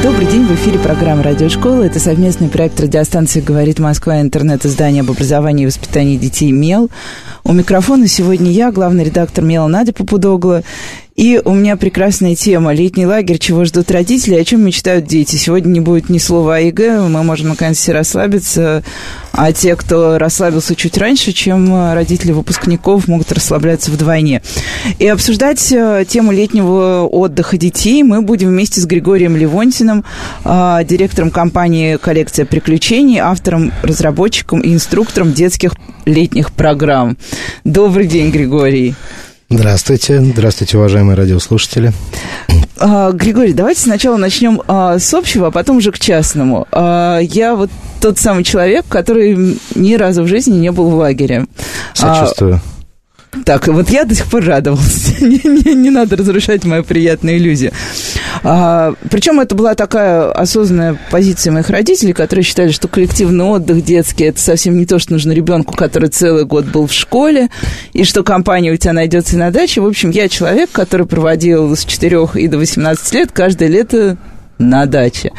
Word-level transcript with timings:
Добрый 0.00 0.26
день, 0.28 0.44
в 0.44 0.54
эфире 0.54 0.78
программа 0.78 1.24
«Радиошкола». 1.24 1.82
Это 1.82 1.98
совместный 1.98 2.48
проект 2.48 2.78
радиостанции 2.78 3.40
«Говорит 3.40 3.80
Москва» 3.80 4.20
интернет-издание 4.20 5.00
об 5.00 5.10
образовании 5.10 5.64
и 5.64 5.66
воспитании 5.66 6.16
детей 6.16 6.52
«МЕЛ». 6.52 6.88
У 7.42 7.52
микрофона 7.52 8.06
сегодня 8.06 8.52
я, 8.52 8.70
главный 8.70 9.02
редактор 9.02 9.42
«Мела» 9.42 9.66
Надя 9.66 9.92
Попудогла. 9.92 10.62
И 11.18 11.40
у 11.44 11.52
меня 11.52 11.76
прекрасная 11.76 12.36
тема 12.36 12.72
«Летний 12.72 13.04
лагерь. 13.04 13.38
Чего 13.38 13.64
ждут 13.64 13.90
родители? 13.90 14.36
О 14.36 14.44
чем 14.44 14.64
мечтают 14.64 15.06
дети?» 15.06 15.34
Сегодня 15.34 15.68
не 15.70 15.80
будет 15.80 16.08
ни 16.10 16.18
слова 16.18 16.54
о 16.54 16.60
ЕГЭ, 16.60 17.08
мы 17.08 17.24
можем 17.24 17.48
наконец 17.48 17.78
все 17.78 17.90
расслабиться. 17.90 18.84
А 19.32 19.52
те, 19.52 19.74
кто 19.74 20.18
расслабился 20.18 20.76
чуть 20.76 20.96
раньше, 20.96 21.32
чем 21.32 21.92
родители 21.92 22.30
выпускников, 22.30 23.08
могут 23.08 23.32
расслабляться 23.32 23.90
вдвойне. 23.90 24.42
И 25.00 25.08
обсуждать 25.08 25.72
э, 25.72 26.04
тему 26.08 26.30
летнего 26.30 27.08
отдыха 27.10 27.56
детей 27.56 28.04
мы 28.04 28.22
будем 28.22 28.50
вместе 28.50 28.80
с 28.80 28.86
Григорием 28.86 29.36
Левонтиным, 29.36 30.04
э, 30.44 30.84
директором 30.88 31.32
компании 31.32 31.96
«Коллекция 31.96 32.46
приключений», 32.46 33.18
автором, 33.18 33.72
разработчиком 33.82 34.60
и 34.60 34.72
инструктором 34.72 35.32
детских 35.32 35.72
летних 36.04 36.52
программ. 36.52 37.16
Добрый 37.64 38.06
день, 38.06 38.30
Григорий. 38.30 38.94
Здравствуйте, 39.50 40.20
здравствуйте, 40.20 40.76
уважаемые 40.76 41.16
радиослушатели. 41.16 41.92
А, 42.76 43.12
Григорий, 43.12 43.54
давайте 43.54 43.80
сначала 43.80 44.18
начнем 44.18 44.60
а, 44.68 44.98
с 44.98 45.14
общего, 45.14 45.46
а 45.46 45.50
потом 45.50 45.78
уже 45.78 45.90
к 45.90 45.98
частному. 45.98 46.68
А, 46.70 47.18
я 47.18 47.56
вот 47.56 47.70
тот 48.02 48.18
самый 48.18 48.44
человек, 48.44 48.84
который 48.90 49.58
ни 49.74 49.94
разу 49.94 50.22
в 50.24 50.26
жизни 50.26 50.58
не 50.58 50.70
был 50.70 50.90
в 50.90 50.94
лагере. 50.94 51.46
Сочувствую. 51.94 52.60
Так, 53.46 53.68
вот 53.68 53.88
я 53.88 54.04
до 54.04 54.14
сих 54.14 54.26
пор 54.26 54.44
радовался. 54.44 55.12
не, 55.24 55.40
не, 55.42 55.74
не 55.74 55.90
надо 55.90 56.16
разрушать 56.16 56.64
мою 56.64 56.84
приятную 56.84 57.38
иллюзию. 57.38 57.72
А, 58.42 58.94
причем 59.10 59.40
это 59.40 59.54
была 59.54 59.74
такая 59.74 60.30
осознанная 60.30 60.98
позиция 61.10 61.52
моих 61.52 61.70
родителей, 61.70 62.12
которые 62.12 62.44
считали, 62.44 62.70
что 62.70 62.88
коллективный 62.88 63.44
отдых 63.44 63.84
детский 63.84 64.24
это 64.24 64.40
совсем 64.40 64.78
не 64.78 64.86
то, 64.86 64.98
что 64.98 65.12
нужно 65.12 65.32
ребенку, 65.32 65.74
который 65.74 66.08
целый 66.08 66.44
год 66.44 66.66
был 66.66 66.86
в 66.86 66.92
школе, 66.92 67.48
и 67.92 68.04
что 68.04 68.22
компания 68.22 68.72
у 68.72 68.76
тебя 68.76 68.92
найдется 68.92 69.36
и 69.36 69.38
на 69.38 69.50
даче. 69.50 69.80
В 69.80 69.86
общем, 69.86 70.10
я 70.10 70.28
человек, 70.28 70.70
который 70.72 71.06
проводил 71.06 71.76
с 71.76 71.84
4 71.84 72.28
и 72.34 72.48
до 72.48 72.58
18 72.58 73.14
лет 73.14 73.32
каждое 73.32 73.68
лето 73.68 74.16
на 74.58 74.86
даче. 74.86 75.32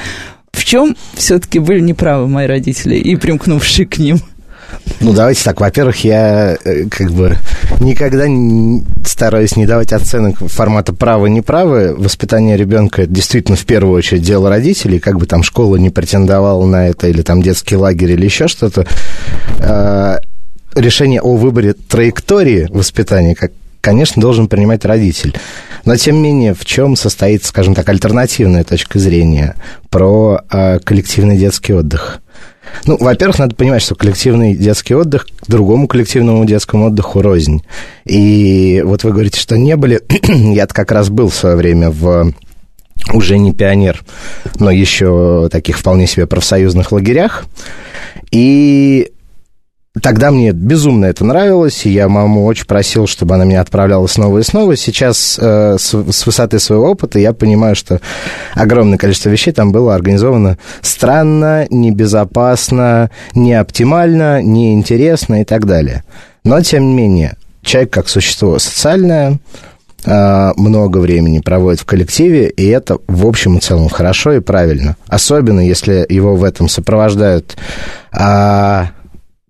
В 0.51 0.65
чем 0.65 0.95
все-таки 1.13 1.59
были 1.59 1.79
неправы 1.79 2.27
мои 2.27 2.47
родители 2.47 2.95
и 2.95 3.15
примкнувшие 3.15 3.85
к 3.85 3.97
ним? 3.97 4.19
Ну, 5.01 5.13
давайте 5.13 5.43
так. 5.43 5.61
Во-первых, 5.61 6.03
я 6.03 6.57
э, 6.63 6.85
как 6.89 7.11
бы 7.11 7.37
никогда 7.79 8.27
не 8.27 8.83
стараюсь 9.05 9.55
не 9.55 9.65
давать 9.65 9.93
оценок 9.93 10.39
формата 10.39 10.93
право-неправо. 10.93 11.95
Воспитание 11.97 12.57
ребенка 12.57 13.05
действительно 13.05 13.55
в 13.55 13.65
первую 13.65 13.95
очередь 13.95 14.23
дело 14.23 14.49
родителей. 14.49 14.99
Как 14.99 15.17
бы 15.17 15.25
там 15.25 15.43
школа 15.43 15.77
не 15.77 15.89
претендовала 15.89 16.65
на 16.65 16.89
это, 16.89 17.07
или 17.07 17.21
там 17.21 17.41
детский 17.41 17.77
лагерь, 17.77 18.11
или 18.11 18.25
еще 18.25 18.47
что-то. 18.47 18.85
А, 19.59 20.17
решение 20.75 21.21
о 21.21 21.35
выборе 21.35 21.73
траектории 21.73 22.67
воспитания, 22.69 23.35
как 23.35 23.51
конечно, 23.81 24.21
должен 24.21 24.47
принимать 24.47 24.85
родитель. 24.85 25.35
Но, 25.85 25.95
тем 25.95 26.15
не 26.15 26.21
менее, 26.21 26.53
в 26.53 26.65
чем 26.65 26.95
состоит, 26.95 27.45
скажем 27.45 27.73
так, 27.73 27.87
альтернативная 27.87 28.63
точка 28.63 28.99
зрения 28.99 29.55
про 29.89 30.41
э, 30.51 30.79
коллективный 30.79 31.37
детский 31.37 31.73
отдых? 31.73 32.21
Ну, 32.85 32.97
во-первых, 32.99 33.39
надо 33.39 33.55
понимать, 33.55 33.81
что 33.81 33.95
коллективный 33.95 34.55
детский 34.55 34.95
отдых 34.95 35.25
к 35.25 35.47
другому 35.47 35.87
коллективному 35.87 36.45
детскому 36.45 36.87
отдыху 36.87 37.21
рознь. 37.21 37.63
И 38.05 38.81
вот 38.85 39.03
вы 39.03 39.11
говорите, 39.11 39.39
что 39.39 39.57
не 39.57 39.75
были. 39.75 40.01
Я 40.53 40.67
как 40.67 40.91
раз 40.91 41.09
был 41.09 41.29
в 41.29 41.35
свое 41.35 41.55
время 41.55 41.89
в 41.91 42.33
уже 43.13 43.37
не 43.37 43.53
пионер, 43.53 44.03
но 44.59 44.71
еще 44.71 45.49
таких 45.51 45.79
вполне 45.79 46.05
себе 46.07 46.27
профсоюзных 46.27 46.91
лагерях. 46.91 47.45
И 48.31 49.11
Тогда 50.03 50.29
мне 50.29 50.51
безумно 50.51 51.05
это 51.05 51.25
нравилось, 51.25 51.83
и 51.87 51.89
я 51.89 52.07
маму 52.07 52.45
очень 52.45 52.67
просил, 52.67 53.07
чтобы 53.07 53.33
она 53.33 53.43
меня 53.43 53.61
отправляла 53.61 54.05
снова 54.05 54.37
и 54.37 54.43
снова. 54.43 54.75
Сейчас 54.75 55.39
э, 55.41 55.77
с, 55.79 56.11
с 56.11 56.25
высоты 56.27 56.59
своего 56.59 56.91
опыта 56.91 57.17
я 57.17 57.33
понимаю, 57.33 57.75
что 57.75 57.99
огромное 58.53 58.99
количество 58.99 59.29
вещей 59.29 59.51
там 59.51 59.71
было 59.71 59.95
организовано 59.95 60.59
странно, 60.83 61.65
небезопасно, 61.71 63.09
не 63.33 63.55
оптимально, 63.55 64.43
неинтересно 64.43 65.41
и 65.41 65.43
так 65.43 65.65
далее. 65.65 66.03
Но, 66.43 66.61
тем 66.61 66.83
не 66.85 66.93
менее, 66.93 67.35
человек 67.63 67.91
как 67.91 68.09
существо 68.09 68.59
социальное, 68.59 69.39
э, 70.05 70.51
много 70.55 70.99
времени 70.99 71.39
проводит 71.39 71.79
в 71.79 71.85
коллективе, 71.85 72.47
и 72.49 72.67
это 72.67 72.99
в 73.07 73.25
общем 73.25 73.57
и 73.57 73.59
целом 73.59 73.89
хорошо 73.89 74.33
и 74.33 74.39
правильно. 74.39 74.97
Особенно, 75.07 75.61
если 75.61 76.05
его 76.07 76.35
в 76.35 76.43
этом 76.43 76.69
сопровождают 76.69 77.57
а, 78.11 78.91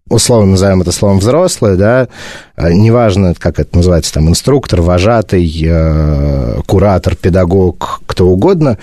условно 0.09 0.51
назовем 0.51 0.81
это 0.81 0.91
словом 0.91 1.19
взрослые, 1.19 1.75
да, 1.75 2.07
а, 2.55 2.71
неважно, 2.71 3.33
как 3.37 3.59
это 3.59 3.77
называется, 3.77 4.13
там, 4.13 4.27
инструктор, 4.27 4.81
вожатый, 4.81 5.49
э, 5.65 6.59
куратор, 6.65 7.15
педагог, 7.15 8.01
кто 8.05 8.27
угодно, 8.27 8.77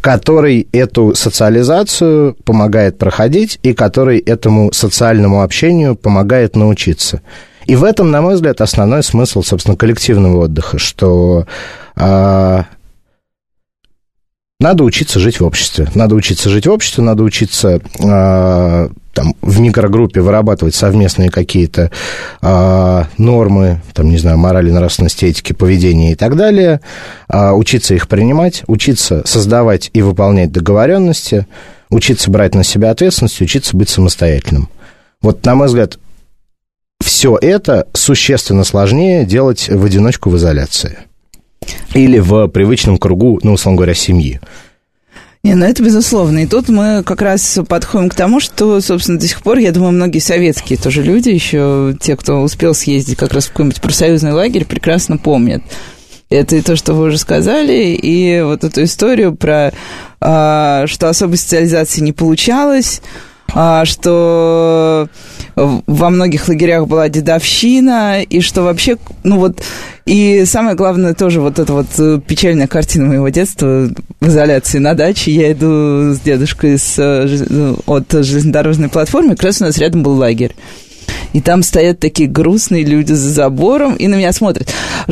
который 0.00 0.68
эту 0.72 1.14
социализацию 1.14 2.36
помогает 2.44 2.98
проходить 2.98 3.58
и 3.62 3.74
который 3.74 4.18
этому 4.18 4.72
социальному 4.72 5.42
общению 5.42 5.96
помогает 5.96 6.56
научиться. 6.56 7.20
И 7.66 7.76
в 7.76 7.84
этом, 7.84 8.10
на 8.10 8.22
мой 8.22 8.34
взгляд, 8.34 8.60
основной 8.60 9.02
смысл, 9.02 9.42
собственно, 9.42 9.76
коллективного 9.76 10.44
отдыха, 10.44 10.78
что 10.78 11.46
э, 11.96 12.62
надо 14.62 14.84
учиться 14.84 15.18
жить 15.18 15.40
в 15.40 15.44
обществе. 15.44 15.88
Надо 15.94 16.14
учиться 16.14 16.48
жить 16.48 16.66
в 16.66 16.70
обществе, 16.70 17.02
надо 17.02 17.24
учиться 17.24 17.80
э, 17.98 18.88
там, 19.12 19.34
в 19.42 19.60
микрогруппе 19.60 20.20
вырабатывать 20.20 20.74
совместные 20.74 21.30
какие-то 21.30 21.90
э, 22.40 23.04
нормы, 23.18 23.82
там, 23.92 24.08
не 24.08 24.18
знаю, 24.18 24.38
морали, 24.38 24.70
нравственности, 24.70 25.24
этики, 25.24 25.52
поведения 25.52 26.12
и 26.12 26.14
так 26.14 26.36
далее, 26.36 26.80
э, 27.28 27.50
учиться 27.50 27.94
их 27.94 28.06
принимать, 28.08 28.62
учиться 28.68 29.22
создавать 29.26 29.90
и 29.92 30.00
выполнять 30.00 30.52
договоренности, 30.52 31.48
учиться 31.90 32.30
брать 32.30 32.54
на 32.54 32.62
себя 32.62 32.92
ответственность, 32.92 33.40
учиться 33.40 33.76
быть 33.76 33.88
самостоятельным. 33.88 34.68
Вот, 35.20 35.44
на 35.44 35.56
мой 35.56 35.66
взгляд, 35.66 35.98
все 37.00 37.36
это 37.36 37.88
существенно 37.94 38.62
сложнее 38.62 39.26
делать 39.26 39.68
в 39.68 39.84
одиночку 39.84 40.30
в 40.30 40.36
изоляции 40.36 40.98
или 41.94 42.18
в 42.18 42.48
привычном 42.48 42.98
кругу, 42.98 43.40
ну, 43.42 43.52
условно 43.54 43.76
говоря, 43.76 43.94
семьи. 43.94 44.40
Не, 45.44 45.56
ну 45.56 45.64
это 45.64 45.82
безусловно. 45.82 46.44
И 46.44 46.46
тут 46.46 46.68
мы 46.68 47.02
как 47.04 47.20
раз 47.20 47.58
подходим 47.68 48.08
к 48.08 48.14
тому, 48.14 48.38
что, 48.38 48.80
собственно, 48.80 49.18
до 49.18 49.26
сих 49.26 49.42
пор, 49.42 49.58
я 49.58 49.72
думаю, 49.72 49.92
многие 49.92 50.20
советские 50.20 50.78
тоже 50.78 51.02
люди, 51.02 51.30
еще 51.30 51.96
те, 52.00 52.16
кто 52.16 52.42
успел 52.42 52.74
съездить 52.74 53.16
как 53.16 53.32
раз 53.32 53.46
в 53.46 53.48
какой-нибудь 53.50 53.80
профсоюзный 53.80 54.32
лагерь, 54.32 54.64
прекрасно 54.64 55.18
помнят. 55.18 55.62
Это 56.30 56.56
и 56.56 56.62
то, 56.62 56.76
что 56.76 56.94
вы 56.94 57.06
уже 57.06 57.18
сказали, 57.18 57.98
и 58.00 58.40
вот 58.40 58.62
эту 58.62 58.84
историю 58.84 59.34
про, 59.34 59.72
а, 60.20 60.86
что 60.86 61.08
особой 61.08 61.36
социализации 61.36 62.00
не 62.00 62.12
получалось, 62.12 63.02
что 63.84 65.08
во 65.56 66.10
многих 66.10 66.48
лагерях 66.48 66.86
была 66.86 67.08
дедовщина, 67.08 68.22
и 68.22 68.40
что 68.40 68.62
вообще, 68.62 68.96
ну 69.22 69.38
вот, 69.38 69.62
и 70.06 70.44
самое 70.46 70.74
главное 70.74 71.14
тоже 71.14 71.40
вот 71.40 71.58
эта 71.58 71.72
вот 71.72 71.86
э, 71.98 72.20
печальная 72.26 72.66
картина 72.66 73.06
моего 73.06 73.28
детства 73.28 73.88
в 74.20 74.28
изоляции 74.28 74.78
на 74.78 74.94
даче. 74.94 75.30
Я 75.30 75.52
иду 75.52 76.14
с 76.14 76.20
дедушкой 76.20 76.78
с, 76.78 76.96
э, 76.98 77.74
от 77.86 78.10
железнодорожной 78.10 78.88
платформы, 78.88 79.36
как 79.36 79.44
раз 79.44 79.60
у 79.60 79.64
нас 79.64 79.78
рядом 79.78 80.02
был 80.02 80.14
лагерь. 80.14 80.54
И 81.32 81.40
там 81.40 81.62
стоят 81.62 81.98
такие 81.98 82.28
грустные 82.28 82.84
люди 82.84 83.12
за 83.12 83.30
забором 83.30 83.94
и 83.94 84.06
на 84.06 84.16
меня 84.16 84.32
смотрят. 84.32 84.68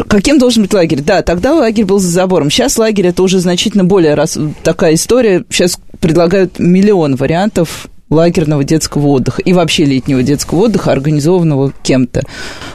Каким 0.09 0.39
должен 0.39 0.65
быть 0.65 0.73
лагерь? 0.75 1.01
Да, 1.01 1.23
тогда 1.23 1.55
лагерь 1.55 1.85
был 1.85 1.99
за 1.99 2.11
забором. 2.11 2.51
Сейчас 2.51 2.77
лагерь 2.77 3.07
это 3.07 3.23
уже 3.23 3.39
значительно 3.39 3.85
более 3.85 4.15
раз 4.15 4.37
такая 4.63 4.95
история. 4.95 5.45
Сейчас 5.49 5.79
предлагают 6.01 6.59
миллион 6.59 7.17
вариантов 7.17 7.89
лагерного 8.11 8.65
детского 8.65 9.07
отдыха 9.07 9.41
и 9.41 9.53
вообще 9.53 9.85
летнего 9.85 10.23
детского 10.23 10.65
отдыха, 10.65 10.93
организованного 10.93 11.73
кем-то. 11.83 12.23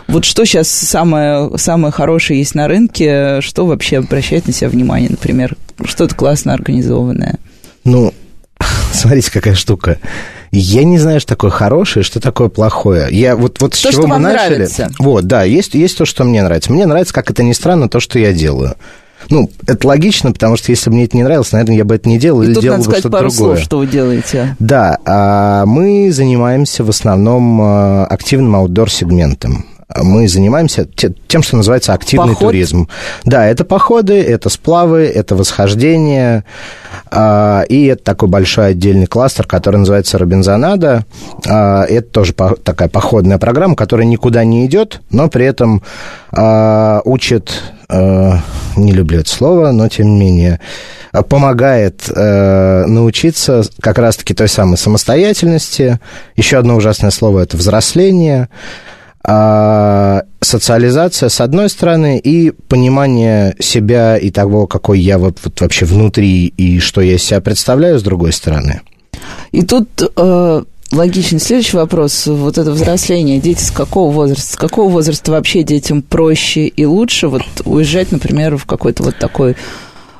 Вот 0.07 0.25
что 0.25 0.45
сейчас 0.45 0.69
самое, 0.69 1.57
самое 1.57 1.91
хорошее 1.91 2.39
есть 2.39 2.55
на 2.55 2.67
рынке, 2.67 3.41
что 3.41 3.65
вообще 3.65 3.97
обращает 3.97 4.47
на 4.47 4.53
себя 4.53 4.69
внимание, 4.69 5.09
например? 5.09 5.55
Что-то 5.83 6.15
классно 6.15 6.53
организованное. 6.53 7.37
Ну, 7.83 8.13
смотрите, 8.93 9.31
какая 9.31 9.55
штука. 9.55 9.99
Я 10.51 10.85
не 10.85 10.97
знаю, 10.97 11.19
что 11.19 11.29
такое 11.29 11.51
хорошее, 11.51 12.03
что 12.03 12.21
такое 12.21 12.47
плохое. 12.47 13.07
Я 13.11 13.35
вот, 13.35 13.59
вот 13.59 13.71
то, 13.71 13.77
с 13.77 13.81
чего 13.81 13.91
что 13.91 14.07
мы 14.07 14.19
начали. 14.19 14.55
Нравится. 14.55 14.89
Вот, 14.99 15.25
да, 15.25 15.43
есть, 15.43 15.73
есть 15.73 15.97
то, 15.97 16.05
что 16.05 16.23
мне 16.23 16.41
нравится. 16.41 16.71
Мне 16.71 16.85
нравится, 16.85 17.13
как 17.13 17.29
это 17.29 17.43
ни 17.43 17.51
странно, 17.51 17.89
то, 17.89 17.99
что 17.99 18.19
я 18.19 18.31
делаю. 18.31 18.75
Ну, 19.29 19.49
это 19.67 19.87
логично, 19.87 20.31
потому 20.31 20.55
что 20.57 20.71
если 20.71 20.89
бы 20.89 20.95
мне 20.95 21.05
это 21.05 21.17
не 21.17 21.23
нравилось, 21.23 21.51
наверное, 21.51 21.75
я 21.77 21.85
бы 21.85 21.95
это 21.95 22.07
не 22.09 22.17
делал 22.19 22.41
И 22.43 22.47
или 22.47 22.53
тут 22.53 22.63
делал 22.63 22.77
надо 22.77 22.89
бы 22.89 22.95
что-то 22.97 23.09
пару 23.17 23.29
другое. 23.29 23.55
слов, 23.55 23.59
что 23.65 23.77
вы 23.79 23.87
делаете. 23.87 24.55
Да, 24.59 24.97
а 25.05 25.65
мы 25.65 26.11
занимаемся 26.11 26.83
в 26.83 26.89
основном 26.89 27.59
а, 27.61 28.05
активным 28.05 28.55
аутдор-сегментом. 28.55 29.65
Мы 30.01 30.27
занимаемся 30.27 30.85
те- 30.85 31.13
тем, 31.27 31.41
что 31.43 31.57
называется 31.57 31.93
активный 31.93 32.29
Поход? 32.33 32.47
туризм. 32.49 32.89
Да, 33.23 33.45
это 33.47 33.63
походы, 33.63 34.19
это 34.21 34.49
сплавы, 34.49 35.03
это 35.05 35.35
восхождение, 35.35 36.43
а, 37.11 37.61
и 37.69 37.85
это 37.85 38.03
такой 38.03 38.27
большой 38.27 38.69
отдельный 38.69 39.05
кластер, 39.05 39.45
который 39.45 39.77
называется 39.77 40.17
Робинзонада. 40.17 41.05
А, 41.47 41.83
Это 41.85 42.07
тоже 42.09 42.33
такая 42.33 42.89
походная 42.89 43.37
программа, 43.37 43.75
которая 43.75 44.05
никуда 44.07 44.43
не 44.43 44.65
идет, 44.65 45.01
но 45.11 45.29
при 45.29 45.45
этом 45.45 45.81
учит, 47.05 47.53
не 47.89 48.91
люблю 48.91 49.19
это 49.19 49.29
слово, 49.29 49.71
но 49.71 49.87
тем 49.89 50.07
не 50.07 50.19
менее, 50.19 50.59
а, 51.11 51.21
помогает 51.23 52.09
э, 52.09 52.85
научиться 52.87 53.63
как 53.79 53.99
раз-таки 53.99 54.33
той 54.33 54.49
самой 54.49 54.77
самостоятельности. 54.77 55.99
Еще 56.35 56.57
одно 56.57 56.75
ужасное 56.75 57.11
слово– 57.11 57.39
это 57.43 57.57
взросление. 57.57 58.49
Социализация, 60.41 61.29
с 61.29 61.41
одной 61.41 61.69
стороны, 61.69 62.19
и 62.19 62.51
понимание 62.51 63.55
себя 63.59 64.17
и 64.17 64.29
того, 64.29 64.67
какой 64.67 64.99
я 64.99 65.17
вот, 65.17 65.39
вот 65.43 65.59
вообще 65.61 65.85
внутри 65.85 66.45
и 66.45 66.79
что 66.79 67.01
я 67.01 67.15
из 67.15 67.23
себя 67.23 67.41
представляю, 67.41 67.97
с 67.97 68.03
другой 68.03 68.31
стороны. 68.31 68.81
И 69.51 69.63
тут 69.63 69.87
э, 70.15 70.63
логичный 70.91 71.39
следующий 71.39 71.77
вопрос. 71.77 72.27
Вот 72.27 72.57
это 72.57 72.71
взросление. 72.71 73.39
Дети 73.39 73.61
с 73.63 73.71
какого 73.71 74.11
возраста? 74.11 74.53
С 74.53 74.55
какого 74.55 74.89
возраста 74.89 75.31
вообще 75.31 75.63
детям 75.63 76.01
проще 76.01 76.67
и 76.67 76.85
лучше 76.85 77.27
вот 77.27 77.43
уезжать, 77.65 78.11
например, 78.11 78.57
в 78.57 78.65
какой-то 78.65 79.03
вот 79.03 79.17
такой 79.17 79.55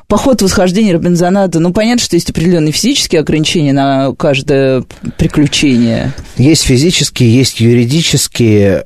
поход 0.08 0.42
восхождение 0.42 0.94
Робинзонада? 0.94 1.60
Ну, 1.60 1.72
понятно, 1.72 2.02
что 2.02 2.16
есть 2.16 2.30
определенные 2.30 2.72
физические 2.72 3.20
ограничения 3.20 3.72
на 3.72 4.14
каждое 4.14 4.84
приключение. 5.18 6.12
Есть 6.36 6.64
физические, 6.64 7.34
есть 7.34 7.60
юридические. 7.60 8.84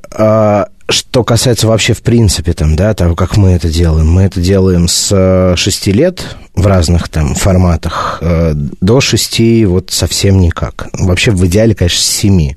Что 0.90 1.22
касается 1.22 1.68
вообще 1.68 1.94
в 1.94 2.02
принципе 2.02 2.52
там, 2.52 2.74
да, 2.74 2.94
того, 2.94 3.14
как 3.14 3.36
мы 3.36 3.50
это 3.50 3.68
делаем. 3.68 4.10
Мы 4.10 4.22
это 4.22 4.40
делаем 4.40 4.88
с 4.88 5.54
6 5.56 5.86
лет 5.88 6.36
в 6.54 6.66
разных 6.66 7.08
там 7.08 7.34
форматах, 7.34 8.18
э, 8.20 8.52
до 8.54 9.00
6 9.00 9.64
вот 9.66 9.90
совсем 9.90 10.40
никак. 10.40 10.88
Вообще 10.98 11.30
в 11.30 11.46
идеале, 11.46 11.74
конечно, 11.76 12.00
с 12.00 12.06
7. 12.06 12.54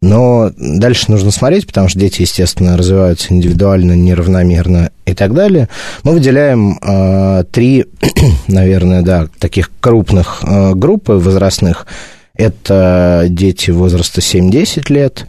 Но 0.00 0.50
дальше 0.56 1.10
нужно 1.10 1.30
смотреть, 1.30 1.66
потому 1.66 1.88
что 1.88 1.98
дети, 1.98 2.22
естественно, 2.22 2.76
развиваются 2.76 3.32
индивидуально, 3.32 3.92
неравномерно 3.92 4.90
и 5.04 5.14
так 5.14 5.34
далее. 5.34 5.68
Мы 6.04 6.12
выделяем 6.12 6.78
э, 6.82 7.44
три, 7.50 7.86
наверное, 8.48 9.02
да, 9.02 9.28
таких 9.38 9.70
крупных 9.80 10.40
э, 10.42 10.74
группы 10.74 11.14
возрастных. 11.14 11.86
Это 12.34 13.26
дети 13.28 13.70
возраста 13.70 14.20
7-10 14.20 14.92
лет, 14.92 15.26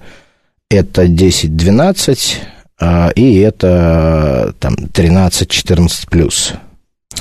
это 0.69 1.05
10-12, 1.05 2.35
э, 2.79 3.11
и 3.15 3.37
это 3.39 4.53
там 4.59 4.75
13-14 4.75 6.09
плюс. 6.09 6.53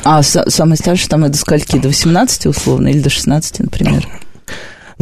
А 0.04 0.20
са- 0.20 0.48
самый 0.48 0.76
старший 0.76 1.08
там 1.08 1.24
и 1.26 1.28
до 1.28 1.36
скольки? 1.36 1.78
До 1.78 1.88
18 1.88 2.46
условно 2.46 2.88
или 2.88 3.00
до 3.00 3.10
16, 3.10 3.60
например? 3.60 4.08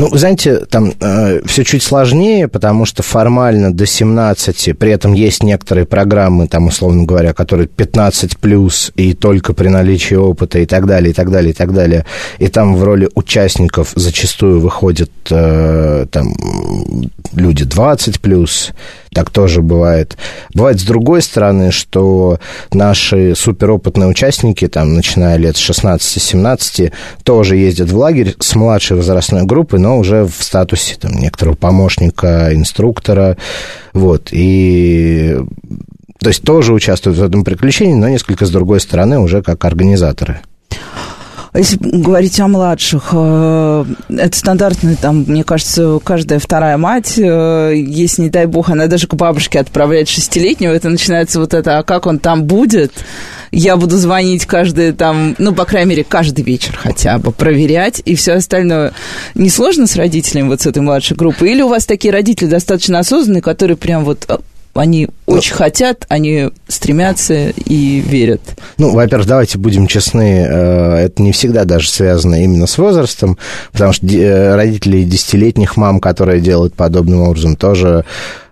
Ну, 0.01 0.09
знаете, 0.17 0.61
там 0.61 0.95
э, 0.99 1.43
все 1.45 1.63
чуть 1.63 1.83
сложнее, 1.83 2.49
потому 2.49 2.87
что 2.87 3.03
формально 3.03 3.71
до 3.71 3.85
17, 3.85 4.79
при 4.79 4.93
этом 4.93 5.13
есть 5.13 5.43
некоторые 5.43 5.85
программы, 5.85 6.49
там, 6.49 6.69
условно 6.69 7.05
говоря, 7.05 7.35
которые 7.35 7.69
15 7.69 8.39
плюс 8.39 8.93
и 8.97 9.13
только 9.13 9.53
при 9.53 9.69
наличии 9.69 10.15
опыта 10.15 10.59
и 10.59 10.65
так 10.65 10.87
далее, 10.87 11.11
и 11.11 11.13
так 11.13 11.31
далее, 11.31 11.51
и 11.51 11.53
так 11.53 11.75
далее. 11.75 12.07
И 12.39 12.49
там 12.49 12.77
в 12.77 12.83
роли 12.83 13.11
участников 13.15 13.93
зачастую 13.95 14.61
выходят 14.61 15.11
э, 15.29 16.07
там 16.11 16.33
люди 17.35 17.65
20 17.65 18.21
плюс, 18.21 18.71
так 19.13 19.31
тоже 19.31 19.61
бывает. 19.61 20.17
Бывает 20.55 20.81
с 20.81 20.85
другой 20.85 21.21
стороны, 21.21 21.73
что 21.73 22.39
наши 22.73 23.35
суперопытные 23.35 24.09
участники, 24.09 24.69
там, 24.69 24.95
начиная 24.95 25.37
лет 25.37 25.57
с 25.57 25.71
16-17, 25.71 26.93
тоже 27.25 27.57
ездят 27.57 27.91
в 27.91 27.99
лагерь 27.99 28.35
с 28.39 28.55
младшей 28.55 28.97
возрастной 28.97 29.43
группы, 29.43 29.79
но 29.79 29.90
уже 29.99 30.25
в 30.25 30.43
статусе 30.43 30.97
там, 30.97 31.13
некоторого 31.13 31.55
помощника, 31.55 32.55
инструктора. 32.55 33.37
Вот. 33.93 34.29
И 34.33 35.37
то 36.21 36.29
есть 36.29 36.43
тоже 36.43 36.75
участвуют 36.75 37.19
в 37.19 37.23
этом 37.23 37.45
приключении, 37.45 37.95
но 37.95 38.09
несколько 38.09 38.45
с 38.45 38.51
другой 38.51 38.81
стороны, 38.81 39.19
уже 39.19 39.43
как 39.43 39.65
организаторы. 39.65 40.41
А 41.53 41.59
Если 41.59 41.79
говорить 41.79 42.39
о 42.39 42.47
младших, 42.47 43.09
э, 43.13 43.85
это 44.09 44.39
стандартно, 44.39 44.95
там, 44.95 45.25
мне 45.27 45.43
кажется, 45.43 45.99
каждая 46.03 46.39
вторая 46.39 46.77
мать, 46.77 47.15
э, 47.19 47.73
если, 47.75 48.23
не 48.23 48.31
дай 48.31 48.47
бог, 48.47 48.71
она 48.71 48.87
даже 48.87 49.09
к 49.09 49.15
бабушке 49.15 49.59
отправляет 49.59 50.09
шестилетнего, 50.09 50.73
это 50.73 50.89
начинается 50.89 51.41
вот 51.41 51.53
это, 51.53 51.79
а 51.79 51.83
как 51.83 52.07
он 52.07 52.21
там 52.21 52.45
будет? 52.45 52.93
Я 53.51 53.77
буду 53.77 53.97
звонить 53.97 54.47
каждый 54.47 54.93
там, 54.93 55.35
ну, 55.39 55.53
по 55.53 55.65
крайней 55.65 55.91
мере, 55.91 56.05
каждый 56.05 56.45
вечер 56.45 56.79
хотя 56.81 57.19
бы, 57.19 57.33
проверять 57.33 58.01
и 58.05 58.15
все 58.15 58.35
остальное. 58.35 58.93
Несложно 59.35 59.89
с 59.89 59.97
родителями 59.97 60.47
вот 60.47 60.61
с 60.61 60.67
этой 60.67 60.83
младшей 60.83 61.17
группы? 61.17 61.49
Или 61.49 61.63
у 61.63 61.69
вас 61.69 61.85
такие 61.85 62.13
родители 62.13 62.47
достаточно 62.47 63.01
осознанные, 63.01 63.43
которые 63.43 63.77
прям 63.77 64.05
вот 64.05 64.25
э, 64.29 64.39
они 64.75 65.09
очень 65.27 65.55
хотят, 65.55 66.07
они 66.09 66.51
стремятся 66.69 67.51
и 67.51 68.01
верят. 68.01 68.41
Ну, 68.79 68.91
во-первых, 68.91 69.27
давайте 69.27 69.59
будем 69.59 69.87
честны, 69.87 70.47
э, 70.49 70.97
это 71.07 71.23
не 71.23 71.33
всегда 71.33 71.65
даже 71.65 71.89
связано 71.89 72.43
именно 72.43 72.67
с 72.67 72.79
возрастом, 72.79 73.37
потому 73.73 73.93
что 73.93 74.07
э, 74.07 74.55
родителей 74.55 75.05
десятилетних 75.05 75.77
мам, 75.77 76.01
которые 76.01 76.41
делают 76.41 76.75
подобным 76.75 77.23
образом, 77.23 77.57
тоже 77.57 78.05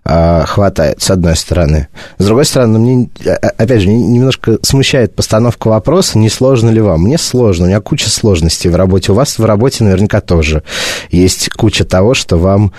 э, 0.09 0.45
хватает, 0.47 1.03
с 1.03 1.11
одной 1.11 1.37
стороны. 1.37 1.89
С 2.19 2.25
другой 2.25 2.47
стороны, 2.47 2.79
мне, 2.79 3.11
э, 3.25 3.35
опять 3.35 3.83
же, 3.83 3.89
немножко 3.89 4.59
смущает 4.63 5.15
постановка 5.15 5.69
вопроса, 5.69 6.19
не 6.19 6.31
сложно 6.31 6.71
ли 6.71 6.81
вам. 6.81 7.03
Мне 7.03 7.19
сложно, 7.19 7.67
у 7.67 7.69
меня 7.69 7.81
куча 7.81 8.09
сложностей 8.09 8.71
в 8.71 8.77
работе. 8.77 9.13
У 9.13 9.15
вас 9.15 9.39
в 9.39 9.45
работе 9.45 9.85
наверняка 9.85 10.21
тоже 10.21 10.63
есть 11.11 11.51
куча 11.51 11.85
того, 11.85 12.15
что 12.15 12.39
вам 12.39 12.73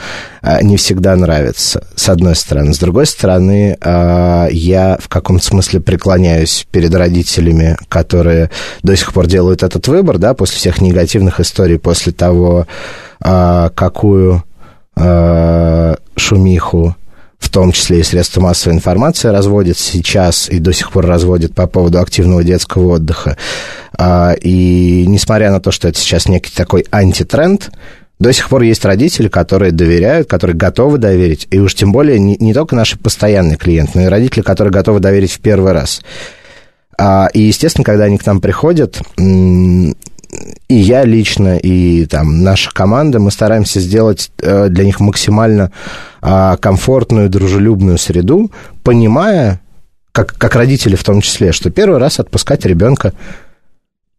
не 0.61 0.77
всегда 0.77 1.15
нравится, 1.15 1.85
с 1.95 2.09
одной 2.09 2.35
стороны. 2.35 2.73
С 2.73 2.79
другой 2.79 3.05
стороны, 3.05 3.77
я 3.81 4.97
в 5.01 5.09
каком-то 5.09 5.45
смысле 5.45 5.81
преклоняюсь 5.81 6.65
перед 6.71 6.93
родителями, 6.95 7.77
которые 7.89 8.49
до 8.81 8.95
сих 8.95 9.13
пор 9.13 9.27
делают 9.27 9.63
этот 9.63 9.87
выбор, 9.87 10.18
да, 10.18 10.33
после 10.33 10.57
всех 10.57 10.81
негативных 10.81 11.39
историй, 11.42 11.77
после 11.77 12.13
того, 12.13 12.68
какую 13.19 14.44
шумиху 16.15 16.95
в 17.39 17.49
том 17.49 17.71
числе 17.71 18.01
и 18.01 18.03
средства 18.03 18.41
массовой 18.41 18.75
информации 18.75 19.29
разводят 19.29 19.77
сейчас 19.77 20.49
и 20.49 20.59
до 20.59 20.73
сих 20.73 20.91
пор 20.91 21.05
разводят 21.07 21.55
по 21.55 21.65
поводу 21.67 21.99
активного 21.99 22.43
детского 22.43 22.95
отдыха. 22.95 23.37
А, 23.97 24.33
И 24.33 25.05
несмотря 25.07 25.49
на 25.49 25.59
то, 25.59 25.71
что 25.71 25.87
это 25.87 25.97
сейчас 25.97 26.27
некий 26.27 26.51
такой 26.53 26.85
антитренд, 26.91 27.71
до 28.19 28.33
сих 28.33 28.49
пор 28.49 28.63
есть 28.63 28.83
родители, 28.83 29.29
которые 29.29 29.71
доверяют, 29.71 30.27
которые 30.27 30.55
готовы 30.55 30.97
доверить, 30.97 31.47
и 31.49 31.59
уж 31.59 31.73
тем 31.73 31.93
более 31.93 32.19
не, 32.19 32.35
не 32.37 32.53
только 32.53 32.75
наши 32.75 32.97
постоянные 32.99 33.57
клиенты, 33.57 33.93
но 33.95 34.01
и 34.03 34.07
родители, 34.07 34.41
которые 34.41 34.73
готовы 34.73 34.99
доверить 34.99 35.31
в 35.31 35.39
первый 35.39 35.71
раз. 35.71 36.01
А, 36.97 37.29
И, 37.33 37.39
естественно, 37.41 37.85
когда 37.85 38.03
они 38.03 38.17
к 38.17 38.25
нам 38.25 38.41
приходят, 38.41 39.01
и 40.68 40.76
я 40.76 41.04
лично, 41.04 41.57
и 41.57 42.06
там 42.06 42.44
наша 42.44 42.71
команда, 42.71 43.19
мы 43.19 43.31
стараемся 43.31 43.80
сделать 43.80 44.31
э, 44.42 44.69
для 44.69 44.86
них 44.86 45.00
максимально 45.00 45.71
а, 46.21 46.57
комфортную, 46.57 47.30
дружелюбную 47.30 47.98
среду, 47.98 48.52
понимая, 48.83 49.62
как, 50.12 50.36
как 50.38 50.56
родители 50.56 50.95
в 50.95 51.04
том 51.04 51.21
числе, 51.21 51.52
что 51.52 51.71
первый 51.71 52.00
раз 52.00 52.19
отпускать 52.19 52.66
ребенка 52.66 53.14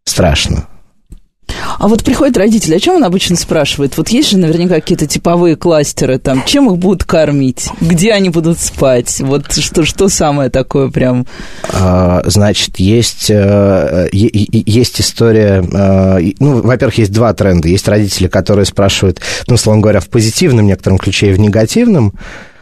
страшно. 0.03 0.67
А 1.81 1.87
вот 1.87 2.03
приходят 2.03 2.37
родители, 2.37 2.75
о 2.75 2.79
чем 2.79 2.97
он 2.97 3.03
обычно 3.03 3.35
спрашивает? 3.35 3.97
Вот 3.97 4.09
есть 4.09 4.29
же 4.29 4.37
наверняка 4.37 4.75
какие-то 4.75 5.07
типовые 5.07 5.55
кластеры, 5.55 6.19
там, 6.19 6.43
чем 6.45 6.69
их 6.69 6.77
будут 6.77 7.05
кормить, 7.05 7.69
где 7.81 8.11
они 8.13 8.29
будут 8.29 8.59
спать, 8.59 9.19
вот 9.19 9.51
что, 9.51 9.83
что 9.83 10.07
самое 10.07 10.51
такое 10.51 10.91
прям... 10.91 11.25
А, 11.73 12.21
Значит, 12.25 12.77
есть, 12.77 13.31
э, 13.31 14.09
есть 14.11 15.01
история... 15.01 15.63
э, 15.63 16.33
Ну, 16.37 16.61
во-первых, 16.61 16.99
есть 16.99 17.11
два 17.13 17.33
тренда. 17.33 17.67
Есть 17.67 17.87
родители, 17.87 18.27
которые 18.27 18.65
спрашивают, 18.65 19.19
ну, 19.47 19.55
условно 19.55 19.81
говоря, 19.81 20.01
в 20.01 20.07
позитивном 20.07 20.67
некотором 20.67 20.99
ключе 20.99 21.31
и 21.31 21.33
в 21.33 21.39
негативном. 21.39 22.13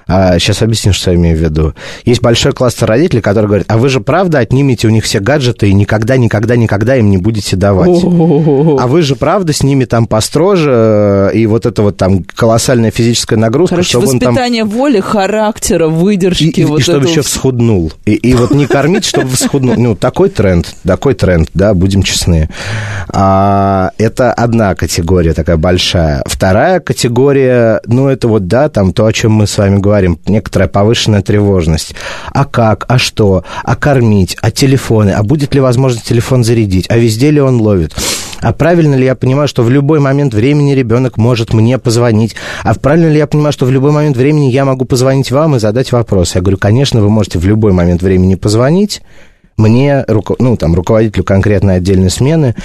А, 0.10 0.40
сейчас 0.40 0.62
объясню, 0.64 0.92
что 0.92 1.12
я 1.12 1.18
имею 1.18 1.38
в 1.38 1.40
виду. 1.40 1.74
Есть 2.04 2.22
большой 2.22 2.52
кластер 2.52 2.88
родителей, 2.88 3.22
которые 3.22 3.48
говорят, 3.48 3.68
а 3.70 3.78
вы 3.78 3.90
же 3.90 4.02
правда 4.02 4.40
отнимете 4.40 4.88
у 4.88 4.90
них 4.90 5.04
все 5.04 5.20
гаджеты 5.20 5.70
и 5.70 5.74
никогда, 5.74 6.18
никогда, 6.18 6.56
никогда 6.56 6.96
им 6.96 7.10
не 7.12 7.18
будете 7.18 7.56
давать. 7.56 8.04
А 8.04 8.88
вы 8.88 9.02
же 9.04 9.16
правда 9.16 9.54
с 9.54 9.62
ними 9.64 9.86
там 9.86 10.08
построже, 10.08 11.32
и 11.34 11.46
вот 11.46 11.66
это 11.66 11.84
вот 11.84 11.98
там 11.98 12.24
колоссальная 12.24 12.92
физическая 12.92 13.38
нагрузка, 13.38 13.76
Короче, 13.76 13.90
чтобы 13.90 14.08
он 14.08 14.20
там... 14.20 14.30
воспитание 14.34 14.64
воли, 14.64 15.00
характера, 15.00 15.88
выдержки. 15.88 16.44
И, 16.46 16.62
и- 16.62 16.66
вот 16.66 16.80
и 16.80 16.84
чтобы 16.84 17.06
еще 17.06 17.22
всего. 17.22 17.24
всхуднул. 17.24 17.94
И, 18.06 18.14
и 18.14 18.34
вот 18.34 18.52
не 18.52 18.66
кормить, 18.66 19.06
чтобы 19.06 19.30
всхуднул. 19.30 19.76
Ну, 19.78 19.96
такой 19.96 20.30
тренд, 20.30 20.74
такой 20.84 21.14
тренд, 21.14 21.50
да, 21.54 21.74
будем 21.74 22.02
честны. 22.04 22.50
А, 23.10 23.92
это 23.98 24.34
одна 24.34 24.76
категория 24.76 25.34
такая 25.34 25.58
большая. 25.58 26.24
Вторая 26.26 26.80
категория, 26.80 27.82
ну, 27.86 28.08
это 28.08 28.28
вот, 28.28 28.48
да, 28.48 28.70
там 28.70 28.94
то, 28.94 29.06
о 29.06 29.14
чем 29.14 29.34
мы 29.34 29.48
с 29.48 29.58
вами 29.58 29.78
говорим, 30.00 30.20
некоторая 30.28 30.68
повышенная 30.70 31.22
тревожность. 31.22 31.96
А 32.32 32.46
как, 32.46 32.86
а 32.88 32.98
что, 32.98 33.44
а 33.64 33.76
кормить, 33.76 34.38
а 34.42 34.52
телефоны, 34.52 35.12
а 35.12 35.24
будет 35.24 35.54
ли 35.54 35.62
возможность 35.62 36.08
телефон 36.08 36.44
зарядить, 36.44 36.86
а 36.90 36.98
везде 36.98 37.32
ли 37.32 37.42
он 37.42 37.62
ловит. 37.62 37.96
А 38.42 38.54
правильно 38.54 38.96
ли 38.96 39.06
я 39.06 39.16
понимаю, 39.16 39.50
что 39.50 39.64
в 39.64 39.70
любой 39.70 40.00
момент 40.00 40.34
времени 40.34 40.72
ребенок 40.72 41.18
может 41.18 41.54
мне 41.54 41.78
позвонить? 41.78 42.36
А 42.64 42.74
правильно 42.74 43.10
ли 43.10 43.18
я 43.18 43.28
понимаю, 43.28 43.52
что 43.52 43.66
в 43.66 43.72
любой 43.72 43.92
момент 43.92 44.16
времени 44.16 44.50
я 44.50 44.64
могу 44.64 44.86
позвонить 44.86 45.32
вам 45.32 45.58
и 45.58 45.60
задать 45.60 45.92
вопрос? 45.92 46.36
Я 46.36 46.42
говорю, 46.42 46.58
конечно, 46.58 47.02
вы 47.02 47.10
можете 47.10 47.38
в 47.38 47.46
любой 47.46 47.74
момент 47.74 48.02
времени 48.02 48.36
позвонить 48.36 49.02
мне, 49.58 50.06
ну, 50.40 50.56
там, 50.56 50.74
руководителю 50.74 51.26
конкретной 51.26 51.76
отдельной 51.76 52.10
смены, 52.10 52.56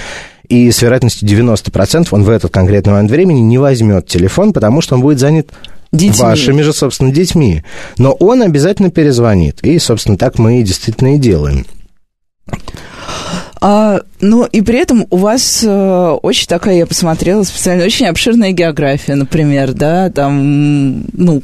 и 0.47 0.71
с 0.71 0.81
вероятностью 0.81 1.27
90% 1.27 2.07
он 2.11 2.23
в 2.23 2.29
этот 2.29 2.53
конкретный 2.53 2.93
момент 2.93 3.11
времени 3.11 3.39
не 3.39 3.57
возьмет 3.57 4.07
телефон, 4.07 4.53
потому 4.53 4.81
что 4.81 4.95
он 4.95 5.01
будет 5.01 5.19
занят 5.19 5.49
Детьми. 5.95 6.23
вашими 6.23 6.61
же, 6.61 6.73
собственно, 6.73 7.11
детьми. 7.11 7.63
Но 7.97 8.11
он 8.11 8.41
обязательно 8.41 8.91
перезвонит. 8.91 9.63
И, 9.63 9.77
собственно, 9.79 10.17
так 10.17 10.39
мы 10.39 10.61
и 10.61 10.63
действительно 10.63 11.15
и 11.15 11.17
делаем. 11.17 11.65
А, 13.61 14.01
ну, 14.21 14.45
и 14.45 14.61
при 14.61 14.79
этом 14.79 15.07
у 15.09 15.17
вас 15.17 15.63
э, 15.63 16.17
очень 16.21 16.47
такая, 16.47 16.75
я 16.77 16.85
посмотрела, 16.85 17.43
специально, 17.43 17.83
очень 17.83 18.05
обширная 18.05 18.51
география, 18.51 19.15
например, 19.15 19.73
да, 19.73 20.11
там, 20.11 21.05
ну, 21.13 21.41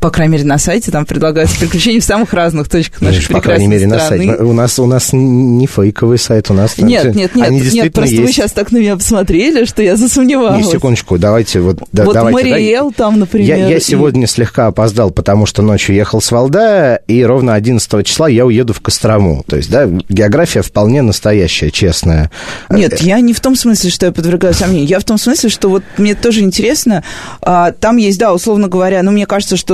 по 0.00 0.10
крайней 0.10 0.32
мере, 0.34 0.44
на 0.44 0.58
сайте 0.58 0.90
там 0.90 1.04
предлагаются 1.06 1.58
приключения 1.58 2.00
в 2.00 2.04
самых 2.04 2.32
разных 2.32 2.68
точках 2.68 3.00
нашей 3.00 3.20
По 3.22 3.34
прекрасной 3.34 3.42
крайней 3.42 3.66
мере, 3.66 3.86
на 3.86 3.98
страны. 3.98 4.26
сайте. 4.26 4.42
У 4.44 4.52
нас, 4.52 4.78
у 4.78 4.86
нас 4.86 5.10
не 5.12 5.66
фейковый 5.66 6.18
сайт, 6.18 6.50
у 6.50 6.54
нас... 6.54 6.74
там 6.74 6.86
Нет, 6.88 7.00
все- 7.00 7.12
нет, 7.18 7.34
нет, 7.34 7.46
они 7.48 7.60
нет, 7.60 7.92
просто 7.92 8.14
вы 8.16 8.22
есть. 8.22 8.34
сейчас 8.34 8.52
так 8.52 8.70
на 8.72 8.78
меня 8.78 8.96
посмотрели, 8.96 9.64
что 9.64 9.82
я 9.82 9.96
засомневалась. 9.96 10.64
Не, 10.66 10.70
секундочку, 10.70 11.18
давайте 11.18 11.60
вот... 11.60 11.78
да- 11.92 12.04
вот 12.04 12.14
давайте, 12.14 12.42
да, 12.48 12.54
Мариэл 12.54 12.92
там, 12.92 13.18
например. 13.18 13.46
Я, 13.48 13.68
я 13.68 13.76
и- 13.78 13.80
сегодня 13.80 14.26
слегка 14.26 14.66
опоздал, 14.68 15.10
потому 15.10 15.46
что 15.46 15.62
ночью 15.62 15.94
ехал 15.94 16.20
с 16.20 16.30
Валдая, 16.30 16.96
и 17.06 17.22
ровно 17.24 17.54
11 17.54 18.06
числа 18.06 18.28
я 18.28 18.46
уеду 18.46 18.72
в 18.72 18.80
Кострому. 18.80 19.44
То 19.46 19.56
есть, 19.56 19.70
да, 19.70 19.86
география 20.08 20.62
вполне 20.62 21.02
настоящая, 21.02 21.70
честная. 21.70 22.30
Нет, 22.70 23.00
я 23.00 23.20
не 23.20 23.32
в 23.32 23.40
том 23.40 23.56
смысле, 23.56 23.90
что 23.90 24.06
я 24.06 24.12
подвергаю 24.12 24.54
сомнению. 24.54 24.88
Я 24.88 25.00
в 25.00 25.04
том 25.04 25.18
смысле, 25.18 25.48
что 25.50 25.68
вот 25.68 25.82
мне 25.98 26.14
тоже 26.14 26.40
интересно. 26.40 27.02
а, 27.40 27.72
там 27.72 27.96
есть, 27.96 28.18
да, 28.18 28.32
условно 28.32 28.68
говоря, 28.68 29.02
ну, 29.02 29.10
мне 29.10 29.26
кажется, 29.26 29.56
что 29.56 29.71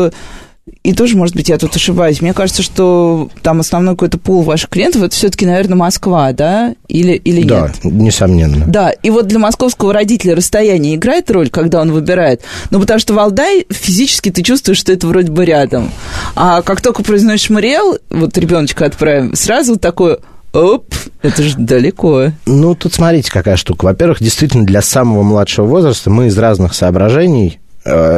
и 0.82 0.92
тоже, 0.92 1.16
может 1.16 1.34
быть, 1.34 1.48
я 1.48 1.56
тут 1.58 1.74
ошибаюсь. 1.74 2.20
Мне 2.20 2.32
кажется, 2.34 2.62
что 2.62 3.30
там 3.42 3.60
основной 3.60 3.94
какой-то 3.94 4.18
пул 4.18 4.42
ваших 4.42 4.68
клиентов 4.70 5.02
это 5.02 5.14
все-таки, 5.14 5.46
наверное, 5.46 5.76
Москва, 5.76 6.32
да? 6.32 6.74
Или, 6.88 7.12
или 7.12 7.42
Да, 7.46 7.72
нет? 7.82 7.84
несомненно. 7.84 8.66
Да, 8.66 8.90
и 8.90 9.10
вот 9.10 9.26
для 9.26 9.38
московского 9.38 9.92
родителя 9.92 10.34
расстояние 10.36 10.96
играет 10.96 11.30
роль, 11.30 11.48
когда 11.48 11.80
он 11.80 11.92
выбирает. 11.92 12.42
Ну, 12.70 12.80
потому 12.80 13.00
что 13.00 13.14
Валдай 13.14 13.66
физически 13.70 14.30
ты 14.30 14.42
чувствуешь, 14.42 14.78
что 14.78 14.92
это 14.92 15.06
вроде 15.06 15.30
бы 15.32 15.44
рядом. 15.44 15.90
А 16.36 16.62
как 16.62 16.80
только 16.80 17.02
произносишь 17.02 17.50
Мариэл, 17.50 17.98
вот 18.10 18.36
ребеночка 18.36 18.84
отправим, 18.86 19.34
сразу 19.34 19.76
такое, 19.78 20.18
оп, 20.52 20.94
это 21.22 21.42
же 21.42 21.56
далеко. 21.56 22.32
Ну, 22.46 22.74
тут 22.74 22.94
смотрите, 22.94 23.30
какая 23.30 23.56
штука. 23.56 23.86
Во-первых, 23.86 24.18
действительно, 24.20 24.64
для 24.64 24.82
самого 24.82 25.22
младшего 25.22 25.66
возраста 25.66 26.10
мы 26.10 26.26
из 26.26 26.36
разных 26.38 26.74
соображений, 26.74 27.58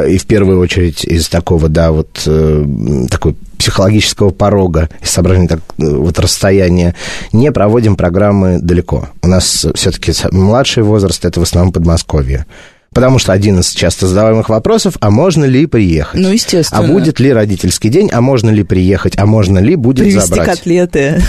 и 0.07 0.17
в 0.17 0.25
первую 0.25 0.59
очередь 0.59 1.03
из 1.05 1.29
такого, 1.29 1.69
да, 1.69 1.91
вот 1.91 2.23
э, 2.25 2.65
такой 3.09 3.35
психологического 3.57 4.31
порога, 4.31 4.89
из 5.01 5.11
соображений 5.11 5.47
так, 5.47 5.59
э, 5.77 5.83
вот 5.85 6.19
расстояния, 6.19 6.95
не 7.31 7.51
проводим 7.51 7.95
программы 7.95 8.59
далеко. 8.59 9.09
У 9.21 9.27
нас 9.27 9.65
все-таки 9.75 10.13
младший 10.31 10.83
возраст, 10.83 11.23
это 11.25 11.39
в 11.39 11.43
основном 11.43 11.71
Подмосковье. 11.71 12.45
Потому 12.93 13.19
что 13.19 13.31
один 13.31 13.59
из 13.59 13.69
часто 13.69 14.07
задаваемых 14.07 14.49
вопросов, 14.49 14.95
а 14.99 15.11
можно 15.11 15.45
ли 15.45 15.65
приехать? 15.65 16.19
Ну, 16.19 16.29
естественно. 16.29 16.83
А 16.83 16.87
будет 16.87 17.21
ли 17.21 17.31
родительский 17.31 17.89
день, 17.89 18.09
а 18.11 18.19
можно 18.19 18.49
ли 18.49 18.63
приехать, 18.63 19.13
а 19.17 19.25
можно 19.25 19.59
ли 19.59 19.75
будет 19.75 20.05
Привезти 20.05 20.27
забрать? 20.27 20.57
котлеты. 20.57 21.21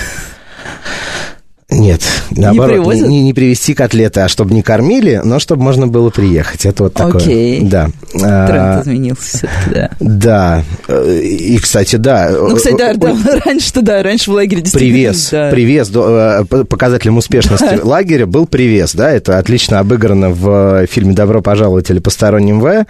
Нет, 1.73 2.03
наоборот, 2.31 2.71
не, 2.71 2.75
привозят? 2.83 3.09
не- 3.09 3.23
не 3.23 3.33
привезти 3.35 3.75
котлеты, 3.75 4.21
а 4.21 4.29
чтобы 4.29 4.55
не 4.55 4.63
кормили, 4.63 5.21
но 5.25 5.39
чтобы 5.39 5.63
можно 5.63 5.87
было 5.87 6.11
приехать. 6.11 6.67
Это 6.67 6.85
вот 6.85 6.95
такое. 6.95 7.21
Окей. 7.23 7.61
Да. 7.63 7.91
А, 8.23 8.47
Тренд 8.47 8.83
изменился 8.87 9.39
все-таки, 9.39 9.75
да. 9.75 9.91
да. 10.01 10.65
И, 11.13 11.59
кстати, 11.59 11.97
да. 11.97 12.31
Ну, 12.31 12.57
кстати, 12.57 12.77
да, 12.77 12.95
да, 12.95 13.17
раньше-то, 13.45 13.83
да, 13.83 14.03
раньше 14.03 14.31
в 14.31 14.35
лагере 14.35 14.63
действительно... 14.63 14.93
Привес, 14.93 15.29
да. 15.31 15.51
привес, 15.51 15.91
э, 15.95 16.45
по- 16.49 16.65
показателем 16.65 17.17
успешности 17.17 17.81
лагеря 17.83 18.27
был 18.27 18.47
привес, 18.47 18.95
да, 18.95 19.11
это 19.11 19.39
отлично 19.39 19.79
обыграно 19.79 20.31
в 20.31 20.87
фильме 20.87 21.15
«Добро 21.15 21.41
пожаловать» 21.43 21.91
или 21.91 21.99
«Посторонним 21.99 22.61
В». 22.61 22.87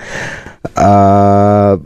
А, 0.75 1.78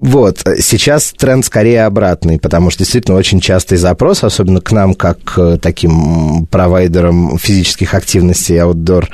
вот, 0.00 0.42
сейчас 0.58 1.12
тренд 1.12 1.44
скорее 1.44 1.84
обратный, 1.84 2.38
потому 2.38 2.70
что 2.70 2.80
действительно 2.80 3.16
очень 3.16 3.40
частый 3.40 3.78
запрос, 3.78 4.24
особенно 4.24 4.60
к 4.60 4.72
нам, 4.72 4.94
как 4.94 5.22
к 5.22 5.58
таким 5.58 6.46
провайдерам 6.46 7.38
физических 7.38 7.94
активностей, 7.94 8.58
аутдор, 8.58 9.08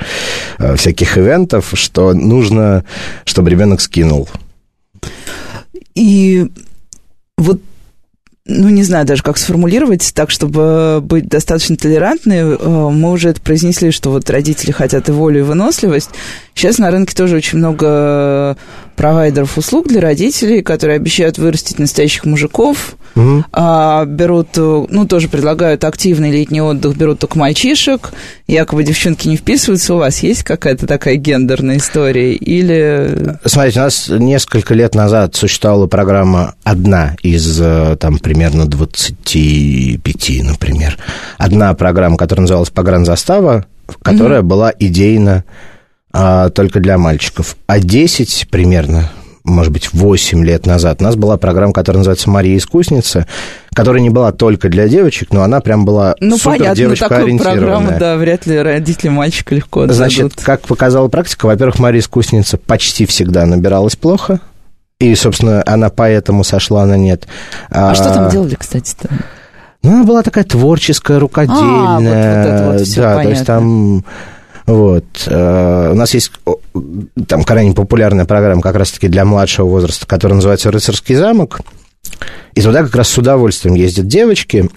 э, 0.58 0.76
всяких 0.76 1.18
ивентов, 1.18 1.70
что 1.75 2.14
нужно, 2.14 2.84
чтобы 3.25 3.50
ребенок 3.50 3.80
скинул. 3.80 4.28
И 5.94 6.46
вот, 7.37 7.60
ну, 8.50 8.70
не 8.70 8.82
знаю 8.82 9.04
даже, 9.04 9.22
как 9.22 9.36
сформулировать 9.36 10.12
так, 10.14 10.30
чтобы 10.30 11.00
быть 11.02 11.28
достаточно 11.28 11.76
толерантной. 11.76 12.56
Э, 12.56 12.88
Мы 12.90 13.12
уже 13.12 13.28
это 13.28 13.42
произнесли, 13.42 13.90
что 13.90 14.10
вот 14.10 14.28
родители 14.30 14.70
хотят 14.70 15.08
и 15.10 15.12
волю, 15.12 15.40
и 15.40 15.42
выносливость. 15.42 16.10
Сейчас 16.54 16.78
на 16.78 16.90
рынке 16.90 17.14
тоже 17.14 17.36
очень 17.36 17.58
много 17.58 18.56
провайдеров 18.96 19.58
услуг 19.58 19.88
для 19.88 20.00
родителей, 20.00 20.62
которые 20.62 20.96
обещают 20.96 21.36
вырастить 21.36 21.78
настоящих 21.78 22.24
мужиков, 22.24 22.96
А, 23.52 24.04
берут, 24.04 24.48
э, 24.56 24.87
ну, 24.88 25.06
тоже 25.06 25.28
предлагают 25.28 25.84
активный 25.84 26.30
летний 26.30 26.60
отдых, 26.60 26.96
берут 26.96 27.20
только 27.20 27.38
мальчишек, 27.38 28.12
якобы 28.46 28.84
девчонки 28.84 29.28
не 29.28 29.37
вписываются. 29.37 29.94
У 29.94 29.98
вас 29.98 30.22
есть 30.22 30.42
какая-то 30.42 30.87
такая 30.87 31.16
гендерная 31.16 31.78
история? 31.78 32.34
Или... 32.34 33.38
Смотрите, 33.44 33.80
у 33.80 33.82
нас 33.84 34.08
несколько 34.08 34.75
лет 34.75 34.94
назад 34.94 35.34
существовала 35.37 35.87
программа 35.87 36.54
одна 36.64 37.16
из, 37.22 37.60
э, 37.60 37.96
там, 38.00 38.18
примерно 38.18 38.66
25, 38.66 40.42
например. 40.44 40.98
Одна 41.38 41.75
программа, 41.75 42.16
которая 42.16 42.42
называлась 42.42 42.70
«Погранзастава», 42.70 43.66
которая 44.02 44.42
была 44.42 44.72
идейно 44.78 45.44
а, 46.12 46.50
только 46.50 46.80
для 46.80 46.98
мальчиков. 46.98 47.56
А 47.66 47.80
10 47.80 48.48
примерно, 48.50 49.10
может 49.48 49.72
быть, 49.72 49.92
8 49.92 50.44
лет 50.44 50.66
назад 50.66 51.00
у 51.00 51.04
нас 51.04 51.16
была 51.16 51.36
программа, 51.36 51.72
которая 51.72 51.98
называется 51.98 52.30
«Мария 52.30 52.56
Искусница», 52.56 53.26
которая 53.74 54.00
не 54.02 54.10
была 54.10 54.32
только 54.32 54.68
для 54.68 54.88
девочек, 54.88 55.28
но 55.32 55.42
она 55.42 55.60
прям 55.60 55.84
была 55.84 56.14
Ну, 56.20 56.36
супер 56.36 56.58
понятно, 56.58 56.68
такую 56.74 56.76
девочка-ориентированная. 56.76 57.60
программу, 57.60 57.98
да, 57.98 58.16
вряд 58.16 58.46
ли 58.46 58.58
родители 58.60 59.08
мальчика 59.08 59.54
легко 59.54 59.80
отдадут. 59.80 59.96
Значит, 59.96 60.32
как 60.42 60.62
показала 60.62 61.08
практика, 61.08 61.46
во-первых, 61.46 61.78
Мария 61.78 62.00
Искусница 62.00 62.58
почти 62.58 63.06
всегда 63.06 63.46
набиралась 63.46 63.96
плохо, 63.96 64.40
и, 65.00 65.14
собственно, 65.14 65.62
она 65.66 65.90
поэтому 65.90 66.42
сошла 66.44 66.84
на 66.86 66.96
нет. 66.96 67.28
А 67.70 67.94
что 67.94 68.12
там 68.12 68.30
делали, 68.30 68.56
кстати-то? 68.56 69.08
Ну, 69.84 69.92
она 69.94 70.04
была 70.04 70.22
такая 70.22 70.42
творческая, 70.42 71.20
рукодельная. 71.20 71.62
А, 71.62 71.98
вот- 71.98 72.04
вот 72.04 72.12
это 72.12 72.70
вот 72.72 72.80
всё 72.86 73.02
да, 73.02 73.14
то 73.22 73.28
есть 73.28 73.46
понятно. 73.46 73.54
там... 73.54 74.04
Вот. 74.68 75.04
э, 75.26 75.90
У 75.92 75.94
нас 75.94 76.12
есть 76.12 76.30
там 77.26 77.42
крайне 77.42 77.72
популярная 77.72 78.26
программа 78.26 78.60
как 78.60 78.76
раз-таки 78.76 79.08
для 79.08 79.25
младшего 79.25 79.66
возраста, 79.66 80.06
которая 80.06 80.37
называется 80.37 80.70
«Рыцарский 80.70 81.14
замок». 81.14 81.60
И 82.54 82.60
туда 82.60 82.82
как 82.82 82.94
раз 82.94 83.08
с 83.08 83.16
удовольствием 83.16 83.75
ездят 83.75 84.06
девочки. 84.06 84.68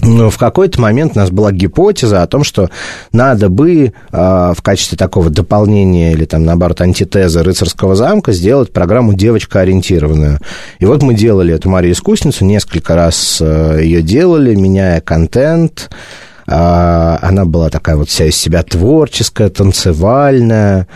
Но 0.00 0.30
в 0.30 0.38
какой-то 0.38 0.80
момент 0.80 1.12
у 1.16 1.18
нас 1.18 1.30
была 1.30 1.50
гипотеза 1.50 2.22
о 2.22 2.26
том, 2.28 2.44
что 2.44 2.70
надо 3.12 3.48
бы 3.48 3.86
э, 3.86 3.92
в 4.12 4.62
качестве 4.62 4.96
такого 4.96 5.28
дополнения 5.28 6.12
или 6.12 6.24
там, 6.24 6.44
наоборот, 6.44 6.80
антитеза 6.80 7.42
рыцарского 7.42 7.96
замка 7.96 8.32
сделать 8.32 8.72
программу 8.72 9.14
девочка-ориентированную. 9.14 10.38
И 10.78 10.84
вот 10.84 11.02
мы 11.02 11.14
делали 11.14 11.52
эту 11.52 11.68
Марию 11.68 11.94
Искусницу, 11.94 12.44
несколько 12.44 12.94
раз 12.94 13.38
э, 13.40 13.80
ее 13.82 14.02
делали, 14.02 14.54
меняя 14.54 15.00
контент, 15.00 15.90
она 16.46 17.44
была 17.44 17.70
такая 17.70 17.96
вот 17.96 18.08
вся 18.08 18.26
из 18.26 18.36
себя 18.36 18.62
творческая, 18.62 19.48
танцевальная, 19.48 20.86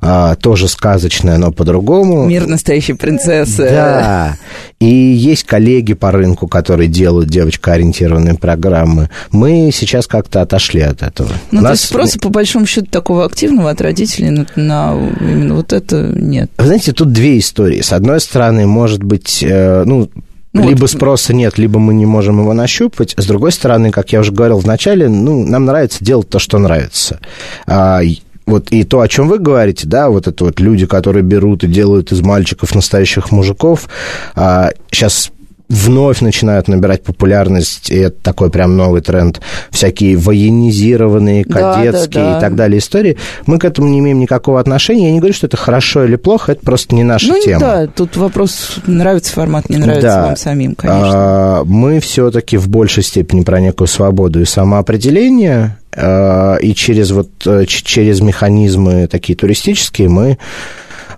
а, 0.00 0.34
тоже 0.36 0.68
сказочная, 0.68 1.38
но 1.38 1.50
по-другому. 1.50 2.26
Мир 2.26 2.46
настоящей 2.46 2.92
принцессы. 2.92 3.62
Да. 3.62 4.36
И 4.78 4.86
есть 4.86 5.44
коллеги 5.44 5.94
по 5.94 6.12
рынку, 6.12 6.46
которые 6.46 6.88
делают 6.88 7.28
девочкоориентированные 7.28 8.34
программы. 8.34 9.08
Мы 9.30 9.70
сейчас 9.72 10.06
как-то 10.06 10.42
отошли 10.42 10.82
от 10.82 11.02
этого. 11.02 11.30
Ну, 11.50 11.62
то 11.62 11.70
есть 11.70 11.84
спроса, 11.84 12.18
по 12.18 12.28
большому 12.28 12.66
счету, 12.66 12.86
такого 12.86 13.24
активного 13.24 13.70
от 13.70 13.80
родителей 13.80 14.30
на, 14.30 14.46
на 14.56 14.94
именно 15.20 15.54
вот 15.54 15.72
это 15.72 16.12
нет. 16.14 16.50
Вы 16.58 16.66
знаете, 16.66 16.92
тут 16.92 17.12
две 17.12 17.38
истории. 17.38 17.80
С 17.80 17.92
одной 17.92 18.20
стороны, 18.20 18.66
может 18.66 19.02
быть, 19.02 19.42
э, 19.42 19.84
ну, 19.86 20.10
ну, 20.54 20.68
либо 20.68 20.82
вот... 20.82 20.90
спроса 20.90 21.34
нет, 21.34 21.58
либо 21.58 21.78
мы 21.78 21.94
не 21.94 22.06
можем 22.06 22.40
его 22.40 22.54
нащупать. 22.54 23.14
С 23.18 23.26
другой 23.26 23.52
стороны, 23.52 23.90
как 23.90 24.12
я 24.12 24.20
уже 24.20 24.32
говорил 24.32 24.58
в 24.58 24.66
начале, 24.66 25.08
ну, 25.08 25.44
нам 25.44 25.64
нравится 25.64 26.02
делать 26.02 26.28
то, 26.28 26.38
что 26.38 26.58
нравится. 26.58 27.18
А, 27.66 28.00
вот 28.46 28.70
и 28.70 28.84
то, 28.84 29.00
о 29.00 29.08
чем 29.08 29.28
вы 29.28 29.38
говорите, 29.38 29.86
да, 29.88 30.08
вот 30.08 30.28
это 30.28 30.44
вот 30.44 30.60
люди, 30.60 30.86
которые 30.86 31.24
берут 31.24 31.64
и 31.64 31.66
делают 31.66 32.12
из 32.12 32.20
мальчиков 32.20 32.74
настоящих 32.74 33.32
мужиков, 33.32 33.88
а, 34.36 34.70
сейчас 34.90 35.32
вновь 35.68 36.20
начинают 36.20 36.68
набирать 36.68 37.02
популярность, 37.02 37.90
и 37.90 37.96
это 37.96 38.16
такой 38.22 38.50
прям 38.50 38.76
новый 38.76 39.00
тренд, 39.00 39.40
всякие 39.70 40.16
военизированные, 40.16 41.44
кадетские 41.44 42.24
да, 42.24 42.24
да, 42.24 42.32
да. 42.32 42.38
и 42.38 42.40
так 42.40 42.54
далее 42.54 42.78
истории. 42.78 43.16
Мы 43.46 43.58
к 43.58 43.64
этому 43.64 43.88
не 43.88 44.00
имеем 44.00 44.18
никакого 44.18 44.60
отношения. 44.60 45.06
Я 45.06 45.12
не 45.12 45.20
говорю, 45.20 45.34
что 45.34 45.46
это 45.46 45.56
хорошо 45.56 46.04
или 46.04 46.16
плохо, 46.16 46.52
это 46.52 46.64
просто 46.64 46.94
не 46.94 47.02
наша 47.02 47.28
ну, 47.28 47.42
тема. 47.42 47.60
Да, 47.60 47.86
тут 47.86 48.16
вопрос, 48.16 48.76
нравится 48.86 49.32
формат, 49.32 49.70
не 49.70 49.78
нравится 49.78 50.08
да. 50.08 50.26
вам 50.26 50.36
самим, 50.36 50.74
конечно. 50.74 51.10
А, 51.12 51.64
мы 51.64 52.00
все-таки 52.00 52.56
в 52.56 52.68
большей 52.68 53.02
степени 53.02 53.42
про 53.42 53.60
некую 53.60 53.88
свободу 53.88 54.40
и 54.40 54.44
самоопределение, 54.44 55.78
а, 55.96 56.56
и 56.56 56.74
через 56.74 57.10
вот 57.10 57.30
э, 57.46 57.64
через 57.66 58.20
механизмы 58.20 59.06
такие 59.06 59.36
туристические 59.36 60.08
мы 60.08 60.38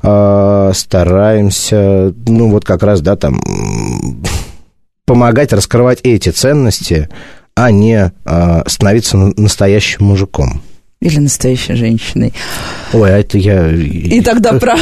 а, 0.03 0.71
стараемся, 0.75 2.15
ну, 2.27 2.51
вот 2.51 2.65
как 2.65 2.83
раз, 2.83 3.01
да, 3.01 3.17
там, 3.17 3.41
помогать 5.07 5.53
раскрывать 5.53 6.01
эти 6.03 6.29
ценности, 6.29 7.09
а 7.55 7.71
не 7.71 8.13
а, 8.25 8.65
становиться 8.67 9.17
настоящим 9.17 10.05
мужиком. 10.05 10.63
Или 11.01 11.19
настоящей 11.19 11.75
женщиной. 11.75 12.33
Ой, 12.95 13.15
а 13.15 13.19
это 13.19 13.37
я... 13.37 13.71
И 13.71 14.23
тогда 14.23 14.55
про... 14.55 14.77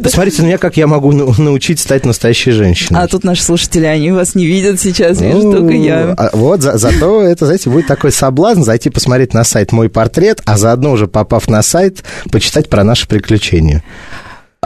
Посмотрите 0.00 0.42
на 0.42 0.46
меня, 0.46 0.58
как 0.58 0.76
я 0.76 0.86
могу 0.86 1.10
научить 1.12 1.80
стать 1.80 2.06
настоящей 2.06 2.52
женщиной. 2.52 3.00
А 3.00 3.08
тут 3.08 3.24
наши 3.24 3.42
слушатели, 3.42 3.84
они 3.84 4.12
вас 4.12 4.36
не 4.36 4.46
видят 4.46 4.80
сейчас, 4.80 5.20
вижу 5.20 5.42
ну, 5.42 5.52
только 5.52 5.74
я. 5.74 6.14
А 6.16 6.30
вот, 6.32 6.62
за, 6.62 6.78
зато 6.78 7.20
это, 7.22 7.46
знаете, 7.46 7.68
будет 7.68 7.88
такой 7.88 8.12
соблазн 8.12 8.62
зайти 8.62 8.90
посмотреть 8.90 9.34
на 9.34 9.42
сайт 9.42 9.72
«Мой 9.72 9.88
портрет», 9.88 10.40
а 10.44 10.56
заодно 10.56 10.92
уже 10.92 11.08
попав 11.08 11.48
на 11.48 11.62
сайт, 11.62 12.04
почитать 12.30 12.70
про 12.70 12.84
наши 12.84 13.08
приключения. 13.08 13.82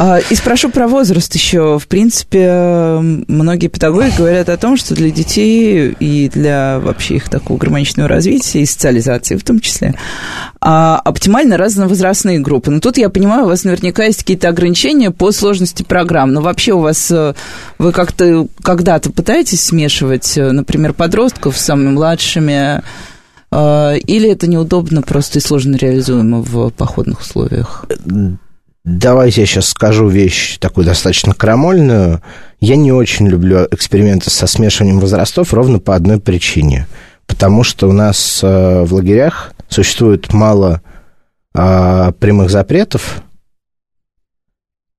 А, 0.01 0.21
и 0.31 0.35
спрошу 0.37 0.71
про 0.71 0.87
возраст 0.87 1.35
еще. 1.35 1.77
В 1.77 1.89
принципе, 1.89 3.01
многие 3.01 3.67
педагоги 3.67 4.13
говорят 4.17 4.49
о 4.49 4.57
том, 4.57 4.77
что 4.77 4.95
для 4.95 5.11
детей 5.11 5.91
и 5.99 6.29
для 6.29 6.79
вообще 6.79 7.17
их 7.17 7.29
такого 7.29 7.59
гармоничного 7.59 8.09
развития 8.09 8.61
и 8.61 8.67
социализации 8.67 9.35
в 9.35 9.43
том 9.43 9.59
числе 9.59 9.97
а, 10.61 11.01
оптимально 11.05 11.57
разновозрастные 11.57 12.39
группы. 12.39 12.71
Но 12.71 12.79
тут 12.79 12.97
я 12.97 13.09
понимаю, 13.09 13.47
у 13.47 13.49
вас 13.49 13.65
наверняка 13.65 14.05
есть 14.05 14.21
какие-то 14.21 14.49
ограничения 14.49 15.11
по 15.11 15.33
сложности 15.33 15.83
программ. 15.83 16.33
Но 16.33 16.43
вообще 16.43 16.75
у 16.75 16.79
вас 16.79 17.11
э, 17.11 17.35
вы 17.79 17.91
как-то 17.91 18.47
когда-то 18.63 19.11
пытаетесь 19.11 19.65
смешивать, 19.65 20.39
э, 20.39 20.53
например, 20.53 20.93
подростков 20.93 21.59
с 21.59 21.65
самыми 21.65 21.91
младшими? 21.91 22.83
Э, 23.51 23.99
или 23.99 24.31
это 24.31 24.47
неудобно 24.47 25.03
просто 25.03 25.41
и 25.41 25.43
сложно 25.43 25.75
реализуемо 25.75 26.41
в 26.41 26.71
походных 26.71 27.21
условиях? 27.21 27.85
Давайте 28.91 29.43
я 29.43 29.47
сейчас 29.47 29.69
скажу 29.69 30.09
вещь 30.09 30.57
такую 30.57 30.87
достаточно 30.87 31.35
крамольную. 31.35 32.23
Я 32.59 32.77
не 32.77 32.91
очень 32.91 33.29
люблю 33.29 33.69
эксперименты 33.71 34.31
со 34.31 34.47
смешиванием 34.47 34.99
возрастов 34.99 35.53
ровно 35.53 35.79
по 35.79 35.95
одной 35.95 36.19
причине. 36.19 36.87
Потому 37.27 37.65
что 37.65 37.87
у 37.87 37.93
нас 37.93 38.41
э, 38.43 38.85
в 38.85 38.95
лагерях 38.95 39.53
существует 39.69 40.33
мало 40.33 40.81
а, 41.55 42.13
прямых 42.13 42.49
запретов. 42.49 43.23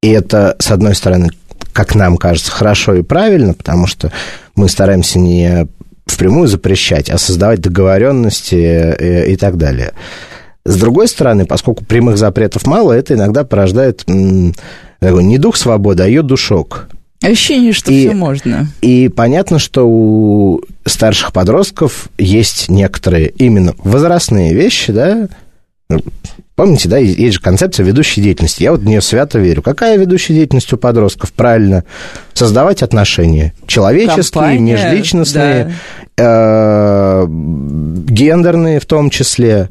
И 0.04 0.10
это, 0.10 0.56
с 0.60 0.70
одной 0.70 0.94
стороны, 0.94 1.32
как 1.74 1.96
нам 1.96 2.18
кажется, 2.18 2.52
хорошо 2.52 2.94
и 2.94 3.02
правильно, 3.02 3.56
потому 3.56 3.88
что 3.88 4.12
мы 4.54 4.70
стараемся 4.70 5.18
не 5.18 5.68
впрямую 6.06 6.48
запрещать, 6.48 7.10
а 7.10 7.18
создавать 7.18 7.62
договоренности 7.62 8.54
и, 9.00 9.34
и 9.34 9.36
так 9.36 9.58
далее. 9.58 9.94
С 10.70 10.78
другой 10.78 11.08
стороны, 11.08 11.48
поскольку 11.48 11.84
прямых 11.84 12.20
запретов 12.20 12.68
мало, 12.68 12.94
это 12.94 13.16
иногда 13.16 13.44
порождает 13.44 14.06
такой, 15.00 15.24
не 15.24 15.40
дух 15.40 15.58
свободы, 15.58 16.04
а 16.04 16.06
ее 16.06 16.22
душок. 16.22 16.90
Ощущение, 17.24 17.74
что 17.74 17.92
и, 17.92 18.06
все 18.06 18.16
можно. 18.16 18.68
И 18.82 19.10
понятно, 19.10 19.58
что 19.58 19.90
у 19.90 20.62
старших 20.86 21.34
подростков 21.34 22.10
есть 22.20 22.70
некоторые 22.70 23.30
именно 23.30 23.74
возрастные 23.80 24.54
вещи, 24.54 24.94
да, 24.94 25.28
Помните, 26.56 26.88
да, 26.88 26.98
есть 26.98 27.36
же 27.36 27.42
концепция 27.42 27.86
ведущей 27.86 28.22
деятельности. 28.22 28.62
Я 28.62 28.74
вот 28.74 28.82
в 28.82 28.86
нее 28.86 29.02
свято 29.02 29.40
верю. 29.40 29.64
Какая 29.64 29.98
ведущая 29.98 30.34
деятельность 30.34 30.72
у 30.74 30.78
подростков? 30.78 31.32
Правильно, 31.32 31.84
создавать 32.34 32.84
отношения. 32.84 33.54
Человеческие, 33.66 34.24
Компания, 34.26 34.74
межличностные, 34.74 35.74
да. 36.16 37.24
э, 37.24 37.28
гендерные 37.30 38.80
в 38.82 38.86
том 38.86 39.10
числе. 39.10 39.70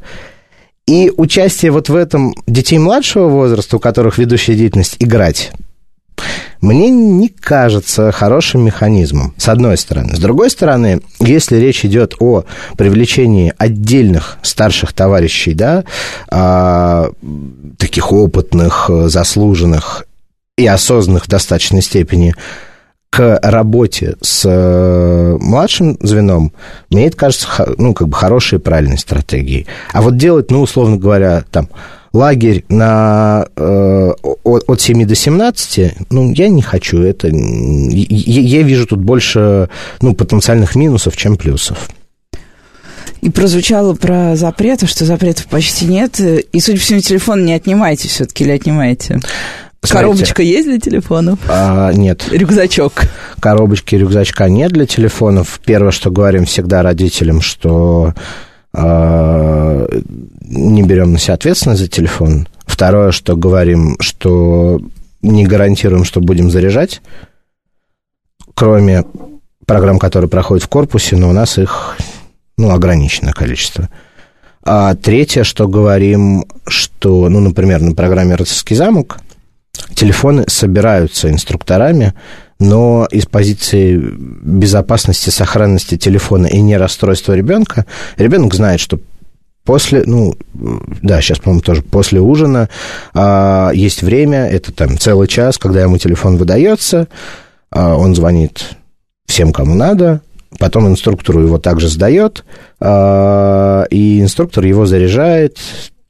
И 0.89 1.13
участие 1.15 1.71
вот 1.71 1.91
в 1.91 1.95
этом 1.95 2.35
детей 2.47 2.79
младшего 2.79 3.29
возраста, 3.29 3.77
у 3.77 3.79
которых 3.79 4.17
ведущая 4.17 4.55
деятельность 4.55 4.97
играть, 5.01 5.53
мне 6.63 6.89
не 6.89 7.29
кажется 7.29 8.11
хорошим 8.11 8.65
механизмом, 8.65 9.35
с 9.37 9.51
одной 9.51 9.77
стороны. 9.77 10.17
С 10.17 10.19
другой 10.19 10.49
стороны, 10.49 11.03
если 11.21 11.59
речь 11.59 11.85
идет 11.85 12.15
о 12.21 12.45
привлечении 12.79 13.53
отдельных 13.59 14.39
старших 14.41 14.95
товарищей, 14.95 15.53
да, 15.53 15.85
а, 16.31 17.11
таких 17.77 18.11
опытных, 18.11 18.89
заслуженных 19.09 20.07
и 20.57 20.67
осознанных 20.67 21.27
в 21.27 21.29
достаточной 21.29 21.83
степени 21.83 22.35
к 23.11 23.39
работе 23.43 24.17
с 24.21 24.43
э, 24.45 25.37
младшим 25.41 25.97
звеном, 26.03 26.53
мне 26.91 27.07
это 27.07 27.17
кажется, 27.17 27.75
ну, 27.79 27.95
как 27.95 28.09
бы 28.09 28.15
хорошей 28.15 28.59
и 28.59 28.61
правильной 28.61 28.99
стратегией. 28.99 29.67
А 29.93 30.03
вот 30.03 30.17
делать, 30.17 30.51
ну, 30.51 30.61
условно 30.61 30.99
говоря, 30.99 31.43
там, 31.51 31.69
лагерь 32.13 32.65
на, 32.69 33.47
э, 33.57 34.13
от, 34.45 34.65
от 34.69 34.81
7 34.81 35.07
до 35.07 35.15
17, 35.15 35.95
ну, 36.11 36.33
я 36.33 36.49
не 36.49 36.63
хочу. 36.63 37.01
Это, 37.01 37.29
я, 37.29 38.41
я 38.41 38.63
вижу 38.63 38.87
тут 38.87 39.01
больше, 39.01 39.69
ну, 40.03 40.15
потенциальных 40.15 40.77
минусов, 40.77 41.17
чем 41.17 41.37
плюсов. 41.37 41.89
И 43.21 43.31
прозвучало 43.31 43.95
про 43.95 44.37
запреты, 44.37 44.87
что 44.87 45.05
запретов 45.05 45.47
почти 45.47 45.87
нет. 45.87 46.21
И, 46.21 46.61
судя 46.61 46.79
по 46.79 46.85
всему, 46.85 47.01
телефон 47.01 47.45
не 47.45 47.53
отнимаете 47.53 48.09
все-таки 48.09 48.45
или 48.45 48.53
отнимаете? 48.53 49.21
Коробочка 49.81 50.43
есть 50.43 50.67
для 50.67 50.79
телефонов? 50.79 51.39
А, 51.49 51.93
нет. 51.93 52.29
Рюкзачок? 52.31 53.03
Коробочки 53.41 53.95
рюкзачка 53.95 54.49
нет 54.49 54.73
для 54.73 54.87
телефонов. 54.87 55.61
Первое, 55.65 55.93
что 55.93 56.11
говорим 56.11 56.45
всегда 56.45 56.83
родителям, 56.83 57.41
что 57.41 58.15
а, 58.73 59.87
не 60.43 60.83
берем 60.83 61.13
на 61.13 61.19
себя 61.19 61.35
ответственность 61.35 61.81
за 61.81 61.89
телефон. 61.89 62.49
Второе, 62.67 63.13
что 63.13 63.37
говорим, 63.37 63.97
что 64.01 64.81
не 65.23 65.47
гарантируем, 65.47 66.05
что 66.05 66.21
будем 66.21 66.51
заряжать, 66.51 67.01
кроме 68.55 69.05
программ, 69.67 69.99
которые 69.99 70.29
проходят 70.29 70.65
в 70.65 70.69
корпусе, 70.69 71.17
но 71.17 71.31
у 71.31 71.33
нас 71.33 71.59
их 71.59 71.97
ну, 72.57 72.71
ограниченное 72.71 73.33
количество. 73.33 73.89
А 74.63 74.95
третье, 74.95 75.45
что 75.45 75.69
говорим, 75.69 76.45
что, 76.67 77.29
ну, 77.29 77.41
например, 77.41 77.81
на 77.81 77.95
программе 77.95 78.35
«Рыцарский 78.35 78.77
замок» 78.77 79.19
телефоны 79.99 80.45
собираются 80.47 81.29
инструкторами, 81.29 82.15
но 82.61 83.09
из 83.11 83.27
позиции 83.27 83.97
безопасности, 83.97 85.31
сохранности 85.31 85.97
телефона 85.97 86.47
и 86.47 86.61
не 86.61 86.77
расстройства 86.77 87.33
ребенка, 87.33 87.85
ребенок 88.17 88.55
знает, 88.55 88.79
что 88.79 89.01
после, 89.65 90.05
ну, 90.07 90.37
да, 91.03 91.21
сейчас, 91.21 91.41
по-моему, 91.41 91.63
тоже 91.63 91.83
после 91.83 92.21
ужина 92.21 92.69
а, 93.13 93.71
есть 93.75 94.03
время, 94.03 94.47
это 94.47 94.73
там 94.73 94.99
целый 94.99 95.27
час, 95.27 95.59
когда 95.59 95.83
ему 95.83 95.99
телефон 95.99 96.37
выдается, 96.37 97.09
а, 97.71 97.97
он 97.97 98.15
звонит 98.15 98.77
всем, 99.27 99.53
кому 99.53 99.75
надо, 99.75 100.21
потом 100.61 100.87
инструктору 100.87 101.43
его 101.43 101.59
также 101.59 101.89
сдает, 101.89 102.45
а, 102.79 103.85
и 103.91 104.21
инструктор 104.21 104.65
его 104.65 104.87
заряжает, 104.87 105.59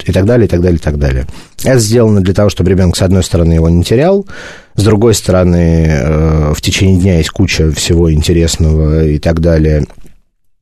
и 0.06 0.12
так 0.12 0.24
далее, 0.24 0.46
и 0.46 0.48
так 0.48 0.60
далее, 0.60 0.78
и 0.78 0.82
так 0.82 0.98
далее. 0.98 1.26
Это 1.62 1.78
сделано 1.78 2.20
для 2.20 2.34
того, 2.34 2.50
чтобы 2.50 2.70
ребенок, 2.70 2.96
с 2.96 3.02
одной 3.02 3.22
стороны, 3.22 3.52
его 3.54 3.68
не 3.68 3.82
терял, 3.82 4.26
с 4.74 4.82
другой 4.82 5.14
стороны, 5.14 5.86
э, 5.88 6.52
в 6.54 6.60
течение 6.60 6.98
дня 6.98 7.18
есть 7.18 7.30
куча 7.30 7.72
всего 7.72 8.12
интересного 8.12 9.04
и 9.04 9.18
так 9.18 9.40
далее. 9.40 9.86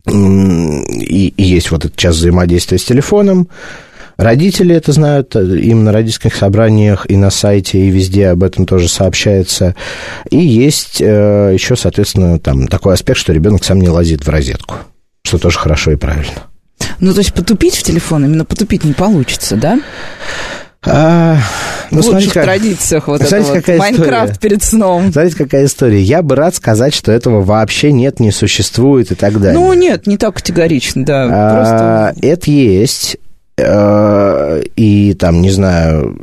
и, 0.09 1.35
есть 1.37 1.71
вот 1.71 1.85
этот 1.85 1.97
час 1.97 2.17
взаимодействия 2.17 2.79
с 2.79 2.85
телефоном. 2.85 3.49
Родители 4.17 4.75
это 4.75 4.93
знают, 4.93 5.37
им 5.37 5.85
на 5.85 5.93
родительских 5.93 6.35
собраниях 6.35 7.05
и 7.11 7.17
на 7.17 7.29
сайте, 7.31 7.79
и 7.79 7.91
везде 7.91 8.29
об 8.29 8.43
этом 8.43 8.65
тоже 8.65 8.89
сообщается. 8.89 9.75
И 10.31 10.39
есть 10.39 11.03
э, 11.03 11.51
еще, 11.53 11.77
соответственно, 11.77 12.39
там 12.39 12.67
такой 12.69 12.95
аспект, 12.95 13.19
что 13.19 13.35
ребенок 13.35 13.65
сам 13.65 13.81
не 13.81 13.91
лазит 13.91 14.25
в 14.25 14.31
розетку, 14.31 14.77
что 15.23 15.39
тоже 15.39 15.59
хорошо 15.59 15.91
и 15.91 15.97
правильно. 15.97 16.45
Ну, 17.01 17.13
то 17.13 17.19
есть 17.19 17.33
потупить 17.35 17.77
в 17.77 17.83
телефон, 17.83 18.25
именно 18.25 18.45
потупить 18.45 18.85
не 18.85 18.93
получится, 18.93 19.57
да? 19.57 19.79
А, 20.89 21.39
ну, 21.91 22.01
в 22.01 22.07
лучших 22.07 22.33
как, 22.33 22.45
традициях 22.45 23.09
вот 23.09 23.21
смотрите, 23.23 23.59
это 23.59 23.73
вот 23.73 23.79
Майнкрафт 23.81 24.33
история. 24.35 24.39
перед 24.41 24.63
сном. 24.63 25.13
Знаете, 25.13 25.37
какая 25.37 25.65
история? 25.65 26.01
Я 26.01 26.23
бы 26.23 26.37
рад 26.37 26.55
сказать, 26.55 26.95
что 26.95 27.11
этого 27.11 27.43
вообще 27.43 27.91
нет, 27.91 28.21
не 28.21 28.31
существует 28.31 29.11
и 29.11 29.15
так 29.17 29.41
далее. 29.41 29.59
Ну, 29.59 29.73
нет, 29.73 30.07
не 30.07 30.17
так 30.17 30.37
категорично, 30.37 31.05
да. 31.05 31.29
А, 31.29 32.13
просто... 32.13 32.27
Это 32.27 32.51
есть, 32.51 33.17
э, 33.59 34.63
и 34.77 35.15
там, 35.15 35.43
не 35.43 35.51
знаю, 35.51 36.17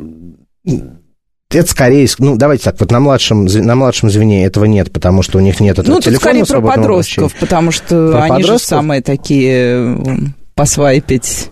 это 1.50 1.70
скорее, 1.70 2.08
ну, 2.18 2.36
давайте 2.36 2.64
так, 2.64 2.80
вот 2.80 2.90
на 2.90 3.00
младшем, 3.00 3.44
на 3.44 3.74
младшем 3.74 4.10
звене 4.10 4.46
этого 4.46 4.64
нет, 4.64 4.90
потому 4.92 5.22
что 5.22 5.38
у 5.38 5.40
них 5.40 5.60
нет 5.60 5.78
этого 5.78 5.96
ну, 5.96 6.00
телефона. 6.00 6.38
Ну, 6.38 6.44
скорее 6.46 6.62
про 6.62 6.68
подростков, 6.76 7.24
вращения. 7.24 7.40
потому 7.40 7.70
что 7.70 8.10
про 8.12 8.22
они 8.22 8.28
подростков? 8.30 8.60
же 8.60 8.66
самые 8.66 9.02
такие 9.02 10.34
посвайпить. 10.54 11.50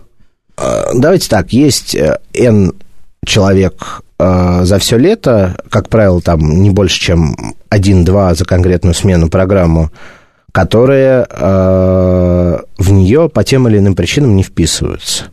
А, 0.57 0.91
давайте 0.93 1.29
так, 1.29 1.51
есть 1.53 1.95
э, 1.95 2.19
N 2.33 2.73
человек 3.25 4.01
э, 4.19 4.61
за 4.63 4.77
все 4.79 4.97
лето, 4.97 5.57
как 5.69 5.89
правило, 5.89 6.21
там 6.21 6.61
не 6.61 6.69
больше, 6.69 6.99
чем 6.99 7.35
один-два 7.69 8.35
за 8.35 8.45
конкретную 8.45 8.93
смену 8.93 9.29
программу, 9.29 9.91
которые 10.51 11.25
э, 11.29 12.59
в 12.77 12.91
нее 12.91 13.29
по 13.29 13.43
тем 13.43 13.67
или 13.67 13.79
иным 13.79 13.95
причинам 13.95 14.35
не 14.35 14.43
вписываются. 14.43 15.25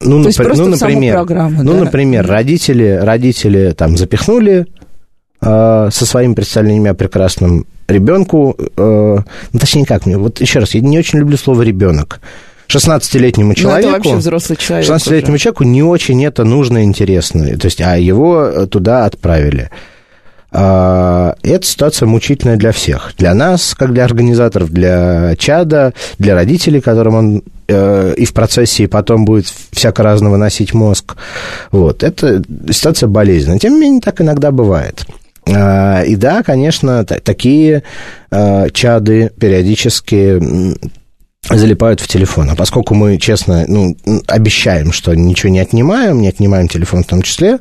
Ну, 0.00 0.22
То 0.22 0.28
напр- 0.28 0.54
ну 0.56 0.68
например, 0.68 1.24
ну, 1.62 1.72
да? 1.72 1.84
например, 1.84 2.26
родители, 2.26 3.00
родители 3.02 3.72
там 3.76 3.96
запихнули 3.96 4.66
э, 5.40 5.88
со 5.90 6.06
своими 6.06 6.34
представлениями 6.34 6.90
о 6.90 6.94
прекрасном 6.94 7.66
ребенку, 7.88 8.54
э, 8.58 8.70
ну, 8.76 9.58
точнее 9.58 9.86
как 9.86 10.06
мне, 10.06 10.16
вот 10.16 10.40
еще 10.40 10.60
раз, 10.60 10.74
я 10.74 10.82
не 10.82 10.98
очень 10.98 11.18
люблю 11.18 11.36
слово 11.36 11.62
ребенок. 11.62 12.20
16-летнему 12.68 13.54
человеку... 13.54 13.88
Ну, 13.88 13.96
это 13.96 14.04
вообще 14.04 14.16
взрослый 14.16 14.56
человек 14.58 14.88
16-летнему 14.88 15.34
уже. 15.34 15.42
человеку 15.44 15.64
не 15.64 15.82
очень 15.82 16.24
это 16.24 16.44
нужно 16.44 16.78
и 16.78 16.82
интересно. 16.84 17.56
То 17.58 17.66
есть, 17.66 17.80
а 17.80 17.96
его 17.96 18.66
туда 18.66 19.06
отправили. 19.06 19.70
А, 20.50 21.34
эта 21.42 21.66
ситуация 21.66 22.06
мучительная 22.06 22.56
для 22.56 22.72
всех. 22.72 23.12
Для 23.18 23.34
нас, 23.34 23.74
как 23.74 23.92
для 23.92 24.04
организаторов, 24.04 24.70
для 24.70 25.34
чада, 25.36 25.92
для 26.18 26.34
родителей, 26.34 26.80
которым 26.80 27.14
он 27.14 27.42
э, 27.68 28.14
и 28.16 28.24
в 28.24 28.32
процессе, 28.32 28.84
и 28.84 28.86
потом 28.86 29.24
будет 29.24 29.46
всяко 29.72 30.02
разного 30.02 30.36
носить 30.36 30.72
мозг. 30.72 31.16
Вот. 31.70 32.02
Это 32.02 32.42
ситуация 32.70 33.08
болезненная. 33.08 33.58
Тем 33.58 33.74
не 33.74 33.80
менее, 33.80 34.00
так 34.00 34.20
иногда 34.20 34.50
бывает. 34.50 35.06
А, 35.46 36.02
и 36.02 36.16
да, 36.16 36.42
конечно, 36.42 37.04
такие 37.04 37.82
э, 38.30 38.68
чады 38.72 39.30
периодически 39.38 40.40
залипают 41.48 42.00
в 42.00 42.08
телефон. 42.08 42.50
А 42.50 42.56
поскольку 42.56 42.94
мы, 42.94 43.18
честно, 43.18 43.64
ну, 43.66 43.96
обещаем, 44.26 44.92
что 44.92 45.14
ничего 45.14 45.50
не 45.50 45.60
отнимаем, 45.60 46.20
не 46.20 46.28
отнимаем 46.28 46.68
телефон 46.68 47.04
в 47.04 47.06
том 47.06 47.22
числе, 47.22 47.58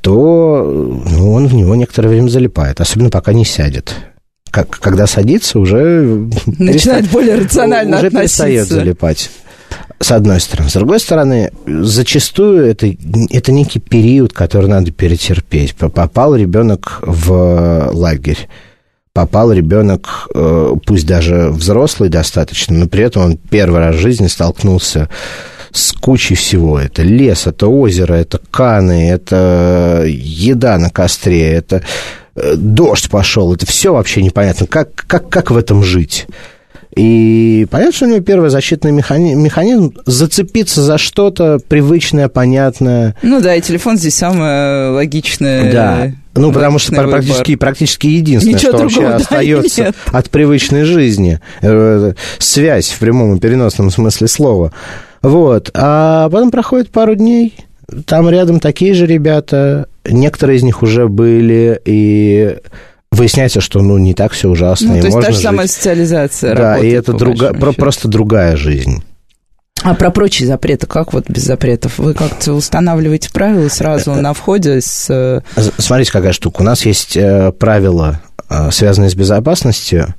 то 0.00 1.02
ну, 1.10 1.32
он 1.32 1.46
в 1.46 1.54
него 1.54 1.74
некоторое 1.74 2.08
время 2.08 2.28
залипает, 2.28 2.80
особенно 2.80 3.10
пока 3.10 3.32
не 3.32 3.44
сядет. 3.44 3.94
Как, 4.50 4.70
когда 4.70 5.06
садится, 5.06 5.58
уже... 5.58 6.28
Начинает 6.46 7.02
переста... 7.02 7.12
более 7.12 7.34
рационально 7.36 7.98
уже 7.98 8.06
относиться. 8.06 8.44
перестает 8.44 8.68
залипать. 8.68 9.30
С 10.00 10.12
одной 10.12 10.40
стороны. 10.40 10.70
С 10.70 10.72
другой 10.74 11.00
стороны, 11.00 11.52
зачастую 11.66 12.64
это, 12.66 12.90
это 13.30 13.52
некий 13.52 13.80
период, 13.80 14.32
который 14.32 14.68
надо 14.68 14.90
перетерпеть. 14.90 15.74
Попал 15.74 16.34
ребенок 16.34 17.00
в 17.02 17.90
лагерь 17.92 18.48
попал 19.18 19.52
ребенок, 19.52 20.28
э, 20.32 20.74
пусть 20.86 21.04
даже 21.04 21.48
взрослый 21.48 22.08
достаточно, 22.08 22.78
но 22.78 22.86
при 22.86 23.02
этом 23.02 23.24
он 23.24 23.36
первый 23.36 23.80
раз 23.80 23.96
в 23.96 23.98
жизни 23.98 24.28
столкнулся 24.28 25.08
с 25.72 25.90
кучей 25.90 26.36
всего. 26.36 26.78
Это 26.78 27.02
лес, 27.02 27.48
это 27.48 27.66
озеро, 27.66 28.14
это 28.14 28.40
каны, 28.52 29.10
это 29.10 30.04
еда 30.06 30.78
на 30.78 30.90
костре, 30.90 31.50
это 31.50 31.82
э, 32.36 32.54
дождь 32.54 33.10
пошел. 33.10 33.52
Это 33.52 33.66
все 33.66 33.92
вообще 33.92 34.22
непонятно. 34.22 34.68
Как, 34.68 34.94
как, 34.94 35.28
как 35.28 35.50
в 35.50 35.56
этом 35.56 35.82
жить? 35.82 36.28
И 36.98 37.64
понятно, 37.70 37.92
что 37.92 38.06
у 38.06 38.08
него 38.08 38.20
первый 38.20 38.50
защитный 38.50 38.90
механизм, 38.90 39.38
механизм 39.40 39.94
зацепиться 40.04 40.82
за 40.82 40.98
что-то 40.98 41.60
привычное, 41.68 42.28
понятное. 42.28 43.14
Ну 43.22 43.40
да, 43.40 43.54
и 43.54 43.60
телефон 43.60 43.96
здесь 43.96 44.16
самое 44.16 44.90
логичное. 44.90 45.70
Да. 45.70 46.12
Ну, 46.34 46.52
потому 46.52 46.80
что 46.80 46.90
выбор. 46.90 47.08
практически, 47.08 47.54
практически 47.54 48.06
единственное, 48.08 48.56
Ничего 48.56 48.72
что 48.72 48.78
другого, 48.78 49.04
вообще 49.12 49.26
да, 49.30 49.36
остается 49.36 49.82
нет. 49.82 49.96
от 50.06 50.30
привычной 50.30 50.84
жизни. 50.84 51.40
Э, 51.62 52.14
связь 52.38 52.88
в 52.90 52.98
прямом 52.98 53.36
и 53.36 53.40
переносном 53.40 53.90
смысле 53.90 54.26
слова. 54.26 54.72
Вот. 55.22 55.70
А 55.74 56.28
потом 56.30 56.50
проходит 56.50 56.90
пару 56.90 57.14
дней, 57.14 57.54
там 58.06 58.28
рядом 58.28 58.58
такие 58.58 58.94
же 58.94 59.06
ребята, 59.06 59.88
некоторые 60.04 60.58
из 60.58 60.62
них 60.64 60.82
уже 60.82 61.08
были, 61.08 61.80
и 61.84 62.56
выясняется, 63.10 63.60
что 63.60 63.80
ну 63.82 63.98
не 63.98 64.14
так 64.14 64.32
все 64.32 64.48
ужасно. 64.48 64.94
Ну, 64.94 65.00
то 65.00 65.06
есть 65.06 65.20
та 65.20 65.26
же 65.28 65.32
жить. 65.32 65.42
самая 65.42 65.66
социализация 65.66 66.54
Да, 66.54 66.62
работает, 66.62 66.92
и 66.92 66.96
это 66.96 67.12
друга, 67.12 67.54
про, 67.54 67.72
просто 67.72 68.08
другая 68.08 68.56
жизнь. 68.56 69.02
А 69.82 69.94
про 69.94 70.10
прочие 70.10 70.48
запреты, 70.48 70.86
как 70.86 71.12
вот 71.12 71.30
без 71.30 71.44
запретов? 71.44 71.98
Вы 71.98 72.14
как-то 72.14 72.54
устанавливаете 72.54 73.30
правила 73.30 73.68
сразу 73.68 74.12
на 74.14 74.32
входе 74.32 74.80
с... 74.80 75.06
Э, 75.08 75.40
смотрите, 75.78 76.10
какая 76.10 76.32
штука. 76.32 76.62
У 76.62 76.64
нас 76.64 76.84
есть 76.84 77.16
э, 77.16 77.52
правила, 77.52 78.20
э, 78.50 78.70
связанные 78.72 79.10
с 79.10 79.14
безопасностью, 79.14 80.14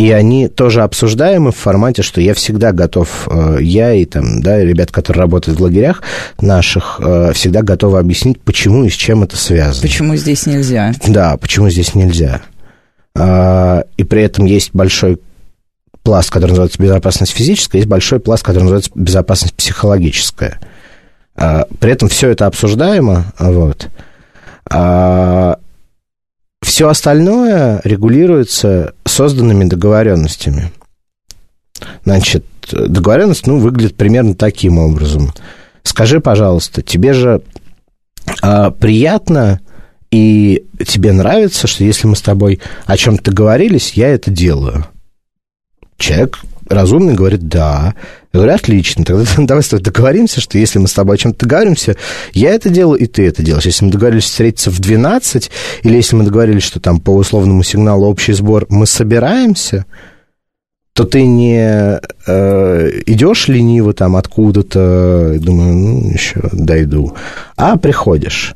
и 0.00 0.10
они 0.12 0.48
тоже 0.48 0.82
обсуждаемы 0.82 1.52
в 1.52 1.56
формате, 1.56 2.00
что 2.00 2.22
я 2.22 2.32
всегда 2.32 2.72
готов, 2.72 3.28
я 3.60 3.92
и 3.92 4.06
там, 4.06 4.40
да, 4.40 4.58
ребят, 4.58 4.90
которые 4.90 5.20
работают 5.20 5.60
в 5.60 5.62
лагерях 5.62 6.02
наших, 6.40 6.98
всегда 7.34 7.60
готовы 7.60 7.98
объяснить, 7.98 8.40
почему 8.40 8.84
и 8.84 8.88
с 8.88 8.94
чем 8.94 9.24
это 9.24 9.36
связано. 9.36 9.82
Почему 9.82 10.16
здесь 10.16 10.46
нельзя. 10.46 10.94
Да, 11.06 11.36
почему 11.36 11.68
здесь 11.68 11.94
нельзя. 11.94 12.40
И 13.14 14.04
при 14.04 14.22
этом 14.22 14.46
есть 14.46 14.70
большой 14.72 15.20
пласт, 16.02 16.30
который 16.30 16.52
называется 16.52 16.82
безопасность 16.82 17.32
физическая, 17.32 17.80
есть 17.80 17.90
большой 17.90 18.20
пласт, 18.20 18.42
который 18.42 18.62
называется 18.62 18.90
безопасность 18.94 19.52
психологическая. 19.52 20.60
А, 21.36 21.66
при 21.78 21.92
этом 21.92 22.08
все 22.08 22.30
это 22.30 22.46
обсуждаемо, 22.46 23.34
вот. 23.38 23.88
Все 26.62 26.88
остальное 26.88 27.80
регулируется 27.84 28.94
созданными 29.04 29.64
договоренностями. 29.64 30.72
Значит, 32.04 32.44
договоренность, 32.70 33.46
ну, 33.46 33.58
выглядит 33.58 33.96
примерно 33.96 34.34
таким 34.34 34.78
образом. 34.78 35.32
Скажи, 35.82 36.20
пожалуйста, 36.20 36.82
тебе 36.82 37.14
же 37.14 37.42
а, 38.42 38.70
приятно 38.70 39.60
и 40.10 40.64
тебе 40.86 41.12
нравится, 41.12 41.66
что 41.66 41.84
если 41.84 42.06
мы 42.06 42.16
с 42.16 42.20
тобой 42.20 42.60
о 42.84 42.96
чем-то 42.96 43.24
договорились, 43.24 43.94
я 43.94 44.08
это 44.08 44.30
делаю– 44.30 44.86
Человек 46.00 46.38
разумный 46.70 47.14
говорит 47.14 47.48
«да». 47.48 47.94
Я 48.32 48.38
говорю, 48.38 48.54
отлично, 48.54 49.04
тогда 49.04 49.24
давай 49.38 49.62
с 49.62 49.68
тобой 49.68 49.84
договоримся, 49.84 50.40
что 50.40 50.56
если 50.56 50.78
мы 50.78 50.86
с 50.86 50.92
тобой 50.92 51.16
о 51.16 51.18
чем-то 51.18 51.46
договоримся, 51.46 51.96
я 52.32 52.50
это 52.50 52.70
делаю, 52.70 53.00
и 53.00 53.06
ты 53.06 53.26
это 53.26 53.42
делаешь. 53.42 53.66
Если 53.66 53.84
мы 53.84 53.90
договорились 53.90 54.24
встретиться 54.24 54.70
в 54.70 54.78
12, 54.78 55.50
или 55.82 55.96
если 55.96 56.16
мы 56.16 56.24
договорились, 56.24 56.62
что 56.62 56.80
там 56.80 57.00
по 57.00 57.10
условному 57.10 57.62
сигналу 57.62 58.06
общий 58.06 58.32
сбор 58.32 58.66
мы 58.68 58.86
собираемся, 58.86 59.84
то 60.92 61.04
ты 61.04 61.24
не 61.24 62.00
э, 62.26 62.90
идешь 63.06 63.48
лениво 63.48 63.92
там 63.92 64.16
откуда-то, 64.16 65.36
думаю, 65.40 65.74
ну, 65.74 66.10
еще 66.10 66.40
дойду, 66.52 67.16
а 67.56 67.76
приходишь. 67.76 68.54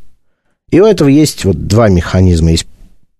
И 0.70 0.80
у 0.80 0.86
этого 0.86 1.08
есть 1.08 1.44
вот 1.44 1.66
два 1.66 1.88
механизма. 1.88 2.50
Есть 2.50 2.66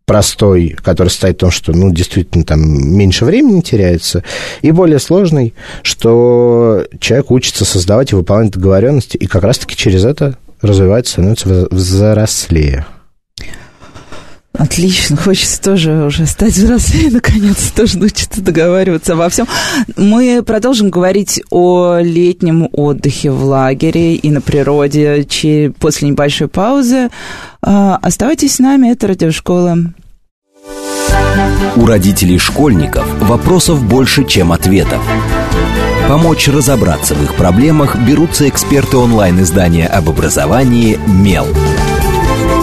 простой, 0.06 0.76
который 0.82 1.08
стоит 1.08 1.36
в 1.36 1.40
том, 1.40 1.50
что, 1.50 1.72
ну, 1.72 1.90
действительно, 1.90 2.44
там 2.44 2.60
меньше 2.60 3.24
времени 3.24 3.60
теряется, 3.60 4.22
и 4.62 4.70
более 4.70 4.98
сложный, 4.98 5.54
что 5.82 6.86
человек 7.00 7.30
учится 7.30 7.64
создавать 7.64 8.12
и 8.12 8.14
выполнять 8.14 8.52
договоренности, 8.52 9.16
и 9.16 9.26
как 9.26 9.42
раз-таки 9.42 9.76
через 9.76 10.04
это 10.04 10.36
развивается, 10.60 11.12
становится 11.12 11.68
взрослее. 11.70 12.86
Отлично, 14.56 15.16
хочется 15.16 15.60
тоже 15.60 16.04
уже 16.04 16.26
стать 16.26 16.52
взрослее, 16.52 17.10
наконец, 17.12 17.72
тоже 17.74 17.98
научиться 17.98 18.40
договариваться 18.40 19.14
обо 19.14 19.28
всем. 19.28 19.48
Мы 19.96 20.44
продолжим 20.46 20.90
говорить 20.90 21.42
о 21.50 21.98
летнем 21.98 22.68
отдыхе 22.72 23.32
в 23.32 23.44
лагере 23.44 24.14
и 24.14 24.30
на 24.30 24.40
природе 24.40 25.26
после 25.80 26.08
небольшой 26.08 26.46
паузы. 26.46 27.10
А, 27.62 27.96
оставайтесь 28.00 28.54
с 28.54 28.58
нами, 28.60 28.92
это 28.92 29.08
радиошкола. 29.08 29.76
У 31.74 31.86
родителей 31.86 32.38
школьников 32.38 33.04
вопросов 33.22 33.82
больше, 33.82 34.24
чем 34.24 34.52
ответов. 34.52 35.02
Помочь 36.08 36.46
разобраться 36.46 37.16
в 37.16 37.22
их 37.24 37.34
проблемах 37.34 37.96
берутся 37.96 38.48
эксперты 38.48 38.98
онлайн-издания 38.98 39.88
об 39.88 40.10
образовании 40.10 40.98
«Мел». 41.08 41.46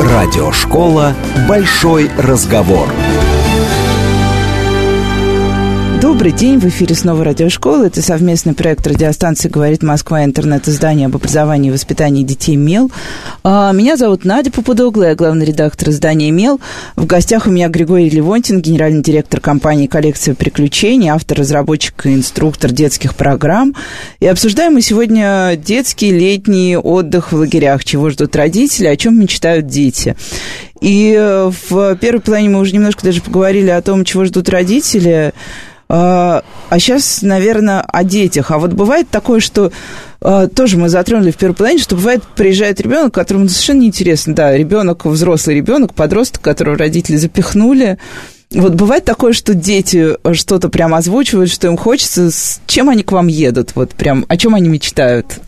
Радиошкола 0.02 1.14
«Большой 1.48 2.10
разговор». 2.18 2.88
Добрый 6.02 6.32
день, 6.32 6.58
в 6.58 6.66
эфире 6.66 6.96
снова 6.96 7.24
радиошкола. 7.24 7.86
Это 7.86 8.02
совместный 8.02 8.56
проект 8.56 8.88
радиостанции 8.88 9.50
«Говорит 9.50 9.84
Москва» 9.84 10.26
интернет-издание 10.26 11.06
об 11.06 11.16
образовании 11.16 11.70
и 11.70 11.72
воспитании 11.72 12.24
детей 12.24 12.56
«Мел». 12.56 12.90
А, 13.44 13.72
меня 13.72 13.98
зовут 13.98 14.26
Надя 14.26 14.50
Попудогла, 14.50 15.10
я 15.10 15.16
главный 15.16 15.46
редактор 15.46 15.90
издания 15.90 16.32
«Мел». 16.32 16.60
В 16.96 17.06
гостях 17.06 17.46
у 17.46 17.52
меня 17.52 17.70
Григорий 17.70 18.10
Левонтин, 18.10 18.62
генеральный 18.62 19.04
директор 19.04 19.40
компании 19.40 19.86
«Коллекция 19.86 20.34
приключений», 20.34 21.10
автор, 21.10 21.38
разработчик 21.38 22.08
и 22.08 22.16
инструктор 22.16 22.72
детских 22.72 23.14
программ. 23.14 23.76
И 24.20 24.26
обсуждаем 24.26 24.74
мы 24.74 24.82
сегодня 24.82 25.56
детский 25.56 26.10
летний 26.10 26.78
отдых 26.78 27.32
в 27.32 27.36
лагерях, 27.36 27.86
чего 27.86 28.10
ждут 28.10 28.36
родители, 28.36 28.88
о 28.88 28.98
чем 28.98 29.20
мечтают 29.20 29.68
дети. 29.68 30.16
И 30.82 31.48
в 31.70 31.96
первой 31.98 32.22
плане 32.22 32.50
мы 32.50 32.60
уже 32.60 32.74
немножко 32.74 33.04
даже 33.04 33.22
поговорили 33.22 33.70
о 33.70 33.84
том, 33.84 34.04
чего 34.04 34.26
ждут 34.26 34.50
родители– 34.50 35.34
а, 35.93 36.45
а 36.69 36.80
сейчас, 36.80 37.21
наверное, 37.21 37.82
о 37.82 38.06
детях. 38.06 38.51
А 38.51 38.60
вот 38.60 38.71
бывает 38.71 39.10
такое, 39.10 39.41
что 39.41 39.73
а, 40.21 40.47
тоже 40.47 40.77
мы 40.77 40.88
затронули 40.88 41.32
в 41.32 41.36
первой 41.36 41.54
половине, 41.54 41.82
что 41.82 41.97
бывает, 41.97 42.23
приезжает 42.23 42.80
ребенок, 42.80 43.13
которому 43.13 43.49
совершенно 43.49 43.82
неинтересно, 43.82 44.34
да, 44.34 44.56
ребенок, 44.56 45.06
взрослый 45.06 45.58
ребенок, 45.58 45.93
подросток, 45.93 46.41
которого 46.41 46.77
родители 46.77 47.17
запихнули. 47.17 47.97
Вот 48.51 48.73
бывает 48.73 49.04
такое, 49.04 49.34
что 49.34 49.54
дети 49.54 50.15
что-то 50.32 50.69
прям 50.69 50.93
озвучивают, 50.93 51.51
что 51.51 51.67
им 51.67 51.75
хочется, 51.75 52.32
с 52.32 52.62
чем 52.67 52.89
они 52.89 53.04
к 53.04 53.12
вам 53.12 53.27
едут, 53.27 53.71
вот 53.75 53.91
прям, 53.91 54.25
о 54.30 54.38
чем 54.38 54.56
они 54.56 54.69
мечтают? 54.69 55.41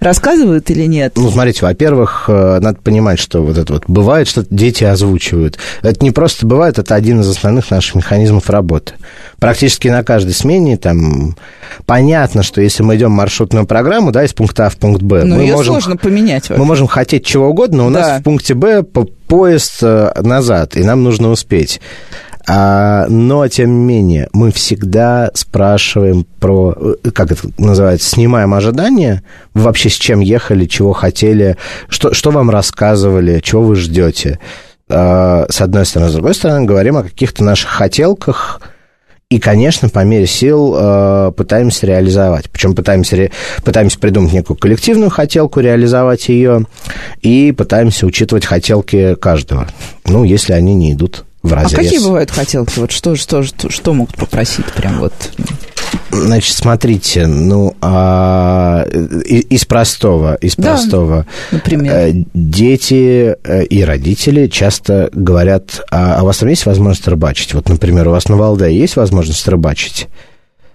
Рассказывают 0.00 0.70
или 0.70 0.86
нет? 0.86 1.12
Ну, 1.16 1.30
смотрите, 1.30 1.64
во-первых, 1.64 2.24
э, 2.28 2.58
надо 2.60 2.78
понимать, 2.80 3.18
что 3.18 3.42
вот 3.42 3.58
это 3.58 3.74
вот 3.74 3.84
бывает, 3.86 4.28
что 4.28 4.44
дети 4.48 4.84
озвучивают. 4.84 5.58
Это 5.82 6.02
не 6.04 6.10
просто 6.10 6.46
бывает, 6.46 6.78
это 6.78 6.94
один 6.94 7.20
из 7.20 7.28
основных 7.28 7.70
наших 7.70 7.96
механизмов 7.96 8.48
работы. 8.50 8.94
Практически 9.38 9.88
на 9.88 10.02
каждой 10.02 10.32
смене 10.32 10.76
там 10.76 11.36
понятно, 11.86 12.42
что 12.42 12.60
если 12.60 12.82
мы 12.82 12.96
идем 12.96 13.12
маршрутную 13.12 13.66
программу, 13.66 14.10
да, 14.10 14.24
из 14.24 14.32
пункта 14.32 14.66
А 14.66 14.70
в 14.70 14.76
пункт 14.76 15.02
Б, 15.02 15.24
Но 15.24 15.36
мы 15.36 15.42
ее 15.42 15.54
можем, 15.54 15.74
сложно 15.74 15.96
поменять. 15.96 16.48
Вообще. 16.48 16.60
Мы 16.60 16.66
можем 16.66 16.86
хотеть 16.86 17.24
чего 17.24 17.48
угодно, 17.48 17.86
у 17.86 17.90
да. 17.90 18.00
нас 18.00 18.20
в 18.20 18.24
пункте 18.24 18.54
Б 18.54 18.82
поезд 18.82 19.78
э, 19.82 20.12
назад, 20.22 20.76
и 20.76 20.82
нам 20.82 21.04
нужно 21.04 21.30
успеть. 21.30 21.80
А, 22.46 23.06
но, 23.08 23.46
тем 23.48 23.70
не 23.70 23.84
менее, 23.84 24.28
мы 24.32 24.50
всегда 24.50 25.30
спрашиваем 25.34 26.26
про, 26.38 26.74
э, 27.04 27.10
как 27.10 27.32
это 27.32 27.42
называется, 27.58 28.08
снимаем 28.08 28.54
ожидания, 28.54 29.22
вообще 29.54 29.90
с 29.90 29.94
чем 29.94 30.20
ехали, 30.20 30.64
чего 30.64 30.92
хотели, 30.92 31.56
что, 31.88 32.14
что 32.14 32.30
вам 32.30 32.50
рассказывали, 32.50 33.40
чего 33.40 33.62
вы 33.62 33.76
ждете. 33.76 34.38
А, 34.88 35.46
с 35.48 35.60
одной 35.60 35.86
стороны. 35.86 36.10
С 36.10 36.14
другой 36.14 36.34
стороны, 36.34 36.66
говорим 36.66 36.96
о 36.96 37.02
каких-то 37.02 37.44
наших 37.44 37.70
хотелках, 37.70 38.60
и, 39.30 39.38
конечно, 39.38 39.88
по 39.88 40.02
мере 40.04 40.26
сил 40.26 40.74
э, 40.76 41.32
пытаемся 41.36 41.86
реализовать. 41.86 42.50
Причем 42.50 42.74
пытаемся, 42.74 43.14
ре, 43.14 43.30
пытаемся 43.62 43.96
придумать 44.00 44.32
некую 44.32 44.56
коллективную 44.56 45.08
хотелку, 45.08 45.60
реализовать 45.60 46.28
ее, 46.28 46.66
и 47.22 47.52
пытаемся 47.52 48.06
учитывать 48.06 48.44
хотелки 48.44 49.14
каждого. 49.14 49.68
Ну, 50.04 50.24
если 50.24 50.52
они 50.52 50.74
не 50.74 50.94
идут 50.94 51.24
в 51.42 51.52
разрез. 51.52 51.72
А 51.72 51.76
какие 51.76 51.98
бывают 51.98 52.30
хотелки? 52.30 52.78
Вот 52.78 52.90
что, 52.90 53.16
что, 53.16 53.42
что, 53.42 53.70
что 53.70 53.94
могут 53.94 54.16
попросить 54.16 54.66
прям 54.72 54.98
вот? 54.98 55.12
Значит, 56.10 56.56
смотрите, 56.56 57.26
ну, 57.26 57.76
а, 57.80 58.84
из 58.84 59.64
простого, 59.64 60.34
из 60.34 60.56
да, 60.56 60.74
простого. 60.74 61.26
Например? 61.50 61.94
Э, 61.94 62.12
дети 62.34 63.36
э, 63.42 63.64
и 63.64 63.84
родители 63.84 64.48
часто 64.48 65.08
говорят, 65.12 65.82
а, 65.90 66.16
а 66.18 66.22
у 66.22 66.26
вас 66.26 66.38
там 66.38 66.48
есть 66.48 66.66
возможность 66.66 67.06
рыбачить? 67.06 67.54
Вот, 67.54 67.68
например, 67.68 68.08
у 68.08 68.10
вас 68.10 68.28
на 68.28 68.36
Валдае 68.36 68.76
есть 68.76 68.96
возможность 68.96 69.46
рыбачить? 69.48 70.08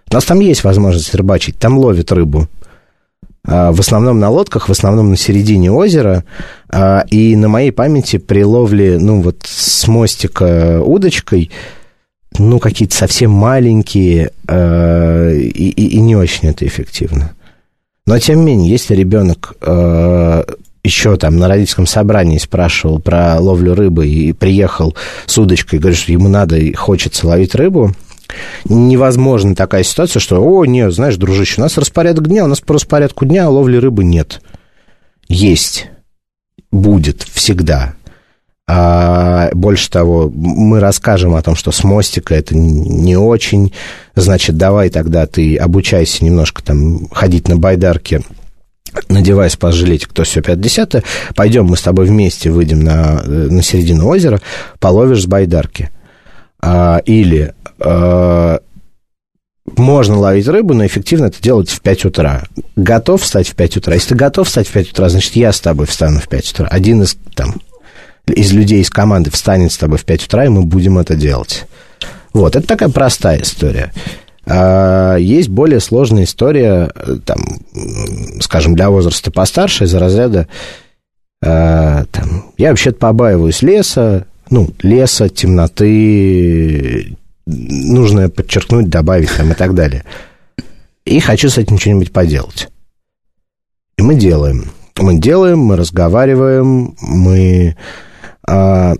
У 0.10 0.14
нас 0.14 0.24
там 0.24 0.40
есть 0.40 0.64
возможность 0.64 1.14
рыбачить, 1.16 1.58
там 1.58 1.78
ловят 1.78 2.12
рыбу. 2.12 2.48
А, 3.48 3.72
в 3.72 3.80
основном 3.80 4.20
на 4.20 4.30
лодках, 4.30 4.70
в 4.70 4.72
основном 4.72 5.12
на 5.12 5.18
середине 5.18 5.72
озера. 5.72 6.24
А, 6.70 7.06
и 7.10 7.36
на 7.36 7.48
моей 7.48 7.72
памяти 7.72 8.18
при 8.18 8.44
ловле, 8.44 8.98
ну, 9.00 9.22
вот 9.22 9.44
с 9.46 9.88
мостика 9.88 10.82
удочкой, 10.84 11.52
ну, 12.38 12.60
какие-то 12.60 12.96
совсем 12.96 13.32
маленькие, 13.32 14.32
а, 14.48 15.32
и, 15.32 15.70
и, 15.70 15.88
и 15.98 16.00
не 16.00 16.16
очень 16.16 16.50
это 16.50 16.66
эффективно. 16.66 17.34
Но, 18.06 18.20
тем 18.20 18.40
не 18.40 18.46
менее, 18.46 18.70
если 18.70 18.96
ребенок 18.96 19.56
еще 20.84 21.18
там 21.18 21.38
на 21.38 21.48
родительском 21.48 21.88
собрании 21.88 22.38
спрашивал 22.38 23.00
про 23.00 23.40
ловлю 23.40 23.74
рыбы 23.74 24.08
и 24.08 24.32
приехал 24.34 24.96
с 25.26 25.36
удочкой, 25.36 25.80
говорит, 25.80 25.98
что 25.98 26.12
ему 26.12 26.30
надо 26.30 26.58
и 26.58 26.74
хочется 26.74 27.28
ловить 27.28 27.56
рыбу, 27.56 27.96
невозможна 28.66 29.56
такая 29.56 29.84
ситуация, 29.84 30.20
что, 30.20 30.44
о, 30.44 30.66
нет, 30.66 30.94
знаешь, 30.94 31.18
дружище, 31.18 31.56
у 31.58 31.62
нас 31.62 31.78
распорядок 31.78 32.28
дня, 32.28 32.46
у 32.46 32.48
нас 32.48 32.62
по 32.62 32.74
распорядку 32.74 33.26
дня 33.26 33.50
ловли 33.50 33.78
рыбы 33.78 34.04
нет. 34.04 34.42
Есть. 35.28 35.88
Будет 36.72 37.24
всегда. 37.24 37.96
А 38.68 39.52
больше 39.54 39.92
того, 39.92 40.32
мы 40.34 40.80
расскажем 40.80 41.36
о 41.36 41.42
том, 41.42 41.56
что 41.56 41.72
с 41.72 41.84
мостика 41.84 42.34
это 42.34 42.56
не 42.58 43.16
очень. 43.16 43.72
Значит, 44.16 44.58
давай 44.58 44.90
тогда 44.90 45.28
ты 45.28 45.56
обучайся 45.56 46.26
немножко 46.26 46.64
там 46.64 47.08
ходить 47.10 47.48
на 47.48 47.58
байдарке, 47.58 48.24
надевай 49.10 49.50
спас-жилетик, 49.50 50.10
кто 50.10 50.24
все 50.24 50.42
50 50.42 51.04
пойдем 51.36 51.66
мы 51.66 51.78
с 51.78 51.82
тобой 51.82 52.06
вместе 52.06 52.50
выйдем 52.50 52.84
на, 52.84 53.22
на 53.24 53.62
середину 53.62 54.08
озера, 54.08 54.42
половишь 54.80 55.24
с 55.24 55.28
байдарки. 55.28 55.92
А, 56.66 56.98
или 57.06 57.54
а, 57.80 58.60
можно 59.78 60.18
ловить 60.18 60.48
рыбу, 60.48 60.74
но 60.74 60.86
эффективно 60.86 61.26
это 61.26 61.40
делать 61.42 61.70
в 61.70 61.80
5 61.82 62.06
утра. 62.06 62.44
Готов 62.76 63.22
встать 63.22 63.48
в 63.48 63.56
5 63.56 63.78
утра? 63.78 63.94
Если 63.94 64.10
ты 64.10 64.16
готов 64.16 64.48
встать 64.48 64.68
в 64.68 64.72
5 64.72 64.92
утра, 64.92 65.10
значит, 65.10 65.36
я 65.36 65.52
с 65.52 65.60
тобой 65.60 65.86
встану 65.86 66.20
в 66.20 66.28
5 66.28 66.52
утра. 66.54 66.68
Один 66.68 67.04
из, 67.04 67.18
там, 67.36 67.62
из 68.26 68.52
людей 68.52 68.82
из 68.82 68.90
команды 68.90 69.30
встанет 69.30 69.74
с 69.74 69.78
тобой 69.78 70.00
в 70.00 70.06
5 70.06 70.26
утра, 70.26 70.46
и 70.46 70.50
мы 70.50 70.64
будем 70.64 70.98
это 70.98 71.16
делать. 71.16 71.66
Вот, 72.34 72.56
это 72.56 72.68
такая 72.68 72.90
простая 72.90 73.42
история. 73.42 73.94
А 74.48 75.18
есть 75.18 75.50
более 75.50 75.80
сложная 75.80 76.24
история, 76.24 76.92
там, 77.26 77.60
скажем, 78.40 78.76
для 78.76 78.90
возраста 78.90 79.32
постарше, 79.32 79.86
из 79.86 79.94
разряда, 79.94 80.48
там, 81.42 82.52
я 82.58 82.70
вообще-то 82.70 82.98
побаиваюсь 82.98 83.62
леса, 83.62 84.26
ну, 84.50 84.70
леса, 84.82 85.30
темноты, 85.30 87.18
нужно 87.46 88.30
подчеркнуть, 88.30 88.90
добавить 88.90 89.36
там 89.36 89.52
и 89.52 89.56
так 89.56 89.74
далее. 89.76 90.04
И 91.06 91.20
хочу 91.20 91.50
с 91.50 91.58
этим 91.58 91.78
что-нибудь 91.78 92.12
поделать. 92.12 92.70
И 93.98 94.02
мы 94.02 94.16
делаем. 94.16 94.72
Мы 94.98 95.20
делаем, 95.20 95.60
мы 95.60 95.76
разговариваем, 95.76 96.96
мы... 97.02 97.76
А, 98.48 98.96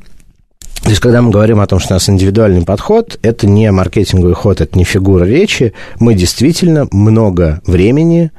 то 0.86 0.90
есть, 0.90 1.02
когда 1.02 1.22
мы 1.22 1.32
говорим 1.32 1.60
о 1.60 1.68
том, 1.68 1.80
что 1.80 1.94
у 1.94 1.96
нас 1.96 2.10
индивидуальный 2.10 2.64
подход, 2.64 3.18
это 3.24 3.48
не 3.48 3.72
маркетинговый 3.72 4.36
ход, 4.36 4.62
это 4.62 4.78
не 4.78 4.84
фигура 4.84 5.24
речи. 5.24 5.74
Мы 6.00 6.14
действительно 6.14 6.88
много 6.92 7.62
времени 7.66 8.32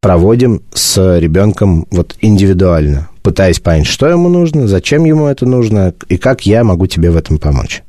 проводим 0.00 0.62
с 0.74 1.18
ребенком 1.18 1.86
вот 1.90 2.16
индивидуально, 2.20 3.08
пытаясь 3.24 3.58
понять, 3.58 3.86
что 3.86 4.06
ему 4.06 4.28
нужно, 4.28 4.68
зачем 4.68 5.04
ему 5.04 5.26
это 5.26 5.46
нужно 5.46 5.94
и 6.08 6.18
как 6.18 6.42
я 6.46 6.62
могу 6.62 6.86
тебе 6.86 7.10
в 7.10 7.16
этом 7.16 7.38
помочь. 7.38 7.82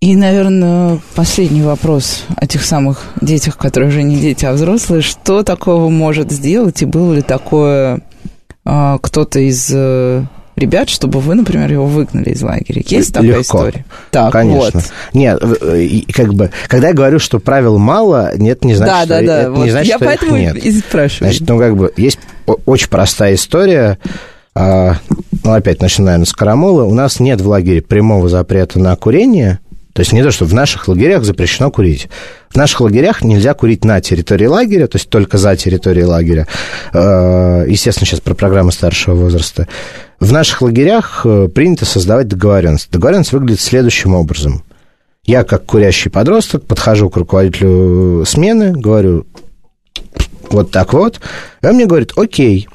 И, 0.00 0.14
наверное, 0.14 1.00
последний 1.16 1.62
вопрос 1.62 2.22
о 2.36 2.46
тех 2.46 2.62
самых 2.62 3.02
детях, 3.20 3.56
которые 3.56 3.88
уже 3.88 4.04
не 4.04 4.16
дети, 4.16 4.44
а 4.44 4.52
взрослые. 4.52 5.02
Что 5.02 5.42
такого 5.42 5.88
может 5.88 6.30
сделать, 6.30 6.82
и 6.82 6.86
было 6.86 7.14
ли 7.14 7.22
такое 7.22 8.02
а, 8.64 8.98
кто-то 8.98 9.40
из 9.40 9.68
э, 9.74 10.22
ребят, 10.58 10.88
чтобы 10.88 11.20
вы, 11.20 11.34
например, 11.34 11.70
его 11.70 11.86
выгнали 11.86 12.30
из 12.30 12.42
лагеря. 12.42 12.82
Есть 12.86 13.14
такая 13.14 13.28
Легко. 13.30 13.42
история? 13.42 13.84
Так, 14.10 14.32
Конечно. 14.32 14.80
Вот. 14.80 14.92
Нет, 15.14 15.40
как 16.12 16.34
бы, 16.34 16.50
когда 16.68 16.88
я 16.88 16.94
говорю, 16.94 17.18
что 17.18 17.38
правил 17.38 17.78
мало, 17.78 18.32
нет, 18.36 18.64
не 18.64 18.74
значит, 18.74 18.94
да, 18.94 19.00
что, 19.00 19.08
да, 19.08 19.22
да. 19.22 19.40
это 19.42 19.50
вот 19.52 19.64
не 19.64 19.70
значит, 19.70 19.90
я 19.90 19.96
что 19.96 20.04
поэтому 20.04 20.36
их 20.36 20.54
нет. 20.54 20.64
и 20.64 20.72
спрашиваю. 20.72 21.30
Значит, 21.30 21.48
ну, 21.48 21.58
как 21.58 21.76
бы, 21.76 21.92
есть 21.96 22.18
очень 22.66 22.88
простая 22.88 23.34
история. 23.34 23.98
А, 24.54 24.96
ну, 25.44 25.52
опять 25.52 25.80
начинаем 25.80 26.26
с 26.26 26.32
карамола. 26.32 26.84
У 26.84 26.92
нас 26.92 27.20
нет 27.20 27.40
в 27.40 27.48
лагере 27.48 27.80
прямого 27.80 28.28
запрета 28.28 28.80
на 28.80 28.96
курение, 28.96 29.60
То 29.92 30.00
есть 30.00 30.12
не 30.12 30.22
то, 30.22 30.30
что 30.30 30.44
в 30.44 30.54
наших 30.54 30.86
лагерях 30.88 31.24
запрещено 31.24 31.70
курить. 31.70 32.08
В 32.50 32.56
наших 32.56 32.80
лагерях 32.82 33.22
нельзя 33.22 33.54
курить 33.54 33.84
на 33.84 34.00
территории 34.00 34.46
лагеря, 34.46 34.86
то 34.86 34.96
есть 34.96 35.10
только 35.10 35.38
за 35.38 35.56
территорией 35.56 36.04
лагеря. 36.04 36.46
Э, 36.92 37.64
естественно, 37.66 38.06
сейчас 38.06 38.20
про 38.20 38.34
программы 38.34 38.70
старшего 38.70 39.14
возраста. 39.14 39.66
В 40.20 40.32
наших 40.32 40.62
лагерях 40.62 41.22
э, 41.24 41.48
принято 41.48 41.84
создавать 41.84 42.28
договоренность. 42.28 42.90
Договоренность 42.90 43.32
выглядит 43.32 43.60
следующим 43.60 44.14
образом. 44.14 44.62
Я, 45.24 45.44
как 45.44 45.66
курящий 45.66 46.10
подросток, 46.10 46.64
подхожу 46.64 47.10
к 47.10 47.16
руководителю 47.16 48.24
смены, 48.24 48.72
говорю, 48.72 49.26
вот 50.50 50.70
так 50.70 50.92
вот. 50.92 51.20
И 51.62 51.66
он 51.66 51.74
мне 51.74 51.86
говорит, 51.86 52.12
окей, 52.16 52.68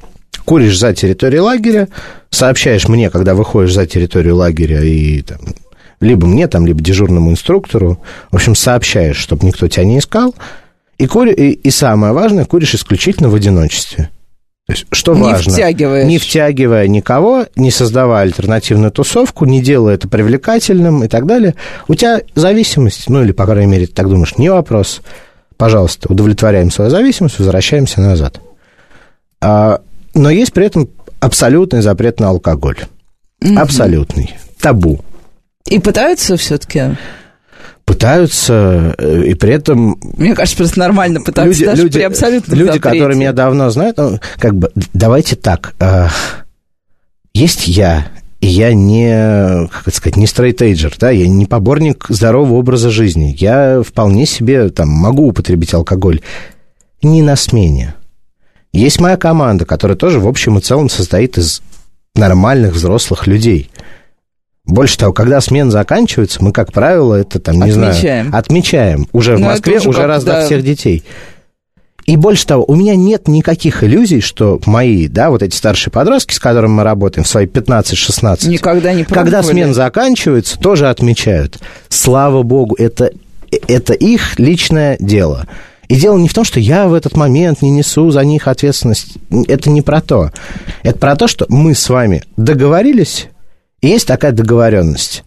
куришь 0.45 0.77
за 0.77 0.93
территорией 0.93 1.41
лагеря, 1.41 1.87
сообщаешь 2.29 2.87
мне, 2.87 3.09
когда 3.09 3.33
выходишь 3.33 3.73
за 3.73 3.85
территорию 3.85 4.35
лагеря, 4.35 4.83
и 4.83 5.21
там, 5.21 5.39
либо 6.03 6.27
мне, 6.27 6.47
там, 6.47 6.65
либо 6.65 6.81
дежурному 6.81 7.31
инструктору, 7.31 7.99
в 8.31 8.35
общем, 8.35 8.55
сообщаешь, 8.55 9.17
чтобы 9.17 9.45
никто 9.45 9.67
тебя 9.67 9.85
не 9.85 9.99
искал, 9.99 10.35
и, 10.97 11.07
кури, 11.07 11.33
и, 11.33 11.51
и 11.51 11.69
самое 11.69 12.13
важное, 12.13 12.45
куришь 12.45 12.75
исключительно 12.75 13.29
в 13.29 13.35
одиночестве. 13.35 14.09
То 14.65 14.73
есть, 14.73 14.85
что 14.91 15.13
не 15.13 15.21
важно? 15.21 15.51
Втягиваешь. 15.51 16.07
Не 16.07 16.17
втягивая 16.19 16.87
никого, 16.87 17.45
не 17.57 17.69
создавая 17.69 18.23
альтернативную 18.23 18.91
тусовку, 18.91 19.43
не 19.45 19.61
делая 19.61 19.95
это 19.95 20.07
привлекательным 20.07 21.03
и 21.03 21.07
так 21.09 21.25
далее. 21.25 21.55
У 21.89 21.95
тебя 21.95 22.21
зависимость, 22.33 23.09
ну 23.09 23.23
или, 23.23 23.33
по 23.33 23.45
крайней 23.45 23.69
мере, 23.69 23.87
ты 23.87 23.93
так 23.93 24.07
думаешь, 24.07 24.37
не 24.37 24.49
вопрос. 24.49 25.01
Пожалуйста, 25.57 26.11
удовлетворяем 26.11 26.71
свою 26.71 26.89
зависимость, 26.89 27.39
возвращаемся 27.39 27.99
назад. 27.99 28.39
А, 29.41 29.81
но 30.13 30.29
есть 30.29 30.53
при 30.53 30.65
этом 30.65 30.89
абсолютный 31.19 31.81
запрет 31.81 32.21
на 32.21 32.29
алкоголь. 32.29 32.77
Mm-hmm. 33.41 33.59
Абсолютный. 33.59 34.35
Табу. 34.61 35.01
И 35.67 35.79
пытаются 35.79 36.37
все-таки 36.37 36.97
пытаются, 37.85 38.95
э, 38.97 39.23
и 39.25 39.33
при 39.33 39.53
этом... 39.53 39.97
Мне 40.17 40.35
кажется, 40.35 40.57
просто 40.57 40.79
нормально 40.79 41.21
пытаться 41.21 41.49
люди, 41.49 41.65
даже 41.65 41.83
люди, 41.83 41.97
при 41.97 42.03
абсолютном 42.03 42.57
Люди, 42.57 42.71
запрете. 42.71 42.89
которые 42.89 43.17
меня 43.17 43.33
давно 43.33 43.69
знают, 43.69 43.97
ну, 43.97 44.19
как 44.37 44.55
бы, 44.55 44.71
давайте 44.93 45.35
так, 45.35 45.73
э, 45.79 46.07
есть 47.33 47.67
я, 47.67 48.07
и 48.39 48.47
я 48.47 48.73
не, 48.73 49.67
как 49.67 49.87
это 49.87 49.97
сказать, 49.97 50.17
не 50.17 50.27
стрейтейджер, 50.27 50.93
да, 50.99 51.11
я 51.11 51.27
не 51.27 51.45
поборник 51.45 52.05
здорового 52.09 52.55
образа 52.55 52.89
жизни. 52.89 53.35
Я 53.37 53.81
вполне 53.81 54.25
себе 54.25 54.69
там 54.69 54.89
могу 54.89 55.27
употребить 55.27 55.73
алкоголь. 55.73 56.21
Не 57.01 57.21
на 57.21 57.35
смене. 57.35 57.95
Есть 58.73 58.99
моя 58.99 59.17
команда, 59.17 59.65
которая 59.65 59.97
тоже 59.97 60.19
в 60.19 60.27
общем 60.27 60.57
и 60.57 60.61
целом 60.61 60.89
состоит 60.89 61.37
из 61.37 61.61
нормальных 62.15 62.73
взрослых 62.73 63.27
людей– 63.27 63.69
больше 64.65 64.97
того, 64.97 65.13
когда 65.13 65.41
смена 65.41 65.71
заканчивается, 65.71 66.43
мы, 66.43 66.51
как 66.51 66.71
правило, 66.71 67.15
это 67.15 67.39
там, 67.39 67.55
не 67.55 67.71
отмечаем. 67.71 68.27
знаю, 68.27 68.29
отмечаем. 68.31 69.07
Уже 69.11 69.35
в 69.35 69.39
Но 69.39 69.47
Москве, 69.47 69.79
уже, 69.79 69.89
уже 69.89 70.05
раз 70.05 70.23
до 70.23 70.45
всех 70.45 70.63
детей. 70.63 71.03
И 72.05 72.17
больше 72.17 72.45
того, 72.45 72.65
у 72.67 72.75
меня 72.75 72.95
нет 72.95 73.27
никаких 73.27 73.83
иллюзий, 73.83 74.19
что 74.19 74.59
мои, 74.65 75.07
да, 75.07 75.29
вот 75.29 75.41
эти 75.41 75.55
старшие 75.55 75.91
подростки, 75.91 76.33
с 76.33 76.39
которыми 76.39 76.73
мы 76.73 76.83
работаем 76.83 77.23
в 77.23 77.29
свои 77.29 77.45
15-16, 77.45 78.47
никогда 78.49 78.93
не 78.93 79.03
пробовали. 79.03 79.31
Когда 79.31 79.43
смена 79.43 79.73
заканчивается, 79.73 80.59
тоже 80.59 80.89
отмечают. 80.89 81.59
Слава 81.87 82.43
богу, 82.43 82.75
это, 82.77 83.11
это 83.67 83.93
их 83.93 84.37
личное 84.37 84.97
дело. 84.99 85.47
И 85.87 85.95
дело 85.95 86.17
не 86.17 86.27
в 86.27 86.33
том, 86.33 86.43
что 86.43 86.59
я 86.59 86.87
в 86.87 86.93
этот 86.93 87.15
момент 87.15 87.61
не 87.61 87.69
несу 87.69 88.09
за 88.11 88.23
них 88.25 88.47
ответственность. 88.47 89.17
Это 89.47 89.69
не 89.69 89.81
про 89.81 90.01
то. 90.01 90.31
Это 90.81 90.97
про 90.97 91.15
то, 91.15 91.27
что 91.27 91.45
мы 91.49 91.75
с 91.75 91.87
вами 91.89 92.23
договорились 92.35 93.27
есть 93.87 94.07
такая 94.07 94.31
договоренность. 94.31 95.23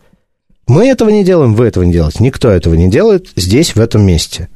Мы 0.67 0.89
этого 0.89 1.11
не 1.11 1.25
делаем, 1.25 1.55
вы 1.55 1.67
этого 1.67 1.85
не 1.85 1.93
делаете. 1.93 2.19
Никто 2.21 2.51
этого 2.51 2.75
не 2.75 2.91
делает 2.91 3.29
здесь, 3.37 3.75
в 3.75 3.81
этом 3.81 4.05
месте. 4.05 4.49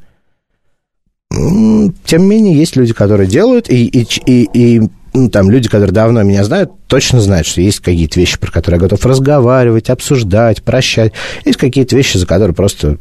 Тем 1.29 1.93
не 2.23 2.27
менее, 2.27 2.57
есть 2.57 2.75
люди, 2.75 2.93
которые 2.93 3.27
делают, 3.27 3.69
и, 3.69 3.85
и, 3.85 4.05
и, 4.25 4.49
и 4.53 4.89
ну, 5.13 5.29
там 5.29 5.49
люди, 5.49 5.69
которые 5.69 5.93
давно 5.93 6.23
меня 6.23 6.43
знают, 6.43 6.71
точно 6.87 7.21
знают, 7.21 7.47
что 7.47 7.61
есть 7.61 7.79
какие-то 7.79 8.19
вещи, 8.19 8.37
про 8.37 8.51
которые 8.51 8.79
я 8.79 8.81
готов 8.81 9.05
разговаривать, 9.05 9.89
обсуждать, 9.89 10.61
прощать. 10.63 11.13
Есть 11.45 11.57
какие-то 11.57 11.95
вещи, 11.95 12.17
за 12.17 12.27
которые 12.27 12.53
просто 12.53 12.97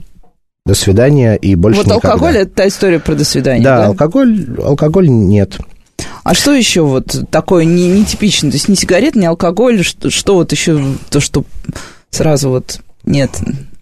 до 0.66 0.74
свидания 0.74 1.34
и 1.34 1.54
больше 1.54 1.78
вот 1.78 1.86
никогда. 1.86 2.12
алкоголь– 2.12 2.36
это 2.38 2.50
та 2.52 2.68
история 2.68 3.00
про 3.00 3.14
до 3.14 3.24
свидания, 3.24 3.64
да? 3.64 3.78
Да, 3.78 3.86
алкоголь, 3.86 4.46
алкоголь 4.62 5.08
нет. 5.08 5.58
А 6.22 6.34
что 6.34 6.52
еще 6.52 6.82
вот 6.82 7.16
такое 7.30 7.64
не, 7.64 7.88
нетипичное? 7.88 8.50
То 8.50 8.56
есть 8.56 8.68
не 8.68 8.76
сигарет, 8.76 9.14
не 9.14 9.26
алкоголь, 9.26 9.82
что, 9.82 10.10
что 10.10 10.34
вот 10.34 10.52
еще 10.52 10.94
то, 11.10 11.20
что 11.20 11.44
сразу 12.10 12.50
вот 12.50 12.80
нет, 13.04 13.30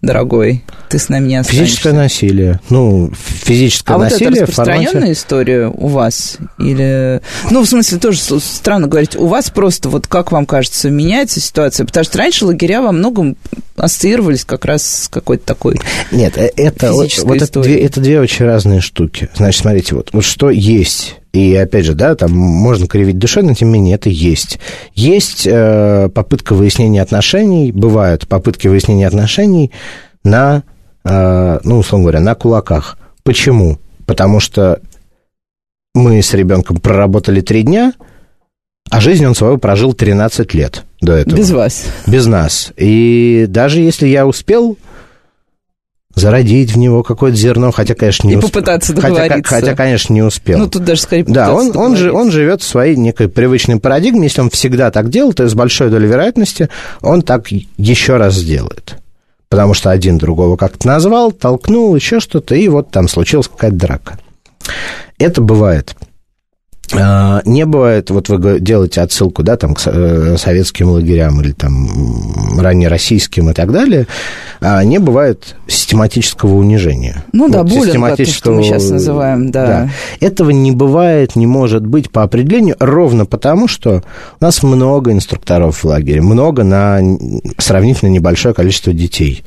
дорогой, 0.01 0.63
ты 0.87 0.97
с 0.97 1.09
нами 1.09 1.27
не 1.27 1.35
останешься. 1.35 1.65
Физическое 1.65 1.93
насилие. 1.93 2.59
Ну, 2.69 3.11
физическое 3.13 3.95
а 3.95 3.97
насилие. 3.97 4.27
А 4.27 4.29
вот 4.29 4.37
это 4.37 4.45
распространенная 4.45 4.91
формате... 4.91 5.11
история 5.11 5.67
у 5.67 5.87
вас? 5.87 6.37
Или... 6.57 7.21
Ну, 7.51 7.63
в 7.63 7.67
смысле, 7.67 7.97
тоже 7.97 8.19
странно 8.39 8.87
говорить, 8.87 9.15
у 9.17 9.27
вас 9.27 9.49
просто, 9.49 9.89
вот 9.89 10.07
как 10.07 10.31
вам 10.31 10.45
кажется, 10.45 10.89
меняется 10.89 11.41
ситуация? 11.41 11.85
Потому 11.85 12.05
что 12.05 12.17
раньше 12.17 12.45
лагеря 12.45 12.81
во 12.81 12.93
многом 12.93 13.35
ассоциировались 13.79 14.45
как 14.45 14.65
раз 14.65 15.03
с 15.03 15.07
какой-то 15.07 15.45
такой 15.45 15.79
Нет, 16.11 16.37
э, 16.37 16.51
это, 16.55 16.91
вот, 16.91 17.09
вот 17.23 17.41
это, 17.41 17.61
две, 17.61 17.79
это 17.81 17.99
две 18.01 18.19
очень 18.19 18.45
разные 18.45 18.81
штуки. 18.81 19.29
Значит, 19.35 19.61
смотрите, 19.61 19.95
вот, 19.95 20.09
вот 20.13 20.23
что 20.23 20.49
есть 20.49 21.15
и 21.31 21.55
опять 21.55 21.85
же, 21.85 21.93
да, 21.93 22.15
там 22.15 22.31
можно 22.31 22.87
кривить 22.87 23.19
душой, 23.19 23.43
но 23.43 23.53
тем 23.53 23.67
не 23.67 23.75
менее 23.75 23.95
это 23.95 24.09
есть. 24.09 24.59
Есть 24.95 25.45
э, 25.45 26.09
попытка 26.09 26.55
выяснения 26.55 27.01
отношений, 27.01 27.71
бывают 27.71 28.27
попытки 28.27 28.67
выяснения 28.67 29.07
отношений 29.07 29.71
на, 30.23 30.63
э, 31.03 31.59
ну, 31.63 31.77
условно 31.77 32.05
говоря, 32.05 32.19
на 32.19 32.33
кулаках. 32.33 32.97
Почему? 33.23 33.77
Потому 34.07 34.39
что 34.39 34.81
мы 35.93 36.21
с 36.21 36.33
ребенком 36.33 36.77
проработали 36.77 37.41
три 37.41 37.61
дня, 37.61 37.93
а 38.89 38.99
жизнь 38.99 39.25
он 39.25 39.35
свою 39.35 39.59
прожил 39.59 39.93
13 39.93 40.53
лет 40.55 40.83
до 41.01 41.13
этого. 41.13 41.37
Без 41.37 41.51
вас. 41.51 41.83
Без 42.07 42.25
нас. 42.25 42.71
И 42.77 43.45
даже 43.47 43.79
если 43.79 44.07
я 44.07 44.27
успел 44.27 44.77
зародить 46.15 46.73
в 46.73 46.77
него 46.77 47.03
какое-то 47.03 47.37
зерно, 47.37 47.71
хотя, 47.71 47.95
конечно, 47.95 48.27
не 48.27 48.33
И 48.33 48.37
успел. 48.37 48.49
попытаться 48.49 48.93
договориться. 48.93 49.41
Хотя, 49.43 49.67
хотя, 49.67 49.75
конечно, 49.75 50.13
не 50.13 50.21
успел. 50.21 50.59
Ну, 50.59 50.67
тут 50.69 50.83
даже 50.83 51.01
скорее 51.01 51.23
Да, 51.23 51.53
он, 51.53 51.75
он, 51.77 51.95
же, 51.95 52.11
он 52.11 52.31
живет 52.31 52.61
в 52.61 52.67
своей 52.67 52.95
некой 52.95 53.29
привычной 53.29 53.79
парадигме. 53.79 54.23
Если 54.23 54.41
он 54.41 54.49
всегда 54.49 54.91
так 54.91 55.09
делал, 55.09 55.33
то 55.33 55.47
с 55.47 55.53
большой 55.53 55.89
долей 55.89 56.07
вероятности 56.07 56.69
он 57.01 57.21
так 57.21 57.47
еще 57.77 58.17
раз 58.17 58.35
сделает. 58.35 58.97
Потому 59.47 59.73
что 59.73 59.89
один 59.91 60.17
другого 60.17 60.57
как-то 60.57 60.85
назвал, 60.87 61.31
толкнул, 61.31 61.95
еще 61.95 62.19
что-то, 62.19 62.53
и 62.53 62.67
вот 62.67 62.91
там 62.91 63.07
случилась 63.07 63.47
какая-то 63.47 63.77
драка. 63.77 64.19
Это 65.17 65.41
бывает. 65.41 65.95
А, 66.93 67.41
не 67.45 67.65
бывает, 67.65 68.09
вот 68.09 68.29
вы 68.29 68.59
делаете 68.59 69.01
отсылку, 69.01 69.43
да, 69.43 69.57
там, 69.57 69.75
к 69.75 69.81
э, 69.85 70.37
советским 70.37 70.89
лагерям 70.89 71.41
или 71.41 71.51
там 71.51 72.59
ранее 72.59 72.89
российским 72.89 73.49
и 73.49 73.53
так 73.53 73.71
далее, 73.71 74.07
а 74.59 74.83
не 74.83 74.97
бывает 74.97 75.55
систематического 75.67 76.55
унижения. 76.55 77.23
Ну 77.31 77.43
вот 77.43 77.51
да, 77.51 77.63
буллинг, 77.63 77.85
систематического... 77.85 78.55
мы 78.55 78.63
сейчас 78.63 78.89
называем, 78.89 79.51
да. 79.51 79.65
да. 79.65 79.89
Этого 80.19 80.49
не 80.49 80.71
бывает, 80.71 81.35
не 81.35 81.47
может 81.47 81.85
быть 81.85 82.11
по 82.11 82.23
определению, 82.23 82.75
ровно 82.79 83.25
потому, 83.25 83.67
что 83.67 84.03
у 84.39 84.43
нас 84.43 84.63
много 84.63 85.11
инструкторов 85.11 85.83
в 85.83 85.85
лагере, 85.85 86.21
много 86.21 86.63
на 86.63 86.99
сравнительно 87.57 88.09
небольшое 88.09 88.55
количество 88.55 88.93
детей 88.93 89.43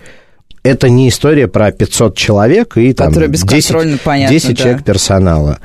это 0.63 0.89
не 0.89 1.09
история 1.09 1.49
про 1.49 1.73
500 1.73 2.17
человек 2.17 2.77
и 2.77 2.93
там 2.93 3.13
10, 3.13 4.01
понятно, 4.03 4.33
10 4.33 4.49
да. 4.49 4.55
человек 4.55 4.85
персонала. 4.85 5.59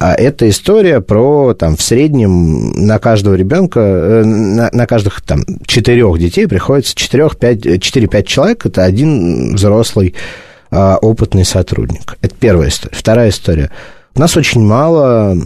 А 0.00 0.14
это 0.14 0.48
история 0.48 1.00
про, 1.00 1.54
там, 1.54 1.76
в 1.76 1.82
среднем 1.82 2.70
на 2.70 3.00
каждого 3.00 3.34
ребенка, 3.34 3.80
э, 3.80 4.24
на, 4.24 4.70
на 4.72 4.86
каждых, 4.86 5.20
там, 5.22 5.42
четырех 5.66 6.16
детей 6.20 6.46
приходится 6.46 6.94
4-5 6.94 8.22
человек, 8.22 8.64
это 8.64 8.84
один 8.84 9.56
взрослый 9.56 10.14
а, 10.70 10.98
опытный 10.98 11.44
сотрудник. 11.44 12.16
Это 12.20 12.32
первая 12.38 12.68
история. 12.68 12.94
Вторая 12.94 13.30
история. 13.30 13.70
У 14.14 14.20
нас 14.20 14.36
очень 14.36 14.62
мало 14.62 15.36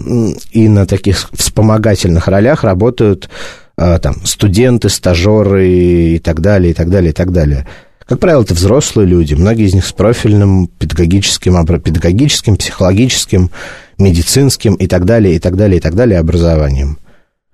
и 0.51 0.69
на 0.69 0.87
таких 0.87 1.31
вспомогательных 1.33 2.29
ролях 2.29 2.62
работают 2.62 3.31
а, 3.79 3.99
там, 4.01 4.17
студенты, 4.25 4.91
стажеры 4.91 5.67
и 5.69 6.19
так 6.19 6.41
далее, 6.41 6.73
и 6.73 6.75
так 6.75 6.91
далее, 6.91 7.11
и 7.11 7.15
так 7.15 7.33
далее. 7.33 7.67
Как 8.05 8.19
правило, 8.19 8.43
это 8.43 8.53
взрослые 8.53 9.09
люди, 9.09 9.33
многие 9.33 9.65
из 9.65 9.73
них 9.73 9.87
с 9.87 9.93
профильным 9.93 10.67
педагогическим, 10.67 11.65
педагогическим 11.65 12.57
психологическим 12.57 13.51
медицинским 13.98 14.74
и 14.74 14.87
так 14.87 15.05
далее, 15.05 15.37
и 15.37 15.38
так 15.38 15.57
далее, 15.57 15.78
и 15.78 15.81
так 15.81 15.94
далее 15.94 16.18
образованием. 16.18 16.98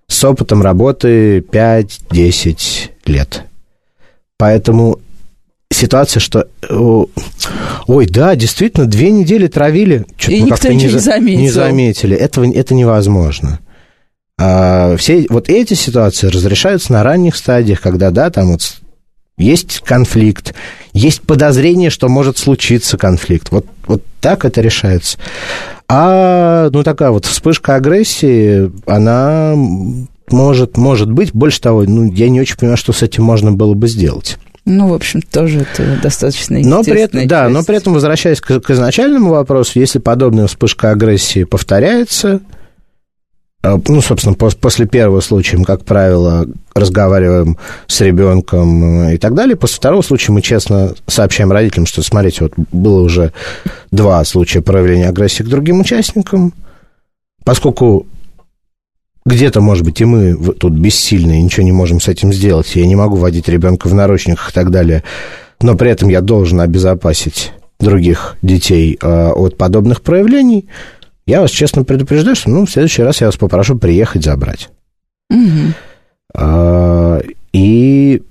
С 0.07 0.25
опытом 0.25 0.63
работы 0.63 1.41
5-10 1.41 2.91
лет. 3.07 3.45
Поэтому 4.39 5.01
ситуация, 5.71 6.21
что... 6.21 6.49
Ой, 7.87 8.07
да, 8.07 8.35
действительно, 8.37 8.87
две 8.87 9.11
недели 9.11 9.49
травили. 9.49 10.07
И 10.27 10.43
никто 10.43 10.69
ничего 10.69 10.93
не, 10.93 10.99
заметил. 10.99 11.41
Не 11.41 11.51
заметили. 11.51 12.17
Этого, 12.17 12.51
это 12.53 12.75
невозможно. 12.75 13.61
А 14.41 14.97
все 14.97 15.27
вот 15.29 15.49
эти 15.49 15.75
ситуации 15.75 16.29
разрешаются 16.29 16.93
на 16.93 17.03
ранних 17.03 17.37
стадиях, 17.37 17.81
когда, 17.81 18.11
да, 18.11 18.31
там 18.31 18.53
вот 18.53 18.81
есть 19.37 19.81
конфликт, 19.81 20.55
есть 20.99 21.23
подозрение, 21.23 21.91
что 21.91 22.09
может 22.09 22.39
случиться 22.39 22.99
конфликт. 22.99 23.51
Вот, 23.51 23.67
вот 23.87 24.03
так 24.21 24.45
это 24.45 24.61
решается. 24.61 25.19
А, 25.89 26.69
ну, 26.71 26.83
такая 26.83 27.11
вот 27.11 27.25
вспышка 27.25 27.77
агрессии, 27.77 28.71
она 28.87 29.55
может, 30.31 30.77
может 30.77 31.11
быть. 31.11 31.33
Больше 31.33 31.61
того, 31.61 31.85
ну, 31.85 32.13
я 32.13 32.29
не 32.29 32.41
очень 32.41 32.57
понимаю, 32.57 32.77
что 32.77 32.93
с 32.93 33.03
этим 33.03 33.25
можно 33.25 33.53
было 33.53 33.75
бы 33.75 33.89
сделать. 33.89 34.39
Ну, 34.65 34.89
в 34.89 34.93
общем, 34.93 35.23
тоже 35.23 35.61
это 35.61 35.99
достаточно 36.03 36.59
но 36.59 36.83
при 36.83 37.01
этом, 37.01 37.21
часть. 37.21 37.31
Да, 37.31 37.49
но 37.49 37.65
при 37.65 37.77
этом, 37.77 37.95
возвращаясь 37.95 38.43
к, 38.43 38.61
к 38.61 38.71
изначальному 38.71 39.31
вопросу, 39.31 39.81
если 39.81 39.99
подобная 39.99 40.47
вспышка 40.47 40.91
агрессии 40.91 41.45
повторяется, 41.45 42.41
ну, 43.63 44.01
собственно, 44.01 44.35
после 44.35 44.87
первого 44.87 45.21
случая 45.21 45.57
мы, 45.57 45.65
как 45.65 45.85
правило, 45.85 46.47
разговариваем 46.75 47.59
с 47.89 48.01
ребенком 48.01 49.09
и 49.11 49.19
так 49.19 49.35
далее. 49.35 49.57
После 49.57 49.77
второго 49.77 50.03
случая 50.03 50.33
мы 50.33 50.43
честно 50.43 50.95
сообщаем 51.07 51.51
родителям, 51.51 51.87
что, 51.87 52.03
смотрите, 52.03 52.45
вот 52.45 52.53
было 52.71 53.01
уже 53.01 53.33
два 53.91 54.25
случая 54.25 54.61
проявления 54.61 55.09
агрессии 55.09 55.43
к 55.43 55.49
другим 55.49 55.81
участникам. 55.81 56.55
Поскольку 57.45 58.07
где-то, 59.27 59.61
может 59.61 59.85
быть, 59.85 60.01
и 60.01 60.05
мы 60.05 60.37
тут 60.55 60.73
бессильны, 60.75 61.41
и 61.41 61.43
ничего 61.43 61.65
не 61.65 61.73
можем 61.73 62.01
с 62.01 62.09
этим 62.09 62.33
сделать, 62.33 62.77
я 62.77 62.87
не 62.87 62.97
могу 62.97 63.17
водить 63.17 63.49
ребенка 63.49 63.89
в 63.89 63.95
наручниках 63.95 64.51
и 64.51 64.53
так 64.53 64.71
далее, 64.71 65.03
но 65.61 65.75
при 65.75 65.91
этом 65.91 66.09
я 66.09 66.21
должен 66.21 66.61
обезопасить 66.61 67.53
других 67.81 68.37
детей 68.43 68.99
э, 69.01 69.31
от 69.31 69.57
подобных 69.57 70.03
проявлений, 70.03 70.67
я 71.29 71.43
вас 71.43 71.51
честно 71.51 71.85
предупреждаю, 71.85 72.35
что 72.35 72.49
ну, 72.49 72.65
в 72.65 72.71
следующий 72.71 73.03
раз 73.03 73.21
я 73.21 73.27
вас 73.27 73.37
попрошу 73.37 73.79
приехать 73.79 74.25
забрать. 74.25 74.71
Угу. 75.31 75.75
А, 76.35 77.21
и, 77.53 78.23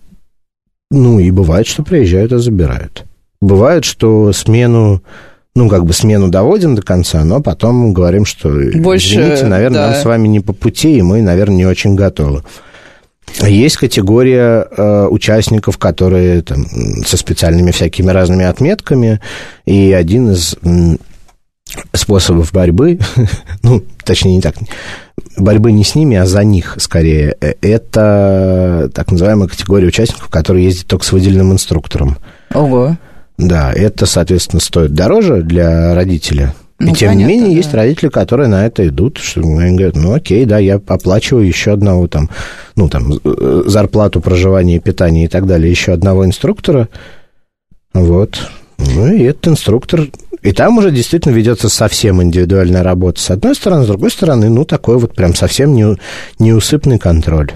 ну, 0.89 1.19
и 1.19 1.29
бывает, 1.29 1.67
что 1.67 1.83
приезжают 1.83 2.31
и 2.31 2.39
забирают. 2.39 3.05
Бывает, 3.39 3.85
что 3.85 4.33
смену 4.33 5.03
ну, 5.53 5.69
как 5.69 5.85
бы 5.85 5.93
смену 5.93 6.29
доводим 6.29 6.75
до 6.75 6.81
конца, 6.81 7.23
но 7.23 7.41
потом 7.41 7.93
говорим, 7.93 8.25
что, 8.25 8.49
Больше, 8.75 9.13
извините, 9.13 9.45
наверное, 9.45 9.79
да. 9.81 9.87
нам 9.91 9.95
с 9.95 10.05
вами 10.05 10.27
не 10.27 10.39
по 10.39 10.53
пути, 10.53 10.97
и 10.97 11.01
мы, 11.01 11.21
наверное, 11.21 11.57
не 11.57 11.65
очень 11.65 11.95
готовы. 11.95 12.43
Есть 13.41 13.77
категория 13.77 14.67
э, 14.69 15.07
участников, 15.07 15.77
которые 15.77 16.41
там, 16.41 16.65
со 17.05 17.17
специальными 17.17 17.71
всякими 17.71 18.09
разными 18.11 18.45
отметками, 18.45 19.19
и 19.65 19.91
один 19.93 20.31
из 20.31 20.55
способов 21.93 22.51
борьбы, 22.51 22.99
ну, 23.63 23.84
точнее, 24.03 24.36
не 24.38 24.41
так, 24.41 24.55
борьбы 25.38 25.72
не 25.72 25.84
с 25.84 25.95
ними, 25.95 26.18
а 26.18 26.26
за 26.26 26.43
них, 26.43 26.76
скорее, 26.80 27.36
э, 27.41 27.53
это 27.61 28.89
так 28.93 29.11
называемая 29.11 29.47
категория 29.47 29.88
участников, 29.88 30.30
которые 30.30 30.65
ездят 30.65 30.88
только 30.88 31.05
с 31.05 31.11
выделенным 31.11 31.53
инструктором. 31.53 32.18
Ого. 32.53 32.97
Да, 33.38 33.72
это, 33.72 34.05
соответственно, 34.05 34.59
стоит 34.59 34.93
дороже 34.93 35.43
для 35.43 35.93
родителя. 35.93 36.53
Ну, 36.80 36.91
и 36.91 36.95
тем 36.95 37.09
понятно, 37.09 37.32
не 37.32 37.34
менее, 37.34 37.49
да. 37.51 37.55
есть 37.55 37.74
родители, 37.74 38.09
которые 38.09 38.49
на 38.49 38.65
это 38.65 38.88
идут, 38.88 39.18
что 39.18 39.41
они 39.41 39.76
говорят, 39.76 39.95
ну 39.95 40.13
окей, 40.13 40.45
да, 40.45 40.59
я 40.59 40.76
оплачиваю 40.76 41.45
еще 41.45 41.72
одного 41.72 42.07
там, 42.07 42.30
ну 42.76 42.88
там, 42.88 43.13
э, 43.13 43.63
зарплату, 43.65 44.22
проживание, 44.22 44.80
питание 44.80 45.26
и 45.26 45.28
так 45.28 45.47
далее, 45.47 45.72
еще 45.72 45.93
одного 45.93 46.24
инструктора. 46.26 46.88
Вот. 47.93 48.51
Ну 48.78 49.11
и 49.11 49.24
этот 49.24 49.47
инструктор... 49.47 50.07
И 50.47 50.53
там 50.53 50.77
уже 50.77 50.91
действительно 50.91 51.33
ведется 51.33 51.67
совсем 51.67 52.23
индивидуальная 52.23 52.81
работа. 52.81 53.19
С 53.19 53.31
одной 53.31 53.53
стороны, 53.53 53.83
с 53.83 53.87
другой 53.87 54.09
стороны, 54.09 54.47
ну, 54.47 54.63
такой 54.63 54.97
вот 54.97 55.13
прям 55.13 55.35
совсем 55.35 55.73
не, 55.73 55.97
неусыпный 56.39 56.97
контроль. 56.97 57.51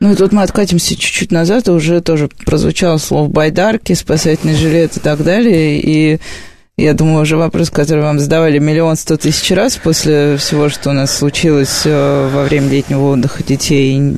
Ну 0.00 0.10
и 0.10 0.16
тут 0.16 0.32
мы 0.32 0.42
откатимся 0.42 0.96
чуть-чуть 0.96 1.30
назад, 1.30 1.68
и 1.68 1.70
уже 1.70 2.00
тоже 2.00 2.28
прозвучало 2.44 2.96
слово 2.96 3.28
байдарки, 3.28 3.92
спасательный 3.92 4.56
жилет 4.56 4.96
и 4.96 5.00
так 5.00 5.22
далее, 5.22 5.80
и 5.80 6.18
я 6.76 6.92
думаю, 6.92 7.22
уже 7.22 7.36
вопрос, 7.36 7.70
который 7.70 8.02
вам 8.02 8.18
задавали 8.18 8.58
миллион 8.58 8.96
сто 8.96 9.16
тысяч 9.16 9.52
раз 9.52 9.76
после 9.76 10.38
всего, 10.38 10.70
что 10.70 10.90
у 10.90 10.92
нас 10.92 11.16
случилось 11.16 11.82
э, 11.84 12.30
во 12.34 12.42
время 12.42 12.68
летнего 12.68 13.12
отдыха 13.12 13.44
детей. 13.44 14.16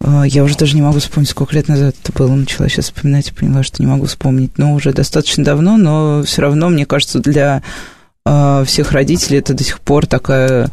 Э, 0.00 0.22
я 0.26 0.44
уже 0.44 0.56
даже 0.56 0.76
не 0.76 0.82
могу 0.82 0.98
вспомнить, 0.98 1.30
сколько 1.30 1.54
лет 1.54 1.68
назад 1.68 1.94
это 2.02 2.12
было. 2.12 2.34
Начала 2.34 2.68
сейчас 2.68 2.86
вспоминать 2.86 3.28
и 3.28 3.34
поняла, 3.34 3.62
что 3.62 3.82
не 3.82 3.86
могу 3.88 4.06
вспомнить. 4.06 4.58
Но 4.58 4.74
уже 4.74 4.92
достаточно 4.92 5.44
давно, 5.44 5.76
но 5.76 6.22
все 6.24 6.42
равно, 6.42 6.68
мне 6.68 6.86
кажется, 6.86 7.20
для 7.20 7.62
э, 8.24 8.64
всех 8.66 8.92
родителей 8.92 9.38
это 9.38 9.54
до 9.54 9.64
сих 9.64 9.80
пор 9.80 10.06
такая 10.06 10.70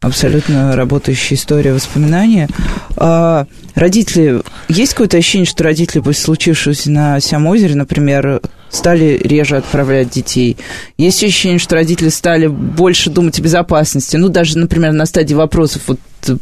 абсолютно 0.00 0.76
работающая 0.76 1.36
история 1.36 1.72
воспоминания. 1.72 2.48
А 2.96 3.46
родители, 3.74 4.42
есть 4.68 4.92
какое-то 4.92 5.16
ощущение, 5.16 5.46
что 5.46 5.64
родители 5.64 6.00
после 6.00 6.24
случившегося 6.24 6.90
на 6.90 7.20
Сямозере, 7.20 7.74
например, 7.74 8.40
стали 8.70 9.20
реже 9.22 9.56
отправлять 9.56 10.10
детей? 10.10 10.56
Есть 10.98 11.22
ощущение, 11.24 11.58
что 11.58 11.74
родители 11.74 12.08
стали 12.08 12.46
больше 12.46 13.10
думать 13.10 13.38
о 13.38 13.42
безопасности? 13.42 14.16
Ну, 14.16 14.28
даже, 14.28 14.58
например, 14.58 14.92
на 14.92 15.06
стадии 15.06 15.34
вопросов, 15.34 15.82
вот 15.86 15.98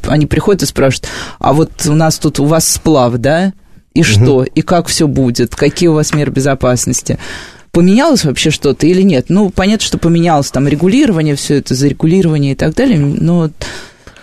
они 0.07 0.26
приходят 0.26 0.62
и 0.62 0.66
спрашивают, 0.66 1.09
а 1.39 1.53
вот 1.53 1.70
у 1.87 1.95
нас 1.95 2.18
тут, 2.18 2.41
у 2.41 2.45
вас 2.45 2.68
сплав, 2.68 3.14
да? 3.14 3.53
И 3.95 4.03
что? 4.03 4.43
И 4.45 4.62
как 4.62 4.89
все 4.89 5.07
будет? 5.07 5.55
Какие 5.55 5.89
у 5.89 5.95
вас 5.95 6.12
меры 6.14 6.30
безопасности? 6.32 7.18
Поменялось 7.70 8.24
вообще 8.24 8.51
что-то 8.51 8.87
или 8.87 9.03
нет? 9.03 9.26
Ну, 9.28 9.51
понятно, 9.51 9.85
что 9.85 9.99
поменялось 9.99 10.51
там 10.51 10.68
регулирование, 10.68 11.35
все 11.35 11.59
это 11.59 11.74
зарегулирование 11.74 12.53
и 12.53 12.55
так 12.55 12.74
далее, 12.74 12.99
но 12.99 13.51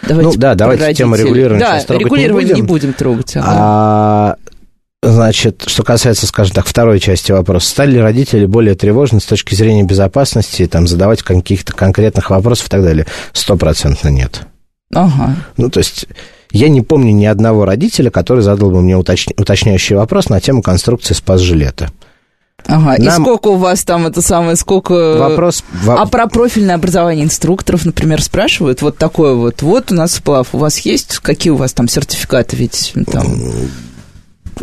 давайте 0.08 0.30
Ну, 0.30 0.36
да, 0.38 0.56
давайте 0.56 0.84
родителей. 0.84 0.98
тему 0.98 1.16
регулирования 1.16 1.60
да, 1.60 1.96
регулирование 1.96 2.48
не 2.48 2.52
будем. 2.52 2.56
не 2.56 2.62
будем 2.62 2.94
трогать. 2.94 3.36
Ага. 3.36 3.48
А, 3.48 4.36
Значит, 5.04 5.64
что 5.66 5.82
касается, 5.82 6.28
скажем 6.28 6.54
так, 6.54 6.68
второй 6.68 7.00
части 7.00 7.32
вопроса, 7.32 7.68
стали 7.68 7.94
ли 7.94 8.00
родители 8.00 8.46
более 8.46 8.76
тревожны 8.76 9.20
с 9.20 9.26
точки 9.26 9.56
зрения 9.56 9.82
безопасности, 9.84 10.68
там, 10.68 10.86
задавать 10.86 11.24
каких-то 11.24 11.74
конкретных 11.74 12.30
вопросов 12.30 12.68
и 12.68 12.70
так 12.70 12.84
далее? 12.84 13.08
Стопроцентно 13.34 14.10
нет. 14.10 14.42
Ага. 14.94 15.36
Ну, 15.58 15.70
то 15.70 15.80
есть, 15.80 16.08
я 16.52 16.70
не 16.70 16.82
помню 16.82 17.12
ни 17.12 17.26
одного 17.26 17.66
родителя, 17.66 18.10
который 18.10 18.42
задал 18.42 18.72
бы 18.72 18.82
мне 18.82 18.98
уточня... 18.98 19.34
уточняющий 19.38 19.96
вопрос 19.96 20.30
на 20.30 20.40
тему 20.42 20.62
конструкции 20.62 21.14
спас-жилета. 21.14 21.92
Ага, 22.68 22.96
Нам... 23.00 23.22
и 23.22 23.24
сколько 23.24 23.48
у 23.48 23.56
вас 23.56 23.84
там 23.84 24.06
это 24.06 24.22
самое, 24.22 24.56
сколько... 24.56 25.18
Вопрос... 25.18 25.64
А 25.88 26.06
про 26.06 26.28
профильное 26.28 26.76
образование 26.76 27.26
инструкторов, 27.26 27.86
например, 27.86 28.22
спрашивают, 28.22 28.82
вот 28.82 28.98
такое 28.98 29.34
вот, 29.34 29.62
вот 29.62 29.92
у 29.92 29.96
нас 29.96 30.14
сплав, 30.14 30.54
у 30.54 30.58
вас 30.58 30.80
есть, 30.80 31.20
какие 31.20 31.52
у 31.52 31.56
вас 31.56 31.74
там 31.74 31.88
сертификаты, 31.88 32.56
ведь 32.58 32.94
там... 33.12 33.26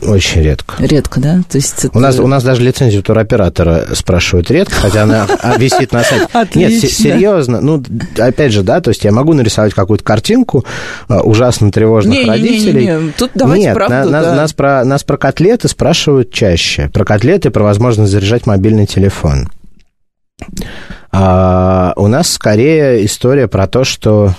Очень 0.02 0.42
редко. 0.42 0.74
Редко, 0.78 1.20
да? 1.20 1.40
То 1.48 1.56
есть 1.56 1.84
это... 1.84 1.96
у, 1.96 2.00
нас, 2.00 2.18
у 2.18 2.26
нас 2.26 2.44
даже 2.44 2.62
лицензию 2.62 3.02
туроператора 3.02 3.86
спрашивают 3.94 4.50
редко, 4.50 4.74
хотя 4.74 5.02
она 5.04 5.26
висит 5.58 5.92
на 5.92 6.02
сайте. 6.02 6.26
Нет, 6.54 6.72
серьезно. 6.72 7.60
Ну, 7.60 7.82
опять 8.18 8.52
же, 8.52 8.62
да, 8.62 8.80
то 8.80 8.90
есть 8.90 9.04
я 9.04 9.12
могу 9.12 9.34
нарисовать 9.34 9.74
какую-то 9.74 10.04
картинку 10.04 10.64
а, 11.08 11.20
ужасно 11.20 11.70
тревожных 11.70 12.26
родителей. 12.26 13.12
Тут 13.16 13.32
давайте 13.34 13.74
правду, 13.74 14.10
нас 14.10 14.52
про 15.04 15.16
котлеты 15.16 15.68
спрашивают 15.68 16.32
чаще. 16.32 16.88
Про 16.92 17.04
котлеты, 17.04 17.50
про 17.50 17.64
возможность 17.64 18.12
заряжать 18.12 18.46
мобильный 18.46 18.86
телефон. 18.86 19.48
А, 21.10 21.92
у 21.96 22.06
нас 22.06 22.30
скорее 22.30 23.04
история 23.04 23.48
про 23.48 23.66
то, 23.66 23.84
что 23.84 24.34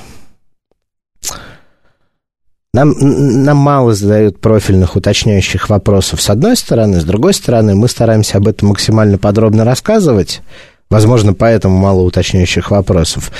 нам, 2.73 2.93
нам 2.99 3.57
мало 3.57 3.93
задают 3.93 4.39
профильных 4.39 4.95
уточняющих 4.95 5.69
вопросов 5.69 6.21
с 6.21 6.29
одной 6.29 6.55
стороны, 6.55 7.01
с 7.01 7.03
другой 7.03 7.33
стороны. 7.33 7.75
Мы 7.75 7.87
стараемся 7.87 8.37
об 8.37 8.47
этом 8.47 8.69
максимально 8.69 9.17
подробно 9.17 9.65
рассказывать, 9.65 10.41
возможно, 10.87 11.33
поэтому 11.33 11.75
мало 11.77 12.01
уточняющих 12.01 12.69
вопросов. 12.69 13.31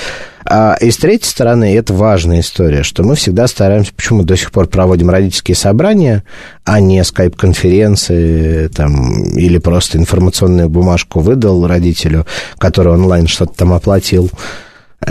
А, 0.46 0.76
и 0.82 0.90
с 0.90 0.98
третьей 0.98 1.30
стороны, 1.30 1.76
это 1.78 1.94
важная 1.94 2.40
история, 2.40 2.82
что 2.82 3.04
мы 3.04 3.14
всегда 3.14 3.46
стараемся, 3.46 3.94
почему 3.96 4.24
до 4.24 4.36
сих 4.36 4.52
пор 4.52 4.66
проводим 4.68 5.12
родительские 5.12 5.56
собрания, 5.56 6.24
а 6.64 6.80
не 6.80 7.04
скайп-конференции 7.04 8.68
там, 8.70 9.26
или 9.36 9.60
просто 9.60 10.00
информационную 10.00 10.70
бумажку 10.70 11.20
выдал 11.20 11.68
родителю, 11.68 12.26
который 12.58 12.94
онлайн 12.94 13.28
что-то 13.28 13.54
там 13.54 13.74
оплатил, 13.74 14.32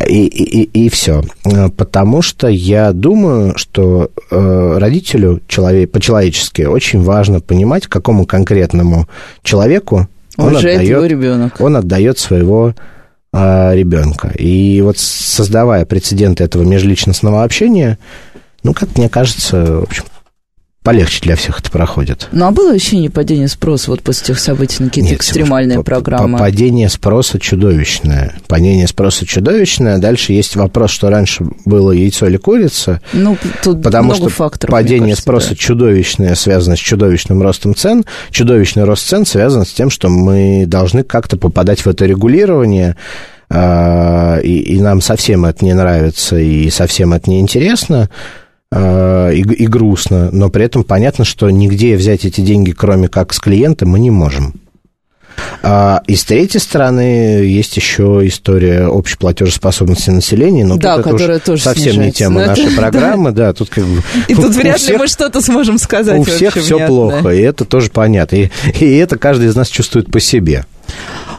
и, 0.06 0.26
и, 0.26 0.62
и 0.84 0.88
все. 0.88 1.22
Потому 1.76 2.22
что 2.22 2.48
я 2.48 2.92
думаю, 2.92 3.56
что 3.56 4.10
э, 4.30 4.78
родителю 4.78 5.40
человек, 5.48 5.90
по-человечески 5.90 6.62
очень 6.62 7.02
важно 7.02 7.40
понимать, 7.40 7.86
какому 7.86 8.26
конкретному 8.26 9.08
человеку 9.42 10.08
он 10.36 10.56
отдает, 10.56 11.10
ребенок. 11.10 11.60
он 11.60 11.76
отдает 11.76 12.18
своего 12.18 12.74
э, 13.32 13.74
ребенка. 13.74 14.28
И 14.38 14.80
вот 14.82 14.98
создавая 14.98 15.84
прецеденты 15.84 16.44
этого 16.44 16.62
межличностного 16.62 17.42
общения, 17.42 17.98
ну, 18.62 18.74
как 18.74 18.96
мне 18.96 19.08
кажется, 19.08 19.80
в 19.80 19.82
общем, 19.84 20.04
полегче 20.88 21.20
для 21.20 21.36
всех 21.36 21.60
это 21.60 21.70
проходит. 21.70 22.28
Ну, 22.32 22.46
а 22.46 22.50
было 22.50 22.72
ощущение 22.72 23.10
падения 23.10 23.46
спроса 23.46 23.90
вот 23.90 24.00
после 24.00 24.28
тех 24.28 24.38
событий 24.38 24.82
на 24.82 24.88
какие-то 24.88 25.10
Нет, 25.10 25.20
экстремальные 25.20 25.84
программы? 25.84 26.38
Падение 26.38 26.88
спроса 26.88 27.38
чудовищное. 27.38 28.36
Падение 28.46 28.88
спроса 28.88 29.26
чудовищное. 29.26 29.98
Дальше 29.98 30.32
есть 30.32 30.56
вопрос, 30.56 30.90
что 30.90 31.10
раньше 31.10 31.44
было 31.66 31.92
яйцо 31.92 32.26
или 32.26 32.38
курица. 32.38 33.02
Ну, 33.12 33.36
тут 33.62 33.82
потому 33.82 34.14
много 34.14 34.30
что 34.30 34.36
факторов, 34.38 34.72
падение 34.72 35.08
кажется, 35.08 35.22
спроса 35.24 35.50
да. 35.50 35.56
чудовищное 35.56 36.34
связано 36.34 36.74
с 36.74 36.78
чудовищным 36.78 37.42
ростом 37.42 37.74
цен. 37.74 38.06
Чудовищный 38.30 38.84
рост 38.84 39.06
цен 39.06 39.26
связан 39.26 39.66
с 39.66 39.72
тем, 39.74 39.90
что 39.90 40.08
мы 40.08 40.64
должны 40.66 41.02
как-то 41.02 41.36
попадать 41.36 41.80
в 41.80 41.86
это 41.86 42.06
регулирование, 42.06 42.96
а, 43.50 44.38
и, 44.38 44.58
и 44.60 44.80
нам 44.80 45.02
совсем 45.02 45.44
это 45.44 45.66
не 45.66 45.74
нравится, 45.74 46.38
и 46.38 46.70
совсем 46.70 47.12
это 47.12 47.28
не 47.28 47.40
интересно. 47.40 48.08
А, 48.70 49.30
и, 49.30 49.40
и 49.40 49.66
грустно, 49.66 50.30
но 50.30 50.50
при 50.50 50.64
этом 50.64 50.84
понятно, 50.84 51.24
что 51.24 51.48
нигде 51.50 51.96
взять 51.96 52.24
эти 52.24 52.40
деньги, 52.40 52.72
кроме 52.72 53.08
как 53.08 53.32
с 53.32 53.40
клиента, 53.40 53.86
мы 53.86 53.98
не 53.98 54.10
можем. 54.10 54.54
А, 55.62 56.02
и 56.06 56.16
с 56.16 56.24
третьей 56.24 56.60
стороны 56.60 57.00
есть 57.44 57.76
еще 57.76 58.20
история 58.24 58.86
общей 58.86 59.16
платежеспособности 59.16 60.10
населения, 60.10 60.64
но 60.64 60.76
да, 60.76 60.96
тут 60.96 61.04
которая 61.04 61.36
это 61.36 61.46
тоже 61.46 61.62
совсем 61.62 61.94
снижается. 61.94 62.06
не 62.06 62.12
тема 62.12 62.40
но 62.40 62.46
нашей 62.46 62.66
это, 62.66 62.76
программы, 62.76 63.32
да. 63.32 63.52
тут 63.52 63.70
как 63.70 63.84
бы 63.84 64.02
и 64.28 64.34
тут 64.34 64.46
у 64.46 64.48
вряд 64.50 64.78
всех, 64.78 64.90
ли 64.90 64.98
мы 64.98 65.06
что-то 65.08 65.40
сможем 65.40 65.78
сказать. 65.78 66.18
У 66.18 66.24
всех 66.24 66.54
все 66.54 66.76
внятное. 66.76 66.86
плохо, 66.86 67.28
и 67.30 67.40
это 67.40 67.64
тоже 67.64 67.90
понятно. 67.90 68.36
И, 68.36 68.50
и 68.80 68.96
это 68.96 69.16
каждый 69.16 69.48
из 69.48 69.56
нас 69.56 69.68
чувствует 69.68 70.10
по 70.10 70.20
себе. 70.20 70.64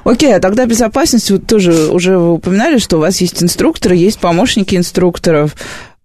Окей, 0.04 0.36
а 0.36 0.40
тогда 0.40 0.66
безопасность, 0.66 1.30
вот 1.32 1.46
тоже 1.46 1.88
уже 1.90 2.18
вы 2.18 2.34
упоминали, 2.34 2.78
что 2.78 2.98
у 2.98 3.00
вас 3.00 3.20
есть 3.22 3.44
инструкторы, 3.44 3.96
есть 3.96 4.20
помощники 4.20 4.76
инструкторов. 4.76 5.56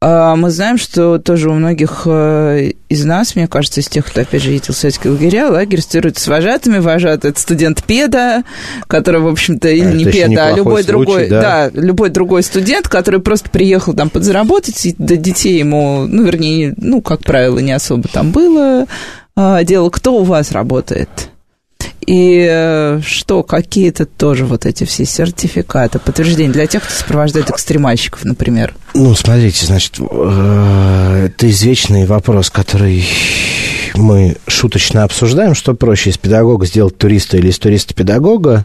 А 0.07 0.37
Мы 0.37 0.51
знаем, 0.51 0.77
что 0.77 1.19
тоже 1.19 1.49
у 1.49 1.55
многих 1.55 2.03
э, 2.05 2.73
из 2.91 3.07
нас, 3.07 3.37
мне 3.37 3.49
кажется, 3.49 3.81
из 3.81 3.89
тех, 3.89 4.05
кто, 4.05 4.21
опять 4.21 4.43
же, 4.43 4.51
ездил 4.51 4.75
в 4.75 4.77
советские 4.77 5.15
лагеря, 5.15 5.49
лагерь 5.49 5.81
стирует 5.81 6.19
с 6.19 6.29
вожатыми. 6.29 6.77
Вожатый– 6.77 7.31
это 7.33 7.41
студент 7.41 7.83
педа, 7.83 8.45
который, 8.87 9.23
в 9.23 9.29
общем-то, 9.29 9.67
или 9.71 9.87
Это 9.87 9.97
не 9.97 10.05
педа, 10.05 10.49
а 10.49 10.53
любой 10.53 10.85
случай, 10.85 10.89
другой, 10.89 11.29
да. 11.31 11.71
любой 11.73 12.11
другой 12.11 12.43
студент, 12.43 12.87
который 12.87 13.21
просто 13.21 13.49
приехал 13.49 13.95
там 13.95 14.11
подзаработать, 14.11 14.85
и 14.85 14.95
до 14.99 15.17
детей 15.17 15.59
ему, 15.59 16.05
ну, 16.07 16.25
вернее, 16.25 16.75
ну, 16.77 17.01
как 17.01 17.21
правило, 17.21 17.59
не 17.61 17.73
особо 17.73 18.07
там 18.07 18.31
было 18.31 18.85
а, 19.37 19.65
дело. 19.65 19.89
Кто 19.89 20.17
у 20.17 20.25
вас 20.25 20.53
работает? 20.53 21.31
И 22.07 22.47
э, 22.49 23.01
что, 23.05 23.43
какие-то 23.43 24.07
тоже 24.07 24.45
вот 24.45 24.67
эти 24.67 24.85
все 24.85 25.05
сертификаты, 25.05 25.99
подтверждения 25.99 26.53
для 26.53 26.67
тех, 26.67 26.83
кто 26.83 26.93
сопровождает 26.93 27.51
экстремальщиков, 27.51 28.25
например? 28.25 28.75
Ну, 28.95 29.15
смотрите, 29.15 29.67
значит, 29.67 29.99
э, 29.99 31.27
это 31.27 31.51
извечный 31.51 32.07
вопрос, 32.07 32.51
который 32.51 33.05
мы 33.95 34.37
шуточно 34.47 35.05
обсуждаем, 35.05 35.55
что 35.55 35.75
проще, 35.75 36.11
из 36.11 36.19
педагога 36.19 36.67
сделать 36.67 36.99
туриста 36.99 37.37
или 37.37 37.49
из 37.49 37.59
туриста 37.59 37.95
педагога. 37.95 38.65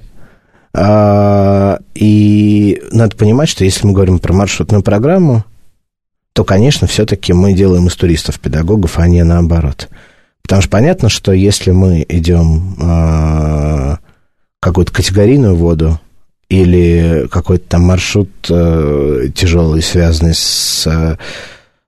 А, 0.73 1.79
И 1.95 2.81
надо 2.91 3.15
понимать, 3.15 3.49
что 3.49 3.63
если 3.63 3.87
мы 3.87 3.93
говорим 3.93 4.19
про 4.19 4.33
маршрутную 4.33 4.83
программу, 4.83 5.43
то, 6.33 6.43
конечно, 6.43 6.87
все-таки 6.87 7.33
мы 7.33 7.53
делаем 7.53 7.87
из 7.87 7.95
туристов 7.95 8.39
педагогов, 8.39 8.99
а 8.99 9.07
не 9.07 9.23
наоборот. 9.23 9.89
Потому 10.49 10.63
что 10.63 10.71
понятно, 10.71 11.09
что 11.09 11.31
если 11.31 11.69
мы 11.69 12.03
идем 12.09 12.75
э, 12.81 13.97
какую-то 14.59 14.91
категорийную 14.91 15.55
воду 15.55 15.99
или 16.49 17.27
какой-то 17.29 17.65
там 17.69 17.83
маршрут 17.83 18.31
э, 18.49 19.27
тяжелый, 19.35 19.83
связанный 19.83 20.33
с 20.33 20.87
э, 20.87 21.17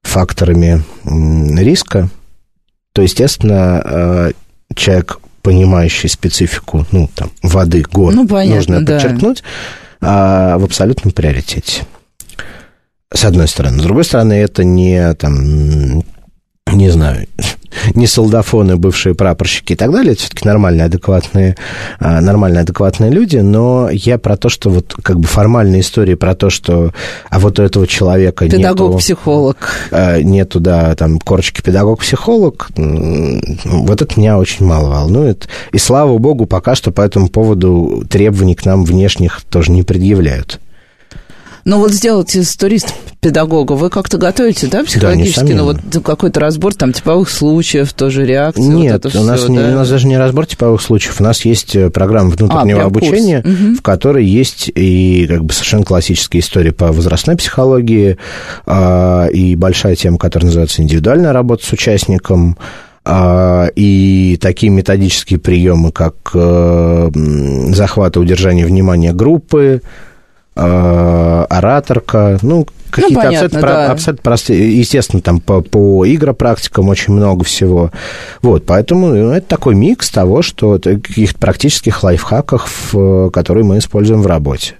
факторами 0.04 0.84
м, 1.06 1.58
риска, 1.58 2.10
то, 2.94 3.02
естественно, 3.02 3.82
э, 3.84 4.32
человек, 4.76 5.18
понимающий 5.42 6.08
специфику, 6.08 6.86
ну, 6.92 7.10
там, 7.16 7.32
воды, 7.42 7.84
гор, 7.92 8.14
Ну, 8.14 8.28
понятно, 8.28 8.56
нужно 8.58 8.86
да. 8.86 8.94
подчеркнуть, 8.94 9.42
а, 10.02 10.60
в 10.60 10.66
абсолютном 10.66 11.14
приоритете. 11.14 11.88
С 13.12 13.26
одной 13.26 13.48
стороны. 13.48 13.80
С 13.80 13.84
другой 13.84 14.04
стороны, 14.04 14.34
это 14.34 14.64
не, 14.64 15.16
там, 15.16 16.04
не 16.68 16.90
знаю, 16.90 17.28
не 17.96 18.08
солдафоны, 18.08 18.78
бывшие 18.78 19.16
прапорщики 19.16 19.74
и 19.74 19.76
так 19.76 19.92
далее, 19.92 20.14
это 20.14 20.22
все-таки 20.22 20.48
нормальные, 20.48 20.86
адекватные, 20.86 21.56
а, 22.00 22.22
нормальные, 22.22 22.62
адекватные 22.62 23.12
люди, 23.12 23.38
но 23.38 23.90
я 23.92 24.18
про 24.18 24.38
то, 24.38 24.50
что 24.50 24.70
вот 24.70 24.96
как 25.02 25.20
бы 25.20 25.28
формальные 25.28 25.82
истории 25.82 26.16
про 26.16 26.36
то, 26.36 26.50
что 26.50 26.92
а 27.30 27.40
вот 27.40 27.60
у 27.60 27.64
этого 27.64 27.88
человека 27.88 28.46
нету, 28.46 28.58
Педагог-психолог. 28.58 29.58
а, 29.92 30.22
нету, 30.22 30.60
да, 30.60 30.96
там, 30.96 31.20
корочки 31.20 31.62
педагог-психолог, 31.62 32.70
вот 32.76 34.02
это 34.02 34.20
меня 34.20 34.38
очень 34.38 34.66
мало 34.66 34.90
волнует. 34.90 35.48
И 35.72 35.78
слава 35.78 36.18
богу, 36.18 36.46
пока 36.46 36.76
что 36.76 36.92
по 36.92 37.02
этому 37.02 37.30
поводу 37.30 38.06
требований 38.10 38.56
к 38.56 38.66
нам 38.66 38.84
внешних 38.84 39.42
тоже 39.50 39.72
не 39.72 39.84
предъявляют. 39.84 40.60
Ну, 41.64 41.78
вот 41.78 41.92
сделать 41.92 42.36
из 42.36 42.56
туриста-педагога 42.56 43.74
вы 43.74 43.90
как-то 43.90 44.18
готовите, 44.18 44.68
да, 44.68 44.84
психологически? 44.84 45.40
несомненно. 45.40 45.62
ну, 45.64 45.74
вот 45.94 46.04
какой-то 46.04 46.40
разбор 46.40 46.74
там 46.74 46.92
типовых 46.92 47.30
случаев, 47.30 47.94
тоже 47.94 48.26
реакции, 48.26 48.62
Нет, 48.64 48.94
вот 49.04 49.06
это 49.14 49.20
у, 49.22 49.24
нас 49.24 49.40
всё, 49.42 49.50
не- 49.50 49.60
да? 49.60 49.68
у 49.70 49.76
нас 49.76 49.90
даже 49.90 50.08
не 50.08 50.18
разбор 50.18 50.46
типовых 50.48 50.82
случаев. 50.82 51.20
У 51.20 51.24
нас 51.24 51.46
есть 51.46 51.76
э, 51.76 51.90
программа 51.92 52.30
внутреннего 52.32 52.62
А, 52.62 52.90
прям 52.90 52.92
курс. 52.94 53.08
обучения, 53.08 53.42
Мгм. 53.46 53.76
в 53.76 53.82
которой 53.82 54.26
есть 54.26 54.72
и 54.74 55.28
как 55.30 55.44
бы 55.46 55.54
совершенно 55.54 55.84
классические 55.84 56.42
истории 56.42 56.72
по 56.72 56.92
возрастной 56.92 57.36
психологии, 57.38 58.18
а, 58.66 59.28
и 59.28 59.56
большая 59.56 59.96
тема, 59.96 60.18
которая 60.18 60.48
называется 60.48 60.82
индивидуальная 60.82 61.32
работа 61.34 61.64
с 61.66 61.72
участником, 61.72 62.58
а, 63.06 63.68
и 63.76 64.38
такие 64.42 64.72
методические 64.72 65.40
приемы, 65.40 65.92
как 65.92 66.16
э, 66.34 67.10
захват 67.74 68.16
и 68.16 68.20
удержание 68.20 68.66
внимания 68.66 69.14
группы, 69.14 69.82
а, 69.84 70.11
ораторка, 70.54 72.38
ну, 72.42 72.68
какие-то 72.90 73.16
понятно, 73.16 73.46
абсолютно, 73.46 73.62
да. 73.62 73.92
абсолютно 73.92 74.22
простые, 74.22 74.78
естественно, 74.78 75.22
там 75.22 75.40
по, 75.40 75.62
по 75.62 76.06
игропрактикам 76.06 76.90
очень 76.90 77.14
много 77.14 77.44
всего. 77.46 77.92
Вот, 78.42 78.66
поэтому 78.66 79.08
ну, 79.08 79.32
это 79.32 79.48
такой 79.48 79.76
микс 79.76 80.10
того, 80.10 80.42
что 80.42 80.76
это 80.76 81.00
каких-то 81.00 81.40
практических 81.40 82.04
лайфхаков, 82.04 82.94
которые 83.32 83.64
мы 83.64 83.78
используем 83.78 84.22
в 84.22 84.28
работе. 84.28 84.76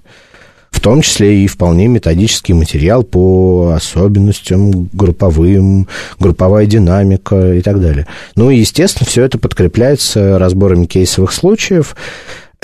В 0.70 0.80
том 0.80 1.02
числе 1.02 1.44
и 1.44 1.46
вполне 1.46 1.86
методический 1.86 2.54
материал 2.54 3.02
по 3.02 3.74
особенностям 3.76 4.88
групповым, 4.92 5.86
групповая 6.18 6.66
динамика 6.66 7.54
и 7.54 7.60
так 7.60 7.80
далее. 7.80 8.06
Ну 8.36 8.50
и, 8.50 8.56
естественно, 8.56 9.06
все 9.06 9.22
это 9.22 9.38
подкрепляется 9.38 10.38
разборами 10.38 10.86
кейсовых 10.86 11.32
случаев, 11.32 11.94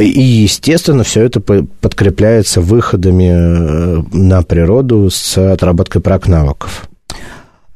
и, 0.05 0.21
естественно, 0.21 1.03
все 1.05 1.23
это 1.23 1.41
по- 1.41 1.67
подкрепляется 1.81 2.61
выходами 2.61 3.31
э, 3.31 4.03
на 4.13 4.43
природу 4.43 5.11
с 5.11 5.37
отработкой 5.37 6.01
прак-навыков. 6.01 6.89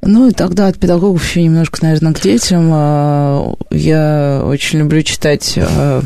Ну, 0.04 0.28
и 0.28 0.32
тогда 0.32 0.66
от 0.66 0.78
педагогов 0.78 1.24
еще 1.24 1.42
немножко, 1.42 1.78
наверное, 1.84 2.12
к 2.12 2.20
детям. 2.20 2.70
А, 2.72 3.54
Я 3.70 4.42
очень 4.44 4.80
люблю 4.80 5.02
читать 5.02 5.54
а, 5.56 6.02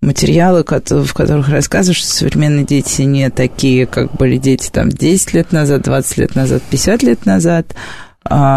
материалы, 0.00 0.64
в 0.64 1.14
которых 1.14 1.48
рассказывают, 1.48 1.96
что 1.96 2.08
современные 2.08 2.64
дети 2.64 3.02
не 3.02 3.30
такие, 3.30 3.86
как 3.86 4.12
были 4.16 4.38
дети 4.38 4.70
там 4.70 4.88
10 4.88 5.34
лет 5.34 5.52
назад, 5.52 5.82
20 5.82 6.18
лет 6.18 6.34
назад, 6.34 6.62
50 6.68 7.02
лет 7.04 7.24
назад, 7.24 7.74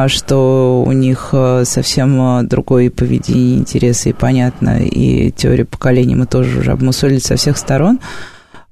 что 0.07 0.84
у 0.86 0.91
них 0.91 1.30
а, 1.34 1.63
совсем 1.66 2.22
а, 2.22 2.43
другое 2.43 2.89
поведение, 2.89 3.57
интересы, 3.57 4.09
и 4.09 4.13
понятно, 4.13 4.80
и 4.80 5.32
теорию 5.32 5.66
поколений 5.66 6.16
мы 6.16 6.28
тоже 6.28 6.59
уже 6.59 6.72
обмусолили 6.72 7.20
со 7.20 7.36
всех 7.36 7.57
сторон. 7.57 7.99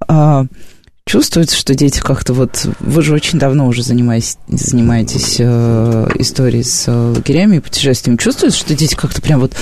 А, 0.07 0.45
Чувствуется, 1.05 1.57
что 1.57 1.75
дети 1.75 1.99
как-то 1.99 2.33
вот... 2.33 2.65
Вы 2.79 3.01
же 3.01 3.13
очень 3.13 3.37
давно 3.37 3.67
уже 3.67 3.83
занимаетесь, 3.83 4.37
занимаетесь 4.47 5.35
э, 5.37 6.07
историей 6.15 6.63
с 6.63 6.87
э, 6.87 6.91
лагерями 6.91 7.57
и 7.57 7.59
путешествиями. 7.59 8.17
Чувствуется, 8.17 8.57
что 8.57 8.73
дети 8.73 8.95
как-то 8.95 9.21
прям 9.21 9.41
вот, 9.41 9.53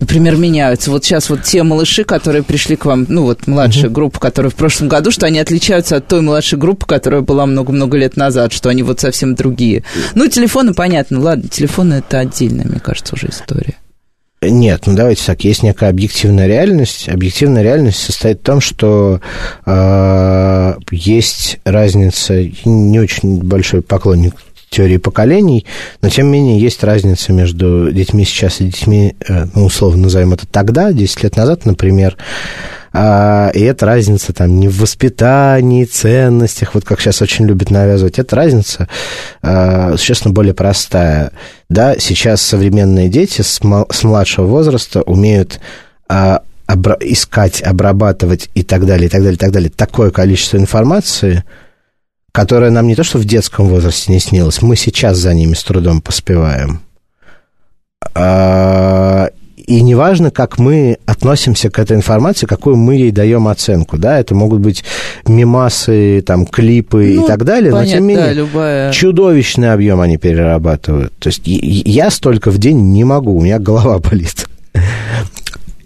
например, 0.00 0.36
меняются? 0.36 0.90
Вот 0.90 1.04
сейчас 1.04 1.30
вот 1.30 1.42
те 1.42 1.62
малыши, 1.62 2.04
которые 2.04 2.42
пришли 2.42 2.76
к 2.76 2.84
вам, 2.84 3.06
ну 3.08 3.22
вот 3.22 3.46
младшая 3.46 3.90
группа, 3.90 4.20
которая 4.20 4.50
в 4.50 4.54
прошлом 4.54 4.88
году, 4.88 5.10
что 5.10 5.26
они 5.26 5.38
отличаются 5.38 5.96
от 5.96 6.08
той 6.08 6.20
младшей 6.20 6.58
группы, 6.58 6.86
которая 6.86 7.22
была 7.22 7.46
много-много 7.46 7.96
лет 7.96 8.16
назад, 8.16 8.52
что 8.52 8.68
они 8.68 8.82
вот 8.82 9.00
совсем 9.00 9.34
другие. 9.34 9.84
Ну, 10.14 10.28
телефоны, 10.28 10.74
понятно, 10.74 11.20
ладно, 11.20 11.48
телефоны 11.48 11.94
это 11.94 12.18
отдельная, 12.18 12.66
мне 12.66 12.80
кажется, 12.80 13.14
уже 13.14 13.28
история. 13.28 13.76
Нет, 14.42 14.82
ну 14.86 14.94
давайте 14.94 15.24
так, 15.24 15.42
есть 15.44 15.62
некая 15.62 15.90
объективная 15.90 16.46
реальность. 16.46 17.08
Объективная 17.08 17.62
реальность 17.62 17.98
состоит 17.98 18.40
в 18.40 18.42
том, 18.42 18.60
что 18.60 19.20
э, 19.64 20.74
есть 20.90 21.58
разница, 21.64 22.44
не 22.64 23.00
очень 23.00 23.42
большой 23.42 23.82
поклонник 23.82 24.34
теории 24.70 24.96
поколений, 24.96 25.66
но 26.02 26.08
тем 26.08 26.26
не 26.26 26.32
менее 26.32 26.60
есть 26.60 26.82
разница 26.84 27.32
между 27.32 27.90
детьми 27.92 28.24
сейчас 28.24 28.60
и 28.60 28.66
детьми, 28.66 29.16
э, 29.26 29.46
ну, 29.54 29.66
условно 29.66 30.04
назовем 30.04 30.32
это 30.32 30.46
тогда, 30.46 30.92
10 30.92 31.22
лет 31.22 31.36
назад, 31.36 31.64
например, 31.64 32.16
А, 32.98 33.50
и 33.52 33.60
эта 33.60 33.84
разница 33.84 34.32
там 34.32 34.58
не 34.58 34.68
в 34.68 34.80
воспитании, 34.80 35.84
ценностях, 35.84 36.74
вот 36.74 36.86
как 36.86 36.98
сейчас 36.98 37.20
очень 37.20 37.44
любят 37.44 37.70
навязывать. 37.70 38.18
Эта 38.18 38.34
разница 38.34 38.88
а, 39.42 39.96
существенно 39.98 40.32
более 40.32 40.54
простая. 40.54 41.32
Да, 41.68 41.98
сейчас 41.98 42.40
современные 42.40 43.10
дети 43.10 43.42
с, 43.42 43.60
младшего 43.62 44.46
возраста 44.46 45.02
умеют 45.02 45.60
а, 46.08 46.40
искать, 47.00 47.60
обрабатывать 47.60 48.48
и 48.54 48.62
так 48.62 48.86
далее, 48.86 49.08
и 49.08 49.10
так 49.10 49.20
далее, 49.20 49.36
и 49.36 49.38
так 49.38 49.52
далее. 49.52 49.70
Такое 49.70 50.10
количество 50.10 50.56
информации, 50.56 51.44
которое 52.36 52.70
нам 52.70 52.86
не 52.86 52.94
то 52.94 53.02
что 53.02 53.16
в 53.16 53.24
детском 53.24 53.66
возрасте 53.66 54.12
не 54.12 54.20
снилось, 54.20 54.60
мы 54.60 54.76
сейчас 54.76 55.16
за 55.16 55.32
ними 55.32 55.54
с 55.54 55.64
трудом 55.64 56.02
поспеваем. 56.02 56.80
А, 58.14 59.30
и 59.56 59.80
неважно, 59.80 60.30
как 60.30 60.58
мы 60.58 60.98
относимся 61.06 61.70
к 61.70 61.78
этой 61.78 61.96
информации, 61.96 62.44
какую 62.44 62.76
мы 62.76 62.96
ей 62.96 63.10
даем 63.10 63.48
оценку, 63.48 63.96
да, 63.96 64.20
это 64.20 64.34
могут 64.34 64.60
быть 64.60 64.84
мемасы, 65.26 66.22
там, 66.26 66.44
клипы 66.44 67.14
ну, 67.16 67.24
и 67.24 67.26
так 67.26 67.42
далее, 67.44 67.72
понятно, 67.72 67.86
но 67.86 67.90
тем 67.90 68.06
не 68.06 68.14
менее, 68.14 68.26
да, 68.26 68.32
любая... 68.34 68.92
чудовищный 68.92 69.72
объем 69.72 70.02
они 70.02 70.18
перерабатывают. 70.18 71.14
То 71.18 71.28
есть 71.28 71.40
я 71.46 72.10
столько 72.10 72.50
в 72.50 72.58
день 72.58 72.92
не 72.92 73.04
могу, 73.04 73.34
у 73.34 73.40
меня 73.40 73.58
голова 73.58 73.98
болит. 73.98 74.46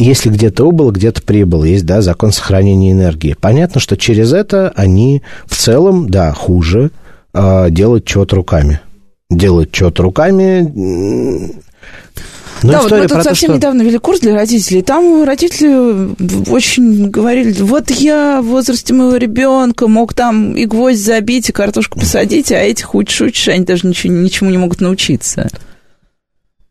Если 0.00 0.30
где-то 0.30 0.64
убыло, 0.64 0.92
где-то 0.92 1.20
прибыло, 1.20 1.64
есть, 1.64 1.84
да, 1.84 2.00
закон 2.00 2.32
сохранения 2.32 2.92
энергии. 2.92 3.36
Понятно, 3.38 3.82
что 3.82 3.98
через 3.98 4.32
это 4.32 4.72
они 4.74 5.20
в 5.44 5.54
целом, 5.58 6.08
да, 6.08 6.32
хуже 6.32 6.90
э, 7.34 7.66
делают 7.68 8.06
чего-то 8.06 8.36
руками. 8.36 8.80
Делают 9.28 9.74
что-то 9.74 10.02
руками, 10.02 11.52
ну, 12.62 12.72
да, 12.72 12.82
вот 12.82 12.90
мы 12.90 13.08
тут 13.08 13.22
совсем 13.22 13.32
то, 13.32 13.34
что... 13.34 13.54
недавно 13.54 13.82
вели 13.82 13.98
курс 13.98 14.20
для 14.20 14.34
родителей. 14.34 14.82
Там 14.82 15.24
родители 15.24 16.14
очень 16.50 17.10
говорили, 17.10 17.60
вот 17.60 17.90
я 17.90 18.40
в 18.42 18.46
возрасте 18.46 18.94
моего 18.94 19.16
ребенка 19.16 19.86
мог 19.86 20.14
там 20.14 20.54
и 20.54 20.64
гвоздь 20.64 21.02
забить, 21.02 21.48
и 21.50 21.52
картошку 21.52 22.00
посадить, 22.00 22.52
а 22.52 22.56
этих 22.56 22.94
учишь, 22.94 23.20
учишь, 23.20 23.48
они 23.48 23.64
даже 23.64 23.86
ничего, 23.86 24.12
ничему 24.12 24.50
не 24.50 24.58
могут 24.58 24.80
научиться. 24.80 25.48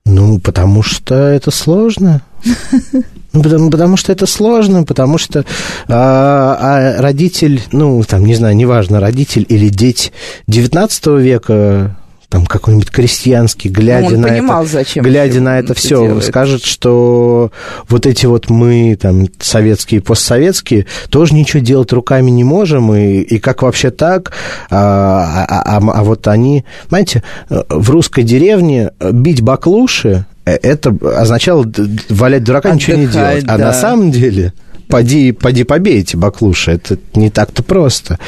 Ну, 0.06 0.40
потому 0.40 0.82
что 0.82 1.16
это 1.16 1.52
сложно. 1.52 2.24
Ну, 3.34 3.44
потому, 3.44 3.70
потому 3.70 3.98
что 3.98 4.12
это 4.12 4.26
сложно, 4.26 4.84
потому 4.84 5.18
что 5.18 5.46
а, 5.88 6.58
а 6.98 7.02
родитель, 7.02 7.62
ну, 7.72 8.04
там, 8.04 8.26
не 8.26 8.36
знаю, 8.36 8.56
неважно, 8.56 9.00
родитель 9.00 9.46
или 9.48 9.70
дети 9.70 10.12
19 10.48 11.08
века 11.20 11.96
там 12.30 12.46
какой-нибудь 12.46 12.92
крестьянский, 12.92 13.72
глядя 13.72 14.12
ну, 14.12 14.22
на 14.22 14.28
понимал, 14.28 14.62
это, 14.64 14.72
зачем 14.72 15.04
глядя 15.04 15.42
на 15.42 15.58
это 15.58 15.74
все, 15.74 16.04
делает. 16.04 16.26
скажет, 16.26 16.64
что 16.64 17.52
вот 17.88 18.06
эти 18.06 18.28
вот 18.28 18.52
мы, 18.52 18.96
там, 19.02 19.26
советские, 19.40 20.02
постсоветские, 20.02 20.86
тоже 21.10 21.34
ничего 21.34 21.60
делать 21.60 21.92
руками 21.92 22.30
не 22.30 22.44
можем, 22.44 22.94
и, 22.94 23.22
и 23.22 23.40
как 23.40 23.64
вообще 23.64 23.90
так, 23.90 24.32
а, 24.70 25.46
а, 25.48 25.78
а, 25.78 25.78
а 25.78 26.04
вот 26.04 26.28
они, 26.28 26.66
знаете, 26.90 27.24
в 27.50 27.90
русской 27.90 28.22
деревне 28.22 28.92
бить 29.00 29.42
баклуши, 29.42 30.26
э, 30.29 30.29
это 30.56 30.96
означало 31.16 31.66
валять 32.10 32.44
дурака, 32.44 32.70
Отдыхать, 32.70 32.88
ничего 32.88 32.98
не 32.98 33.08
делать. 33.08 33.44
А 33.48 33.58
да. 33.58 33.66
на 33.66 33.74
самом 33.74 34.12
деле, 34.12 34.54
поди, 34.88 35.32
поди 35.32 35.64
побейте 35.64 36.18
баклуши, 36.18 36.72
это 36.72 36.98
не 37.14 37.30
так-то 37.30 37.64
просто. 37.64 38.20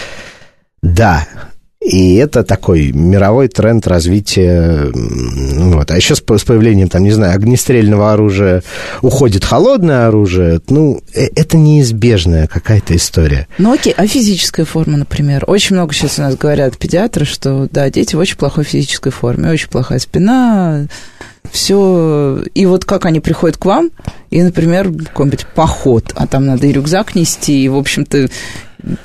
Да, 0.82 1.28
и 1.82 2.14
это 2.18 2.44
такой 2.44 2.92
мировой 2.92 3.48
тренд 3.48 3.88
развития. 3.88 4.92
Вот. 4.94 5.90
А 5.90 5.96
еще 5.96 6.16
с, 6.16 6.20
с 6.20 6.44
появлением, 6.44 6.90
там, 6.90 7.02
не 7.02 7.12
знаю, 7.12 7.34
огнестрельного 7.34 8.14
оружия 8.14 8.62
уходит 9.02 9.44
холодное 9.44 10.08
оружие. 10.08 10.62
Ну, 10.70 11.02
э, 11.16 11.30
это 11.36 11.58
неизбежная 11.58 12.46
какая-то 12.46 12.96
история. 12.96 13.48
Ну, 13.58 13.74
окей, 13.74 13.96
а 13.98 14.06
физическая 14.06 14.64
форма, 14.64 14.98
например? 14.98 15.46
Очень 15.48 15.76
много 15.76 15.96
сейчас 15.96 16.20
у 16.20 16.22
нас 16.22 16.36
говорят 16.38 16.78
педиатры, 16.78 17.26
что, 17.26 17.68
да, 17.72 17.90
дети 17.90 18.16
в 18.16 18.20
очень 18.20 18.38
плохой 18.38 18.64
физической 18.64 19.12
форме, 19.12 19.50
очень 19.50 19.70
плохая 19.70 19.98
спина, 19.98 20.86
все. 21.50 22.44
И 22.54 22.66
вот 22.66 22.86
как 22.86 23.06
они 23.06 23.20
приходят 23.20 23.58
к 23.58 23.66
вам, 23.66 23.92
и, 24.30 24.42
например, 24.42 24.92
какой-нибудь 24.92 25.48
поход, 25.48 26.12
а 26.16 26.28
там 26.28 26.46
надо 26.46 26.68
и 26.68 26.72
рюкзак 26.72 27.16
нести, 27.16 27.64
и, 27.64 27.70
в 27.70 27.78
общем-то, 27.78 28.30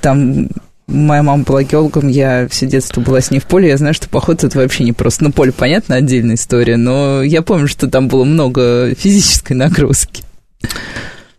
там 0.00 0.48
Моя 0.88 1.24
мама 1.24 1.42
была 1.42 1.64
геологом, 1.64 2.06
я 2.06 2.46
все 2.48 2.64
детство 2.64 3.00
была 3.00 3.20
с 3.20 3.32
ней 3.32 3.40
в 3.40 3.46
поле, 3.46 3.68
я 3.68 3.76
знаю, 3.76 3.92
что 3.92 4.08
поход 4.08 4.44
это 4.44 4.56
вообще 4.56 4.84
не 4.84 4.92
просто. 4.92 5.24
Ну, 5.24 5.32
поле, 5.32 5.50
понятно, 5.50 5.96
отдельная 5.96 6.36
история, 6.36 6.76
но 6.76 7.24
я 7.24 7.42
помню, 7.42 7.66
что 7.66 7.88
там 7.88 8.06
было 8.06 8.22
много 8.22 8.94
физической 8.94 9.54
нагрузки. 9.54 10.22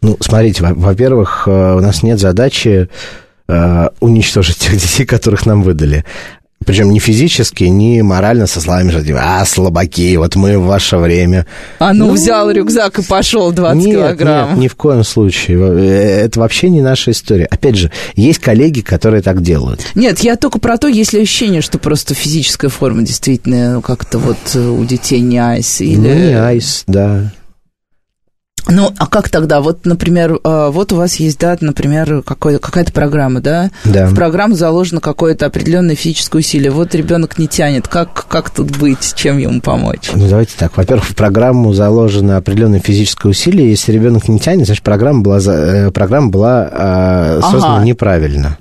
Ну, 0.01 0.17
смотрите, 0.19 0.63
во-первых, 0.63 1.47
э, 1.47 1.75
у 1.75 1.79
нас 1.79 2.03
нет 2.03 2.19
задачи 2.19 2.89
э, 3.47 3.89
уничтожить 4.01 4.57
тех 4.57 4.73
детей, 4.73 5.05
которых 5.05 5.45
нам 5.45 5.63
выдали. 5.63 6.03
Причем 6.67 6.91
не 6.91 6.99
физически, 6.99 7.63
не 7.63 8.01
морально 8.01 8.45
со 8.45 8.59
словами, 8.59 8.91
что 8.91 9.01
типа, 9.01 9.21
а, 9.23 9.45
слабаки, 9.45 10.17
вот 10.17 10.35
мы 10.35 10.59
в 10.59 10.65
ваше 10.65 10.97
время. 10.97 11.45
А 11.79 11.93
ну, 11.93 12.07
ну 12.07 12.13
взял 12.13 12.51
рюкзак 12.51 12.99
и 12.99 13.03
пошел 13.03 13.53
20 13.53 13.85
нет, 13.85 13.95
килограмм. 13.95 14.49
Нет, 14.49 14.57
ни 14.59 14.67
в 14.67 14.75
коем 14.75 15.05
случае. 15.05 15.59
Э, 15.59 16.25
это 16.25 16.41
вообще 16.41 16.69
не 16.69 16.81
наша 16.81 17.11
история. 17.11 17.45
Опять 17.45 17.77
же, 17.77 17.91
есть 18.17 18.39
коллеги, 18.39 18.81
которые 18.81 19.21
так 19.21 19.41
делают. 19.41 19.79
Нет, 19.95 20.19
я 20.19 20.35
только 20.35 20.59
про 20.59 20.77
то, 20.77 20.89
есть 20.89 21.13
ли 21.13 21.21
ощущение, 21.21 21.61
что 21.61 21.79
просто 21.79 22.13
физическая 22.13 22.69
форма 22.69 23.01
действительно 23.01 23.75
ну, 23.75 23.81
как-то 23.81 24.19
вот 24.19 24.53
у 24.53 24.83
детей 24.83 25.21
не 25.21 25.37
айс. 25.37 25.79
Или... 25.79 25.95
Ну, 25.95 26.13
не 26.13 26.37
айс, 26.37 26.83
да. 26.85 27.31
Ну, 28.69 28.91
а 28.97 29.07
как 29.07 29.29
тогда? 29.29 29.61
Вот, 29.61 29.85
например, 29.85 30.39
а, 30.43 30.69
вот 30.69 30.91
у 30.93 30.95
вас 30.95 31.15
есть, 31.15 31.39
да, 31.39 31.57
например, 31.59 32.23
какая-то 32.23 32.91
программа, 32.91 33.39
да? 33.39 33.71
Да. 33.85 34.07
В 34.07 34.15
программу 34.15 34.55
заложено 34.55 35.01
какое-то 35.01 35.45
определенное 35.45 35.95
физическое 35.95 36.39
усилие. 36.39 36.71
Вот 36.71 36.93
ребенок 36.95 37.37
не 37.37 37.47
тянет. 37.47 37.87
Как, 37.87 38.25
как 38.27 38.49
тут 38.49 38.77
быть? 38.77 39.13
Чем 39.15 39.37
ему 39.37 39.61
помочь? 39.61 40.11
Ну, 40.13 40.27
давайте 40.27 40.53
так. 40.57 40.75
Во-первых, 40.77 41.05
в 41.05 41.15
программу 41.15 41.73
заложено 41.73 42.37
определенное 42.37 42.79
физическое 42.79 43.29
усилие. 43.29 43.69
Если 43.69 43.91
ребенок 43.91 44.27
не 44.27 44.39
тянет, 44.39 44.65
значит, 44.65 44.83
программа 44.83 45.21
была, 45.21 45.39
э, 45.39 45.91
программа 45.91 46.29
была 46.29 46.69
э, 46.71 47.41
создана 47.41 47.77
ага. 47.77 47.85
неправильно. 47.85 48.57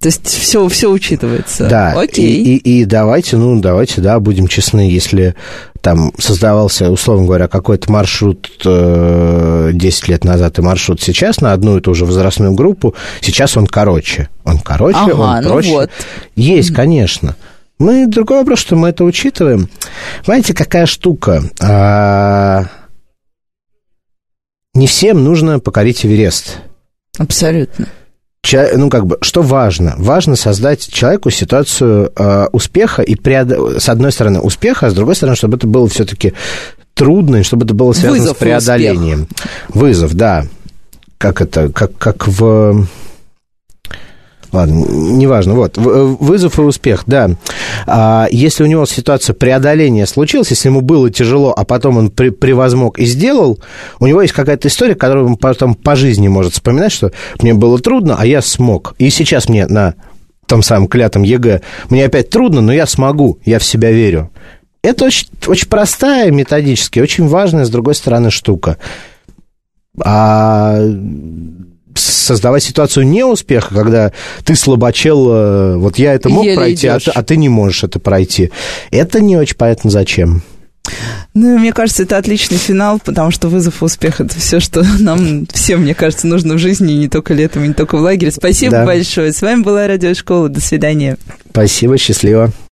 То 0.00 0.06
есть 0.06 0.28
все, 0.28 0.68
все 0.68 0.90
учитывается. 0.90 1.66
Да. 1.68 1.92
Окей. 1.96 2.24
И, 2.24 2.56
и, 2.56 2.82
и 2.82 2.84
давайте, 2.84 3.36
ну, 3.36 3.60
давайте, 3.60 4.00
да, 4.00 4.20
будем 4.20 4.46
честны, 4.46 4.88
если 4.88 5.34
там 5.80 6.12
создавался, 6.18 6.90
условно 6.90 7.26
говоря, 7.26 7.48
какой-то 7.48 7.90
маршрут 7.90 8.48
э, 8.64 9.70
10 9.72 10.08
лет 10.08 10.24
назад 10.24 10.58
и 10.58 10.62
маршрут 10.62 11.00
сейчас 11.02 11.40
на 11.40 11.52
одну 11.52 11.78
и 11.78 11.80
ту 11.80 11.94
же 11.94 12.04
возрастную 12.04 12.52
группу, 12.52 12.94
сейчас 13.20 13.56
он 13.56 13.66
короче. 13.66 14.28
Он 14.44 14.60
короче, 14.60 14.98
ага, 14.98 15.14
он 15.14 15.42
ну 15.42 15.50
проще. 15.50 15.70
Вот. 15.70 15.90
Есть, 16.36 16.72
конечно. 16.72 17.34
Мы 17.80 18.06
другой 18.06 18.38
вопрос, 18.38 18.60
что 18.60 18.76
мы 18.76 18.90
это 18.90 19.02
учитываем. 19.02 19.68
Знаете, 20.24 20.54
какая 20.54 20.86
штука? 20.86 21.42
А, 21.60 22.66
не 24.74 24.86
всем 24.86 25.24
нужно 25.24 25.58
покорить 25.58 26.06
Эверест. 26.06 26.58
Абсолютно 27.18 27.88
ну, 28.54 28.88
как 28.88 29.06
бы, 29.06 29.18
что 29.20 29.42
важно? 29.42 29.94
Важно 29.98 30.36
создать 30.36 30.88
человеку 30.88 31.30
ситуацию 31.30 32.12
э, 32.16 32.46
успеха 32.52 33.02
и, 33.02 33.14
преод... 33.14 33.82
с 33.82 33.88
одной 33.88 34.12
стороны, 34.12 34.40
успеха, 34.40 34.86
а 34.86 34.90
с 34.90 34.94
другой 34.94 35.16
стороны, 35.16 35.36
чтобы 35.36 35.56
это 35.56 35.66
было 35.66 35.88
все-таки 35.88 36.34
трудно, 36.94 37.36
и 37.36 37.42
чтобы 37.42 37.64
это 37.64 37.74
было 37.74 37.92
связано 37.92 38.20
Вызов 38.20 38.36
с 38.36 38.40
преодолением. 38.40 39.28
Вызов, 39.68 40.14
да. 40.14 40.46
Как 41.18 41.40
это, 41.40 41.68
как, 41.70 41.96
как 41.98 42.28
в 42.28 42.86
Ладно, 44.52 44.86
неважно. 44.88 45.54
Вот, 45.54 45.76
э, 45.76 45.80
вызов 45.80 46.58
и 46.58 46.62
успех, 46.62 47.02
да. 47.06 47.30
А 47.86 48.28
если 48.30 48.64
у 48.64 48.66
него 48.66 48.86
ситуация 48.86 49.34
преодоления 49.34 50.06
случилась, 50.06 50.50
если 50.50 50.68
ему 50.68 50.80
было 50.80 51.10
тяжело, 51.10 51.52
а 51.56 51.64
потом 51.64 51.98
он 51.98 52.10
при, 52.10 52.30
превозмог 52.30 52.98
и 52.98 53.04
сделал, 53.04 53.58
у 54.00 54.06
него 54.06 54.22
есть 54.22 54.34
какая-то 54.34 54.68
история, 54.68 54.94
которую 54.94 55.26
он 55.26 55.36
потом 55.36 55.74
по 55.74 55.96
жизни 55.96 56.28
может 56.28 56.54
вспоминать, 56.54 56.92
что 56.92 57.12
мне 57.42 57.52
было 57.52 57.78
трудно, 57.78 58.16
а 58.18 58.24
я 58.24 58.40
смог. 58.40 58.94
И 58.98 59.10
сейчас 59.10 59.48
мне 59.48 59.66
на 59.66 59.94
том 60.46 60.62
самом 60.62 60.88
клятом 60.88 61.22
ЕГЭ, 61.24 61.60
мне 61.90 62.06
опять 62.06 62.30
трудно, 62.30 62.62
но 62.62 62.72
я 62.72 62.86
смогу, 62.86 63.38
я 63.44 63.58
в 63.58 63.64
себя 63.64 63.90
верю. 63.92 64.30
Это 64.82 65.04
очень, 65.04 65.28
очень 65.46 65.68
простая 65.68 66.30
методически, 66.30 67.00
очень 67.00 67.26
важная, 67.26 67.66
с 67.66 67.70
другой 67.70 67.94
стороны, 67.94 68.30
штука. 68.30 68.78
А 70.02 70.80
создавать 72.00 72.62
ситуацию 72.62 73.06
неуспеха, 73.06 73.74
когда 73.74 74.12
ты 74.44 74.54
слабочел, 74.54 75.28
э, 75.30 75.76
вот 75.76 75.98
я 75.98 76.14
это 76.14 76.28
мог 76.28 76.44
Еле 76.44 76.56
пройти, 76.56 76.86
а 76.86 76.98
ты, 76.98 77.10
а 77.10 77.22
ты 77.22 77.36
не 77.36 77.48
можешь 77.48 77.84
это 77.84 77.98
пройти. 77.98 78.50
Это 78.90 79.20
не 79.20 79.36
очень 79.36 79.56
понятно 79.56 79.90
зачем. 79.90 80.42
Ну, 81.34 81.58
мне 81.58 81.72
кажется, 81.72 82.02
это 82.02 82.16
отличный 82.16 82.56
финал, 82.56 82.98
потому 83.04 83.30
что 83.30 83.48
вызов 83.48 83.82
и 83.82 83.84
успех– 83.84 84.20
это 84.22 84.38
все, 84.38 84.60
что 84.60 84.84
нам 84.98 85.46
всем, 85.52 85.82
мне 85.82 85.94
кажется, 85.94 86.26
нужно 86.26 86.54
в 86.54 86.58
жизни, 86.58 86.94
и 86.94 86.98
не 86.98 87.08
только 87.08 87.34
летом, 87.34 87.64
и 87.64 87.68
не 87.68 87.74
только 87.74 87.96
в 87.96 88.00
лагере. 88.00 88.32
Спасибо 88.32 88.72
да. 88.72 88.86
большое. 88.86 89.32
С 89.32 89.42
вами 89.42 89.62
была 89.62 89.86
Радиошкола. 89.86 90.48
До 90.48 90.60
свидания. 90.60 91.16
Спасибо, 91.50 91.98
счастливо. 91.98 92.52